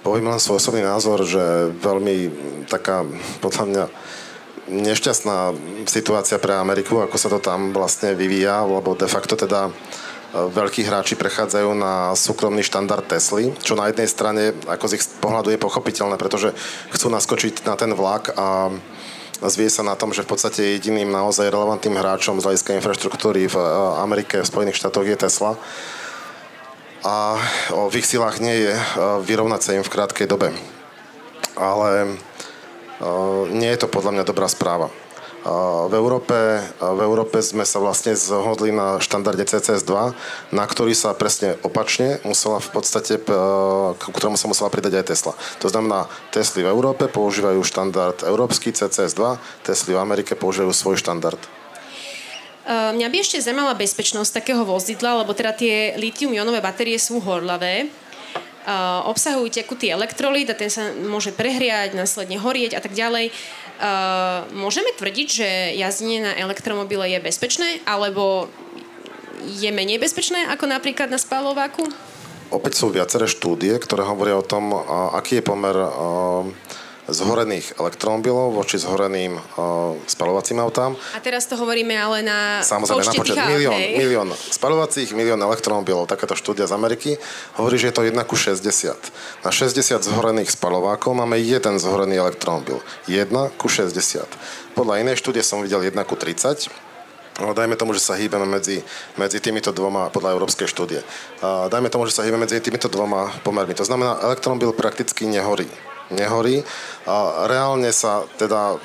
Poviem 0.00 0.32
len 0.32 0.40
svoj 0.40 0.56
osobný 0.56 0.80
názor, 0.80 1.20
že 1.20 1.68
veľmi 1.84 2.32
taká, 2.64 3.04
podľa 3.44 3.64
mňa, 3.68 3.84
nešťastná 4.66 5.52
situácia 5.84 6.40
pre 6.40 6.56
Ameriku, 6.56 6.98
ako 7.04 7.16
sa 7.20 7.28
to 7.28 7.38
tam 7.44 7.76
vlastne 7.76 8.16
vyvíja, 8.16 8.64
lebo 8.66 8.98
de 8.98 9.06
facto 9.06 9.38
teda 9.38 9.70
veľkí 10.52 10.84
hráči 10.84 11.16
prechádzajú 11.16 11.70
na 11.72 12.12
súkromný 12.12 12.60
štandard 12.60 13.04
Tesly, 13.08 13.56
čo 13.64 13.72
na 13.72 13.88
jednej 13.88 14.08
strane 14.10 14.52
ako 14.68 14.84
z 14.88 14.94
ich 15.00 15.04
pohľadu 15.20 15.54
je 15.54 15.60
pochopiteľné, 15.60 16.20
pretože 16.20 16.52
chcú 16.92 17.08
naskočiť 17.08 17.64
na 17.64 17.74
ten 17.74 17.96
vlak 17.96 18.36
a 18.36 18.68
zvie 19.44 19.68
sa 19.68 19.84
na 19.84 19.96
tom, 19.96 20.16
že 20.16 20.24
v 20.24 20.32
podstate 20.32 20.76
jediným 20.76 21.12
naozaj 21.12 21.52
relevantným 21.52 21.96
hráčom 21.96 22.40
z 22.40 22.46
hľadiska 22.48 22.76
infraštruktúry 22.80 23.48
v 23.52 23.56
Amerike, 24.00 24.40
v 24.40 24.48
Spojených 24.48 24.80
štátoch 24.80 25.04
je 25.04 25.16
Tesla. 25.16 25.60
A 27.04 27.38
v 27.70 27.94
ich 28.00 28.08
silách 28.08 28.40
nie 28.42 28.66
je 28.66 28.74
vyrovnať 29.28 29.60
sa 29.62 29.76
im 29.76 29.84
v 29.84 29.92
krátkej 29.92 30.26
dobe. 30.26 30.50
Ale 31.54 32.18
nie 33.52 33.70
je 33.70 33.80
to 33.84 33.92
podľa 33.92 34.16
mňa 34.16 34.24
dobrá 34.24 34.48
správa. 34.48 34.88
V 35.86 35.94
Európe, 35.94 36.34
v 36.82 37.00
Európe 37.06 37.38
sme 37.38 37.62
sa 37.62 37.78
vlastne 37.78 38.18
zhodli 38.18 38.74
na 38.74 38.98
štandarde 38.98 39.46
CCS2, 39.46 39.94
na 40.50 40.64
ktorý 40.66 40.90
sa 40.90 41.14
presne 41.14 41.54
opačne 41.62 42.18
musela 42.26 42.58
v 42.58 42.66
podstate, 42.74 43.22
k 43.22 44.02
ktorému 44.10 44.34
sa 44.34 44.50
musela 44.50 44.74
pridať 44.74 44.98
aj 44.98 45.06
Tesla. 45.06 45.32
To 45.62 45.70
znamená, 45.70 46.10
Tesly 46.34 46.66
v 46.66 46.72
Európe 46.74 47.06
používajú 47.06 47.62
štandard 47.62 48.26
európsky 48.26 48.74
CCS2, 48.74 49.38
Tesly 49.62 49.94
v 49.94 50.02
Amerike 50.02 50.34
používajú 50.34 50.74
svoj 50.74 50.98
štandard. 50.98 51.38
Mňa 52.66 53.06
by 53.06 53.16
ešte 53.22 53.38
zaujímala 53.38 53.78
bezpečnosť 53.78 54.42
takého 54.42 54.66
vozidla, 54.66 55.22
lebo 55.22 55.30
teda 55.30 55.54
tie 55.54 55.94
litium-ionové 55.94 56.58
batérie 56.58 56.98
sú 56.98 57.22
horlavé. 57.22 57.86
Uh, 58.66 59.06
obsahujú 59.06 59.46
tekutý 59.54 59.94
elektrolít 59.94 60.50
a 60.50 60.58
ten 60.58 60.66
sa 60.66 60.90
môže 60.90 61.30
prehriať, 61.30 61.94
následne 61.94 62.34
horieť 62.34 62.74
a 62.74 62.82
tak 62.82 62.98
ďalej. 62.98 63.30
Uh, 63.76 64.48
môžeme 64.56 64.88
tvrdiť, 64.96 65.28
že 65.28 65.48
jazdenie 65.76 66.24
na 66.24 66.32
elektromobile 66.32 67.12
je 67.12 67.20
bezpečné, 67.20 67.84
alebo 67.84 68.48
je 69.44 69.68
menej 69.68 70.00
bezpečné 70.00 70.48
ako 70.48 70.64
napríklad 70.64 71.12
na 71.12 71.20
spalováku? 71.20 71.84
Opäť 72.48 72.80
sú 72.80 72.88
viaceré 72.88 73.28
štúdie, 73.28 73.76
ktoré 73.76 74.06
hovoria 74.08 74.40
o 74.40 74.46
tom, 74.46 74.72
uh, 74.72 75.12
aký 75.12 75.38
je 75.40 75.44
pomer 75.44 75.76
zhorených 77.06 77.78
elektromobilov 77.78 78.58
voči 78.58 78.82
zhoreným 78.82 79.38
uh, 79.38 79.94
spalovacím 80.10 80.58
autám. 80.58 80.98
A 81.14 81.22
teraz 81.22 81.46
to 81.46 81.54
hovoríme 81.54 81.94
ale 81.94 82.26
na 82.26 82.60
Samozrejme, 82.66 83.06
na 83.06 83.14
počet 83.14 83.38
milión, 83.46 83.78
milión 83.78 84.28
spalovacích, 84.34 85.14
milión 85.14 85.38
elektromobilov. 85.38 86.10
Takáto 86.10 86.34
štúdia 86.34 86.66
z 86.66 86.74
Ameriky 86.74 87.10
hovorí, 87.54 87.78
že 87.78 87.90
je 87.90 87.94
to 87.94 88.02
1 88.02 88.18
ku 88.26 88.34
60. 88.34 89.46
Na 89.46 89.50
60 89.54 90.02
zhorených 90.02 90.50
spalovákov 90.50 91.14
máme 91.14 91.38
jeden 91.38 91.78
zhorený 91.78 92.18
elektromobil. 92.18 92.82
1 93.06 93.30
ku 93.54 93.70
60. 93.70 94.26
Podľa 94.74 94.94
inej 95.06 95.22
štúdie 95.22 95.46
som 95.46 95.62
videl 95.62 95.86
1 95.86 95.94
ku 96.02 96.18
30. 96.18 96.86
No, 97.36 97.52
dajme 97.52 97.76
tomu, 97.76 97.92
že 97.92 98.00
sa 98.00 98.16
hýbeme 98.16 98.48
medzi, 98.48 98.80
medzi 99.20 99.44
týmito 99.44 99.68
dvoma, 99.68 100.08
podľa 100.08 100.40
európskej 100.40 100.64
štúdie. 100.72 101.04
Uh, 101.44 101.68
dajme 101.68 101.92
tomu, 101.92 102.08
že 102.08 102.16
sa 102.16 102.24
hýbeme 102.24 102.48
medzi 102.48 102.58
týmito 102.64 102.88
dvoma 102.88 103.28
pomermi. 103.44 103.76
To 103.76 103.84
znamená, 103.84 104.24
elektromobil 104.24 104.72
prakticky 104.72 105.28
nehorí 105.28 105.68
nehorí. 106.10 106.62
Reálne 107.46 107.90
sa 107.90 108.26
teda 108.38 108.78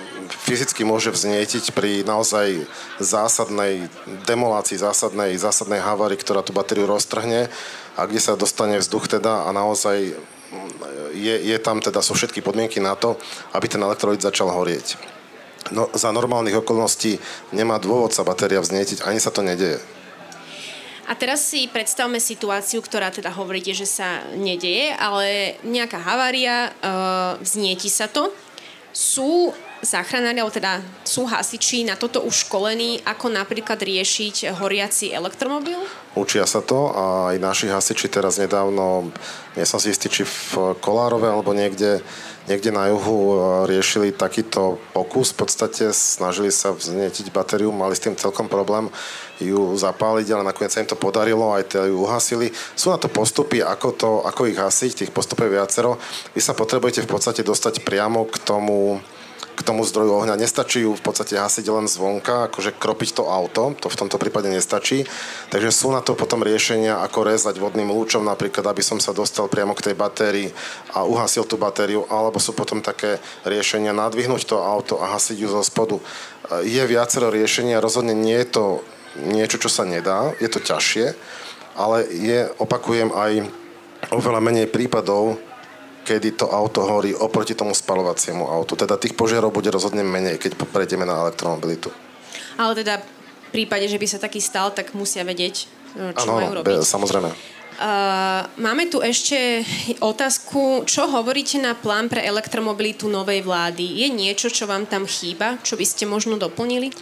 fyzicky 0.45 0.81
môže 0.87 1.13
vznietiť 1.13 1.75
pri 1.75 2.01
naozaj 2.07 2.65
zásadnej 2.97 3.89
demolácii, 4.25 4.79
zásadnej, 4.79 5.37
zásadnej 5.37 5.81
havárii, 5.81 6.17
ktorá 6.17 6.41
tú 6.41 6.53
batériu 6.55 6.89
roztrhne 6.89 7.51
a 7.97 8.01
kde 8.07 8.21
sa 8.21 8.39
dostane 8.39 8.79
vzduch 8.79 9.11
teda 9.11 9.45
a 9.45 9.49
naozaj 9.53 10.15
je, 11.11 11.35
je 11.43 11.57
tam 11.59 11.79
teda 11.79 11.99
sú 12.03 12.15
všetky 12.15 12.43
podmienky 12.43 12.79
na 12.79 12.95
to, 12.95 13.19
aby 13.55 13.67
ten 13.67 13.83
elektrolit 13.83 14.23
začal 14.23 14.51
horieť. 14.51 14.95
No, 15.71 15.87
za 15.93 16.11
normálnych 16.11 16.59
okolností 16.59 17.21
nemá 17.55 17.79
dôvod 17.79 18.11
sa 18.11 18.27
batéria 18.27 18.59
vznietiť, 18.59 19.05
ani 19.07 19.21
sa 19.21 19.31
to 19.31 19.45
nedeje. 19.45 19.79
A 21.09 21.13
teraz 21.17 21.41
si 21.41 21.65
predstavme 21.65 22.21
situáciu, 22.21 22.83
ktorá 22.83 23.09
teda 23.09 23.33
hovoríte, 23.33 23.73
že 23.73 23.89
sa 23.89 24.21
nedeje, 24.37 24.93
ale 24.95 25.57
nejaká 25.65 25.97
havária, 25.97 26.69
uh, 26.69 27.41
vznieti 27.41 27.89
sa 27.89 28.05
to. 28.05 28.29
Sú 28.91 29.55
záchranári, 29.81 30.37
alebo 30.37 30.53
teda 30.53 30.77
sú 31.01 31.25
hasiči 31.25 31.83
na 31.83 31.97
toto 31.97 32.21
už 32.21 32.45
školení, 32.45 33.01
ako 33.01 33.33
napríklad 33.33 33.81
riešiť 33.81 34.53
horiaci 34.61 35.09
elektromobil? 35.09 35.81
Učia 36.13 36.45
sa 36.45 36.61
to 36.61 36.93
a 36.93 37.33
aj 37.33 37.37
naši 37.41 37.67
hasiči 37.71 38.07
teraz 38.11 38.37
nedávno, 38.37 39.09
nie 39.57 39.65
som 39.65 39.81
si 39.81 39.89
istý, 39.89 40.07
či 40.07 40.21
v 40.21 40.77
Kolárove 40.77 41.25
alebo 41.25 41.55
niekde 41.57 42.05
niekde 42.49 42.73
na 42.73 42.89
juhu 42.89 43.17
e, 43.17 43.35
riešili 43.69 44.15
takýto 44.15 44.81
pokus. 44.95 45.33
V 45.33 45.45
podstate 45.45 45.93
snažili 45.93 46.49
sa 46.49 46.73
vznietiť 46.73 47.29
batériu, 47.29 47.69
mali 47.69 47.93
s 47.93 48.01
tým 48.01 48.17
celkom 48.17 48.49
problém 48.49 48.89
ju 49.41 49.73
zapáliť, 49.73 50.27
ale 50.31 50.45
nakoniec 50.45 50.71
sa 50.71 50.81
im 50.81 50.89
to 50.89 50.99
podarilo, 50.99 51.57
aj 51.57 51.73
tie 51.73 51.89
ju 51.89 52.05
uhasili. 52.05 52.53
Sú 52.77 52.93
na 52.93 53.01
to 53.01 53.09
postupy, 53.09 53.65
ako, 53.65 53.89
to, 53.97 54.09
ako 54.23 54.45
ich 54.45 54.59
hasiť, 54.59 55.05
tých 55.05 55.11
postupov 55.11 55.49
je 55.49 55.57
viacero. 55.57 55.97
Vy 56.37 56.41
sa 56.45 56.53
potrebujete 56.53 57.01
v 57.03 57.09
podstate 57.09 57.41
dostať 57.41 57.81
priamo 57.81 58.29
k 58.29 58.37
tomu, 58.41 59.01
k 59.51 59.61
tomu 59.67 59.85
zdroju 59.85 60.23
ohňa. 60.23 60.39
Nestačí 60.39 60.81
ju 60.81 60.97
v 60.97 61.03
podstate 61.03 61.37
hasiť 61.37 61.69
len 61.69 61.85
zvonka, 61.85 62.49
akože 62.49 62.73
kropiť 62.81 63.21
to 63.21 63.23
auto, 63.29 63.75
to 63.77 63.91
v 63.91 63.99
tomto 63.99 64.17
prípade 64.17 64.49
nestačí. 64.49 65.05
Takže 65.53 65.69
sú 65.69 65.93
na 65.93 66.01
to 66.01 66.17
potom 66.17 66.41
riešenia, 66.41 67.03
ako 67.03 67.27
rezať 67.27 67.61
vodným 67.61 67.91
lúčom 67.93 68.25
napríklad, 68.25 68.65
aby 68.65 68.81
som 68.81 68.97
sa 68.97 69.13
dostal 69.13 69.51
priamo 69.51 69.77
k 69.77 69.91
tej 69.91 69.95
batérii 69.99 70.49
a 70.95 71.05
uhasil 71.05 71.45
tú 71.45 71.61
batériu, 71.61 72.09
alebo 72.09 72.41
sú 72.41 72.57
potom 72.57 72.81
také 72.81 73.21
riešenia 73.45 73.93
nadvihnúť 73.93 74.49
to 74.49 74.57
auto 74.57 74.97
a 74.97 75.13
hasiť 75.13 75.37
ju 75.37 75.47
zo 75.51 75.61
spodu. 75.61 76.01
Je 76.65 76.81
viacero 76.87 77.29
riešenia, 77.29 77.83
rozhodne 77.83 78.17
nie 78.17 78.35
je 78.41 78.49
to 78.49 78.63
niečo, 79.19 79.59
čo 79.59 79.69
sa 79.71 79.83
nedá, 79.83 80.31
je 80.39 80.47
to 80.47 80.63
ťažšie, 80.63 81.15
ale 81.75 82.07
je, 82.11 82.47
opakujem, 82.59 83.11
aj 83.11 83.47
oveľa 84.11 84.41
menej 84.43 84.67
prípadov, 84.67 85.39
kedy 86.01 86.33
to 86.33 86.49
auto 86.49 86.81
horí 86.81 87.13
oproti 87.13 87.53
tomu 87.53 87.77
spalovaciemu 87.77 88.49
autu. 88.49 88.73
Teda 88.73 88.97
tých 88.97 89.13
požiarov 89.13 89.53
bude 89.53 89.69
rozhodne 89.69 90.01
menej, 90.01 90.41
keď 90.41 90.57
prejdeme 90.57 91.05
na 91.05 91.21
elektromobilitu. 91.27 91.93
Ale 92.57 92.73
teda 92.73 92.99
v 92.99 93.49
prípade, 93.53 93.85
že 93.85 94.01
by 94.01 94.07
sa 94.09 94.17
taký 94.17 94.41
stal, 94.41 94.73
tak 94.73 94.97
musia 94.97 95.21
vedieť, 95.21 95.55
e, 95.93 96.15
čo 96.17 96.25
ano, 96.25 96.33
majú 96.41 96.51
robiť. 96.61 96.73
Be, 96.73 96.81
samozrejme. 96.81 97.29
Uh, 97.81 98.45
máme 98.61 98.93
tu 98.93 99.01
ešte 99.01 99.65
otázku, 100.05 100.85
čo 100.85 101.09
hovoríte 101.09 101.57
na 101.57 101.73
plán 101.73 102.13
pre 102.13 102.21
elektromobilitu 102.21 103.09
novej 103.09 103.41
vlády? 103.41 104.05
Je 104.05 104.07
niečo, 104.13 104.53
čo 104.53 104.69
vám 104.69 104.85
tam 104.85 105.09
chýba, 105.09 105.57
čo 105.65 105.73
by 105.73 105.85
ste 105.87 106.05
možno 106.05 106.37
doplnili? 106.37 106.93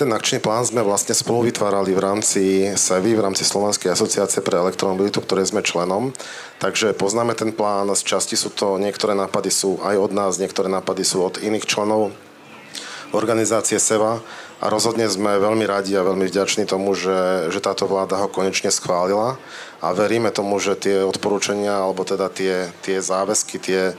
Ten 0.00 0.16
akčný 0.16 0.40
plán 0.40 0.64
sme 0.64 0.80
vlastne 0.80 1.12
spolu 1.12 1.52
vytvárali 1.52 1.92
v 1.92 2.00
rámci 2.00 2.72
SEVI, 2.72 3.20
v 3.20 3.24
rámci 3.28 3.44
Slovenskej 3.44 3.92
asociácie 3.92 4.40
pre 4.40 4.56
elektromobilitu, 4.56 5.20
ktoré 5.20 5.44
sme 5.44 5.60
členom. 5.60 6.16
Takže 6.56 6.96
poznáme 6.96 7.36
ten 7.36 7.52
plán, 7.52 7.92
z 7.92 8.08
časti 8.08 8.32
sú 8.32 8.48
to, 8.48 8.80
niektoré 8.80 9.12
nápady 9.12 9.52
sú 9.52 9.76
aj 9.84 10.00
od 10.00 10.16
nás, 10.16 10.40
niektoré 10.40 10.72
nápady 10.72 11.04
sú 11.04 11.20
od 11.20 11.36
iných 11.44 11.68
členov 11.68 12.16
organizácie 13.12 13.76
SEVA 13.76 14.24
a 14.64 14.72
rozhodne 14.72 15.04
sme 15.04 15.36
veľmi 15.36 15.68
radi 15.68 15.92
a 16.00 16.06
veľmi 16.08 16.32
vďační 16.32 16.64
tomu, 16.64 16.96
že, 16.96 17.52
že 17.52 17.60
táto 17.60 17.84
vláda 17.84 18.24
ho 18.24 18.32
konečne 18.32 18.72
schválila 18.72 19.36
a 19.84 19.92
veríme 19.92 20.32
tomu, 20.32 20.56
že 20.64 20.80
tie 20.80 21.04
odporúčania 21.04 21.76
alebo 21.76 22.08
teda 22.08 22.32
tie, 22.32 22.72
tie 22.80 23.04
záväzky, 23.04 23.60
tie 23.60 23.92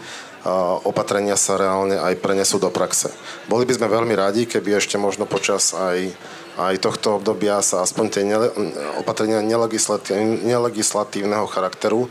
opatrenia 0.87 1.37
sa 1.37 1.57
reálne 1.57 1.99
aj 2.01 2.15
prenesú 2.17 2.57
do 2.57 2.69
praxe. 2.73 3.13
Boli 3.45 3.65
by 3.69 3.73
sme 3.77 3.87
veľmi 3.89 4.15
radi, 4.17 4.45
keby 4.49 4.73
ešte 4.81 4.97
možno 4.97 5.29
počas 5.29 5.77
aj, 5.77 6.09
aj 6.57 6.81
tohto 6.81 7.21
obdobia 7.21 7.61
sa 7.61 7.85
aspoň 7.85 8.05
tie 8.09 8.23
nele, 8.25 8.49
opatrenia 8.97 9.41
nelegislatívneho 9.43 11.45
charakteru 11.45 12.09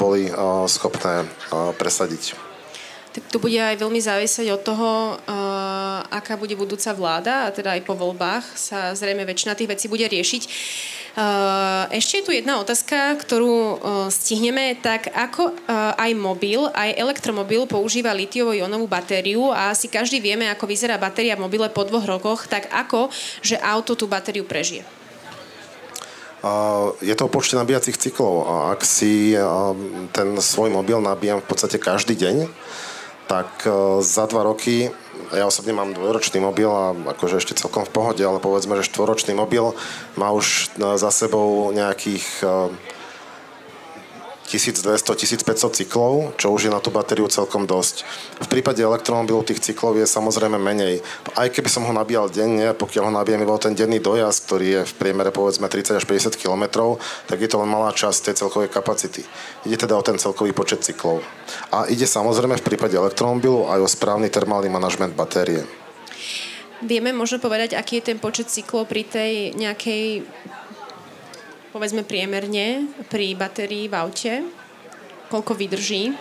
boli 0.00 0.32
schopné 0.72 1.28
presadiť. 1.76 2.48
Tak 3.10 3.26
to 3.26 3.42
bude 3.42 3.58
aj 3.58 3.74
veľmi 3.74 3.98
závisieť 3.98 4.54
od 4.54 4.62
toho, 4.62 5.18
aká 6.14 6.38
bude 6.38 6.54
budúca 6.54 6.94
vláda 6.94 7.50
a 7.50 7.52
teda 7.52 7.74
aj 7.74 7.82
po 7.82 7.98
voľbách 7.98 8.46
sa 8.54 8.94
zrejme 8.94 9.26
väčšina 9.26 9.58
tých 9.58 9.66
vecí 9.66 9.90
bude 9.90 10.06
riešiť. 10.06 10.42
Uh, 11.10 11.90
ešte 11.90 12.22
je 12.22 12.26
tu 12.26 12.30
jedna 12.30 12.62
otázka, 12.62 13.18
ktorú 13.18 13.50
uh, 13.50 13.76
stihneme. 14.14 14.78
Tak 14.78 15.10
ako 15.10 15.50
uh, 15.50 15.98
aj 15.98 16.14
mobil, 16.14 16.70
aj 16.70 16.94
elektromobil 16.94 17.66
používa 17.66 18.14
litiovú-ionovú 18.14 18.86
batériu 18.86 19.50
a 19.50 19.74
asi 19.74 19.90
každý 19.90 20.22
vieme, 20.22 20.46
ako 20.46 20.70
vyzerá 20.70 20.94
batéria 21.02 21.34
v 21.34 21.50
mobile 21.50 21.66
po 21.74 21.82
dvoch 21.82 22.06
rokoch, 22.06 22.46
tak 22.46 22.70
ako, 22.70 23.10
že 23.42 23.58
auto 23.58 23.98
tú 23.98 24.06
batériu 24.06 24.46
prežije? 24.46 24.86
je 27.04 27.12
to 27.12 27.28
o 27.28 27.32
počte 27.32 27.52
nabíjacích 27.52 28.00
cyklov. 28.00 28.48
Ak 28.72 28.80
si 28.80 29.36
ten 30.16 30.28
svoj 30.40 30.72
mobil 30.72 30.96
nabíjam 30.96 31.44
v 31.44 31.48
podstate 31.52 31.76
každý 31.76 32.16
deň, 32.16 32.48
tak 33.28 33.68
za 34.00 34.24
dva 34.24 34.48
roky, 34.48 34.88
ja 35.32 35.46
osobne 35.46 35.72
mám 35.72 35.94
dvojročný 35.94 36.42
mobil 36.42 36.70
a 36.70 36.94
akože 37.14 37.38
ešte 37.38 37.58
celkom 37.58 37.86
v 37.86 37.94
pohode, 37.94 38.22
ale 38.22 38.42
povedzme, 38.42 38.78
že 38.78 38.88
štvoročný 38.90 39.34
mobil 39.34 39.74
má 40.18 40.34
už 40.34 40.74
za 40.76 41.10
sebou 41.10 41.70
nejakých 41.70 42.26
e, 42.42 42.46
1200-1500 44.50 45.78
cyklov, 45.78 46.34
čo 46.34 46.50
už 46.50 46.66
je 46.66 46.74
na 46.74 46.82
tú 46.82 46.90
batériu 46.90 47.30
celkom 47.30 47.70
dosť. 47.70 48.02
V 48.42 48.48
prípade 48.50 48.82
elektromobilu 48.82 49.46
tých 49.46 49.62
cyklov 49.62 49.94
je 49.94 50.10
samozrejme 50.10 50.58
menej. 50.58 51.06
Aj 51.38 51.46
keby 51.46 51.70
som 51.70 51.86
ho 51.86 51.92
nabíjal 51.94 52.26
denne, 52.26 52.74
pokiaľ 52.74 53.06
ho 53.06 53.12
nabíjem 53.14 53.46
iba 53.46 53.54
ten 53.62 53.78
denný 53.78 54.02
dojazd, 54.02 54.50
ktorý 54.50 54.66
je 54.66 54.80
v 54.90 54.96
priemere 54.98 55.30
povedzme 55.30 55.70
30 55.70 56.02
až 56.02 56.04
50 56.04 56.34
km, 56.34 56.98
tak 57.30 57.38
je 57.38 57.46
to 57.46 57.62
len 57.62 57.70
malá 57.70 57.94
časť 57.94 58.26
tej 58.26 58.34
celkovej 58.42 58.74
kapacity. 58.74 59.22
Ide 59.62 59.86
teda 59.86 59.94
o 59.94 60.02
ten 60.02 60.18
celkový 60.18 60.50
počet 60.50 60.82
cyklov. 60.82 61.22
A 61.70 61.86
ide 61.86 62.10
samozrejme 62.10 62.58
v 62.58 62.66
prípade 62.66 62.98
elektromobilu 62.98 63.70
aj 63.70 63.86
o 63.86 63.88
správny 63.88 64.26
termálny 64.26 64.66
manažment 64.66 65.14
batérie. 65.14 65.62
Vieme 66.80 67.12
možno 67.12 67.36
povedať, 67.36 67.76
aký 67.76 68.00
je 68.00 68.08
ten 68.08 68.18
počet 68.18 68.48
cyklov 68.48 68.88
pri 68.88 69.04
tej 69.04 69.52
nejakej 69.52 70.24
povedzme 71.70 72.02
priemerne 72.02 72.90
pri 73.10 73.34
batérii 73.34 73.86
v 73.86 73.94
aute? 73.94 74.32
Koľko 75.30 75.54
vydrží? 75.54 76.14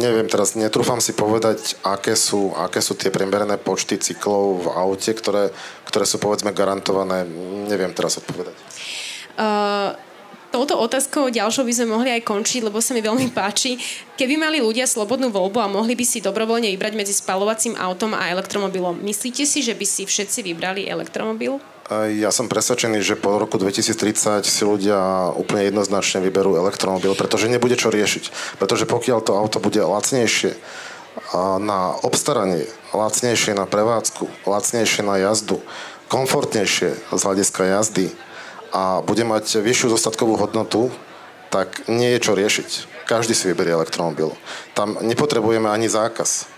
neviem 0.00 0.24
teraz, 0.24 0.56
netrúfam 0.56 0.96
si 0.96 1.12
povedať, 1.12 1.76
aké 1.84 2.16
sú, 2.16 2.56
aké 2.56 2.80
sú 2.80 2.96
tie 2.96 3.12
priemerné 3.12 3.60
počty 3.60 4.00
cyklov 4.00 4.64
v 4.64 4.66
aute, 4.72 5.12
ktoré, 5.12 5.52
ktoré 5.84 6.08
sú 6.08 6.16
povedzme 6.16 6.56
garantované. 6.56 7.28
Neviem 7.68 7.92
teraz 7.92 8.16
odpovedať. 8.16 8.56
Uh, 9.36 9.92
touto 10.48 10.80
otázkou 10.80 11.28
ďalšou 11.28 11.68
by 11.68 11.72
sme 11.76 11.92
mohli 11.92 12.10
aj 12.12 12.24
končiť, 12.24 12.64
lebo 12.64 12.80
sa 12.80 12.96
mi 12.96 13.04
veľmi 13.04 13.32
páči. 13.36 13.76
Keby 14.16 14.40
mali 14.40 14.64
ľudia 14.64 14.88
slobodnú 14.88 15.28
voľbu 15.28 15.60
a 15.60 15.68
mohli 15.68 15.92
by 15.92 16.04
si 16.08 16.24
dobrovoľne 16.24 16.72
vybrať 16.72 16.92
medzi 16.96 17.12
spalovacím 17.12 17.76
autom 17.76 18.16
a 18.16 18.32
elektromobilom, 18.32 18.96
myslíte 19.04 19.44
si, 19.44 19.60
že 19.60 19.76
by 19.76 19.84
si 19.84 20.08
všetci 20.08 20.40
vybrali 20.40 20.88
elektromobil? 20.88 21.60
Ja 22.12 22.30
som 22.30 22.46
presvedčený, 22.46 23.02
že 23.02 23.18
po 23.18 23.36
roku 23.36 23.58
2030 23.58 24.46
si 24.46 24.62
ľudia 24.62 25.32
úplne 25.34 25.66
jednoznačne 25.68 26.22
vyberú 26.22 26.54
elektromobil, 26.56 27.16
pretože 27.18 27.50
nebude 27.50 27.74
čo 27.74 27.90
riešiť. 27.90 28.56
Pretože 28.62 28.86
pokiaľ 28.86 29.18
to 29.24 29.32
auto 29.34 29.58
bude 29.58 29.80
lacnejšie 29.82 30.54
na 31.60 31.96
obstaranie, 32.00 32.64
lacnejšie 32.96 33.52
na 33.52 33.68
prevádzku, 33.68 34.28
lacnejšie 34.48 35.02
na 35.04 35.20
jazdu, 35.20 35.60
komfortnejšie 36.08 36.90
z 37.12 37.20
hľadiska 37.20 37.62
jazdy 37.68 38.12
a 38.72 39.04
bude 39.04 39.24
mať 39.24 39.60
vyššiu 39.60 39.92
zostatkovú 39.92 40.36
hodnotu, 40.40 40.88
tak 41.52 41.84
nie 41.88 42.16
je 42.16 42.20
čo 42.24 42.32
riešiť. 42.32 42.68
Každý 43.04 43.36
si 43.36 43.48
vyberie 43.52 43.76
elektromobil. 43.76 44.32
Tam 44.72 44.96
nepotrebujeme 45.04 45.68
ani 45.68 45.88
zákaz 45.88 46.48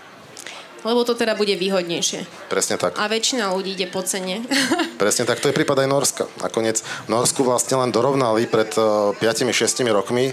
lebo 0.85 1.01
to 1.01 1.17
teda 1.17 1.33
bude 1.33 1.57
výhodnejšie. 1.57 2.47
Presne 2.47 2.77
tak. 2.77 2.95
A 3.01 3.09
väčšina 3.09 3.49
ľudí 3.51 3.73
ide 3.73 3.89
po 3.89 4.05
cene. 4.05 4.45
Presne 5.01 5.25
tak, 5.25 5.41
to 5.41 5.49
je 5.49 5.57
prípad 5.57 5.81
aj 5.81 5.89
Norska. 5.89 6.23
Nakoniec 6.39 6.85
Norsku 7.09 7.41
vlastne 7.41 7.81
len 7.81 7.89
dorovnali 7.89 8.45
pred 8.45 8.69
5-6 8.69 9.17
e, 9.19 9.89
rokmi 9.89 10.25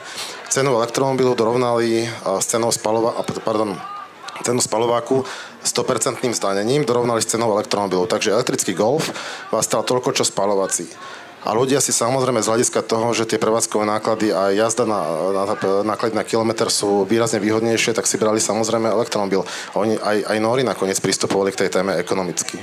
cenu 0.52 0.76
elektromobilu 0.76 1.32
dorovnali 1.32 2.04
e, 2.04 2.06
s 2.12 2.46
cenou 2.52 2.68
spalova, 2.68 3.16
pardon, 3.40 3.80
cenu 4.44 4.60
spalováku 4.60 5.24
100% 5.64 6.20
zdanením, 6.36 6.84
dorovnali 6.84 7.24
s 7.24 7.32
cenou 7.32 7.56
elektromobilu. 7.56 8.04
Takže 8.04 8.36
elektrický 8.36 8.76
Golf 8.76 9.08
vás 9.48 9.64
stal 9.64 9.80
toľko, 9.80 10.12
čo 10.12 10.28
spalovací. 10.28 10.84
A 11.42 11.50
ľudia 11.58 11.82
si 11.82 11.90
samozrejme 11.90 12.38
z 12.38 12.50
hľadiska 12.54 12.86
toho, 12.86 13.10
že 13.10 13.26
tie 13.26 13.42
prevádzkové 13.42 13.82
náklady 13.82 14.30
a 14.30 14.54
jazda 14.54 14.86
na, 14.86 15.00
na, 15.34 15.44
náklady 15.82 16.14
na 16.14 16.22
kilometr 16.22 16.70
sú 16.70 17.02
výrazne 17.02 17.42
výhodnejšie, 17.42 17.98
tak 17.98 18.06
si 18.06 18.14
brali 18.14 18.38
samozrejme 18.38 18.86
elektromobil. 18.86 19.42
Oni, 19.74 19.98
aj, 19.98 20.22
aj 20.30 20.38
Nóri 20.38 20.62
nakoniec 20.62 21.02
pristupovali 21.02 21.50
k 21.50 21.66
tej 21.66 21.82
téme 21.82 21.98
ekonomicky. 21.98 22.62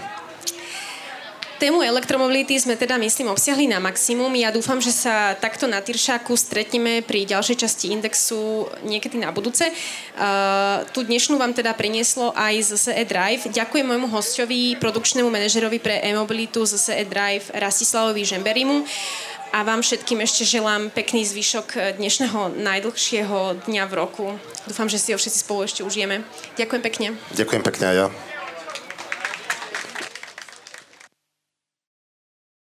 Tému 1.60 1.84
elektromobility 1.84 2.56
sme 2.56 2.80
teda, 2.80 2.96
myslím, 2.96 3.36
obsiahli 3.36 3.68
na 3.68 3.84
maximum. 3.84 4.32
Ja 4.40 4.48
dúfam, 4.48 4.80
že 4.80 4.96
sa 4.96 5.36
takto 5.36 5.68
na 5.68 5.84
Tyršáku 5.84 6.32
stretneme 6.40 7.04
pri 7.04 7.28
ďalšej 7.28 7.68
časti 7.68 7.92
Indexu 7.92 8.64
niekedy 8.88 9.20
na 9.20 9.28
budúce. 9.36 9.68
Uh, 9.68 10.88
tú 10.96 11.04
dnešnú 11.04 11.36
vám 11.36 11.52
teda 11.52 11.76
prinieslo 11.76 12.32
aj 12.32 12.80
z 12.80 12.96
e-Drive. 13.04 13.52
Ďakujem 13.52 13.92
môjmu 13.92 14.08
hostovi, 14.08 14.80
produkčnému 14.80 15.28
manažerovi 15.28 15.84
pre 15.84 16.00
e-mobilitu 16.00 16.64
z 16.64 16.96
e-Drive 16.96 17.52
Rastislavovi 17.52 18.24
Žemberimu 18.24 18.88
a 19.52 19.60
vám 19.68 19.84
všetkým 19.84 20.24
ešte 20.24 20.48
želám 20.48 20.88
pekný 20.96 21.28
zvyšok 21.28 22.00
dnešného 22.00 22.56
najdlhšieho 22.56 23.68
dňa 23.68 23.84
v 23.84 23.94
roku. 24.00 24.26
Dúfam, 24.64 24.88
že 24.88 24.96
si 24.96 25.12
ho 25.12 25.20
všetci 25.20 25.44
spolu 25.44 25.68
ešte 25.68 25.84
užijeme. 25.84 26.24
Ďakujem 26.56 26.82
pekne. 26.88 27.08
Ďakujem 27.36 27.64
pekne 27.68 27.86
aj 27.92 27.98
ja. 28.00 28.29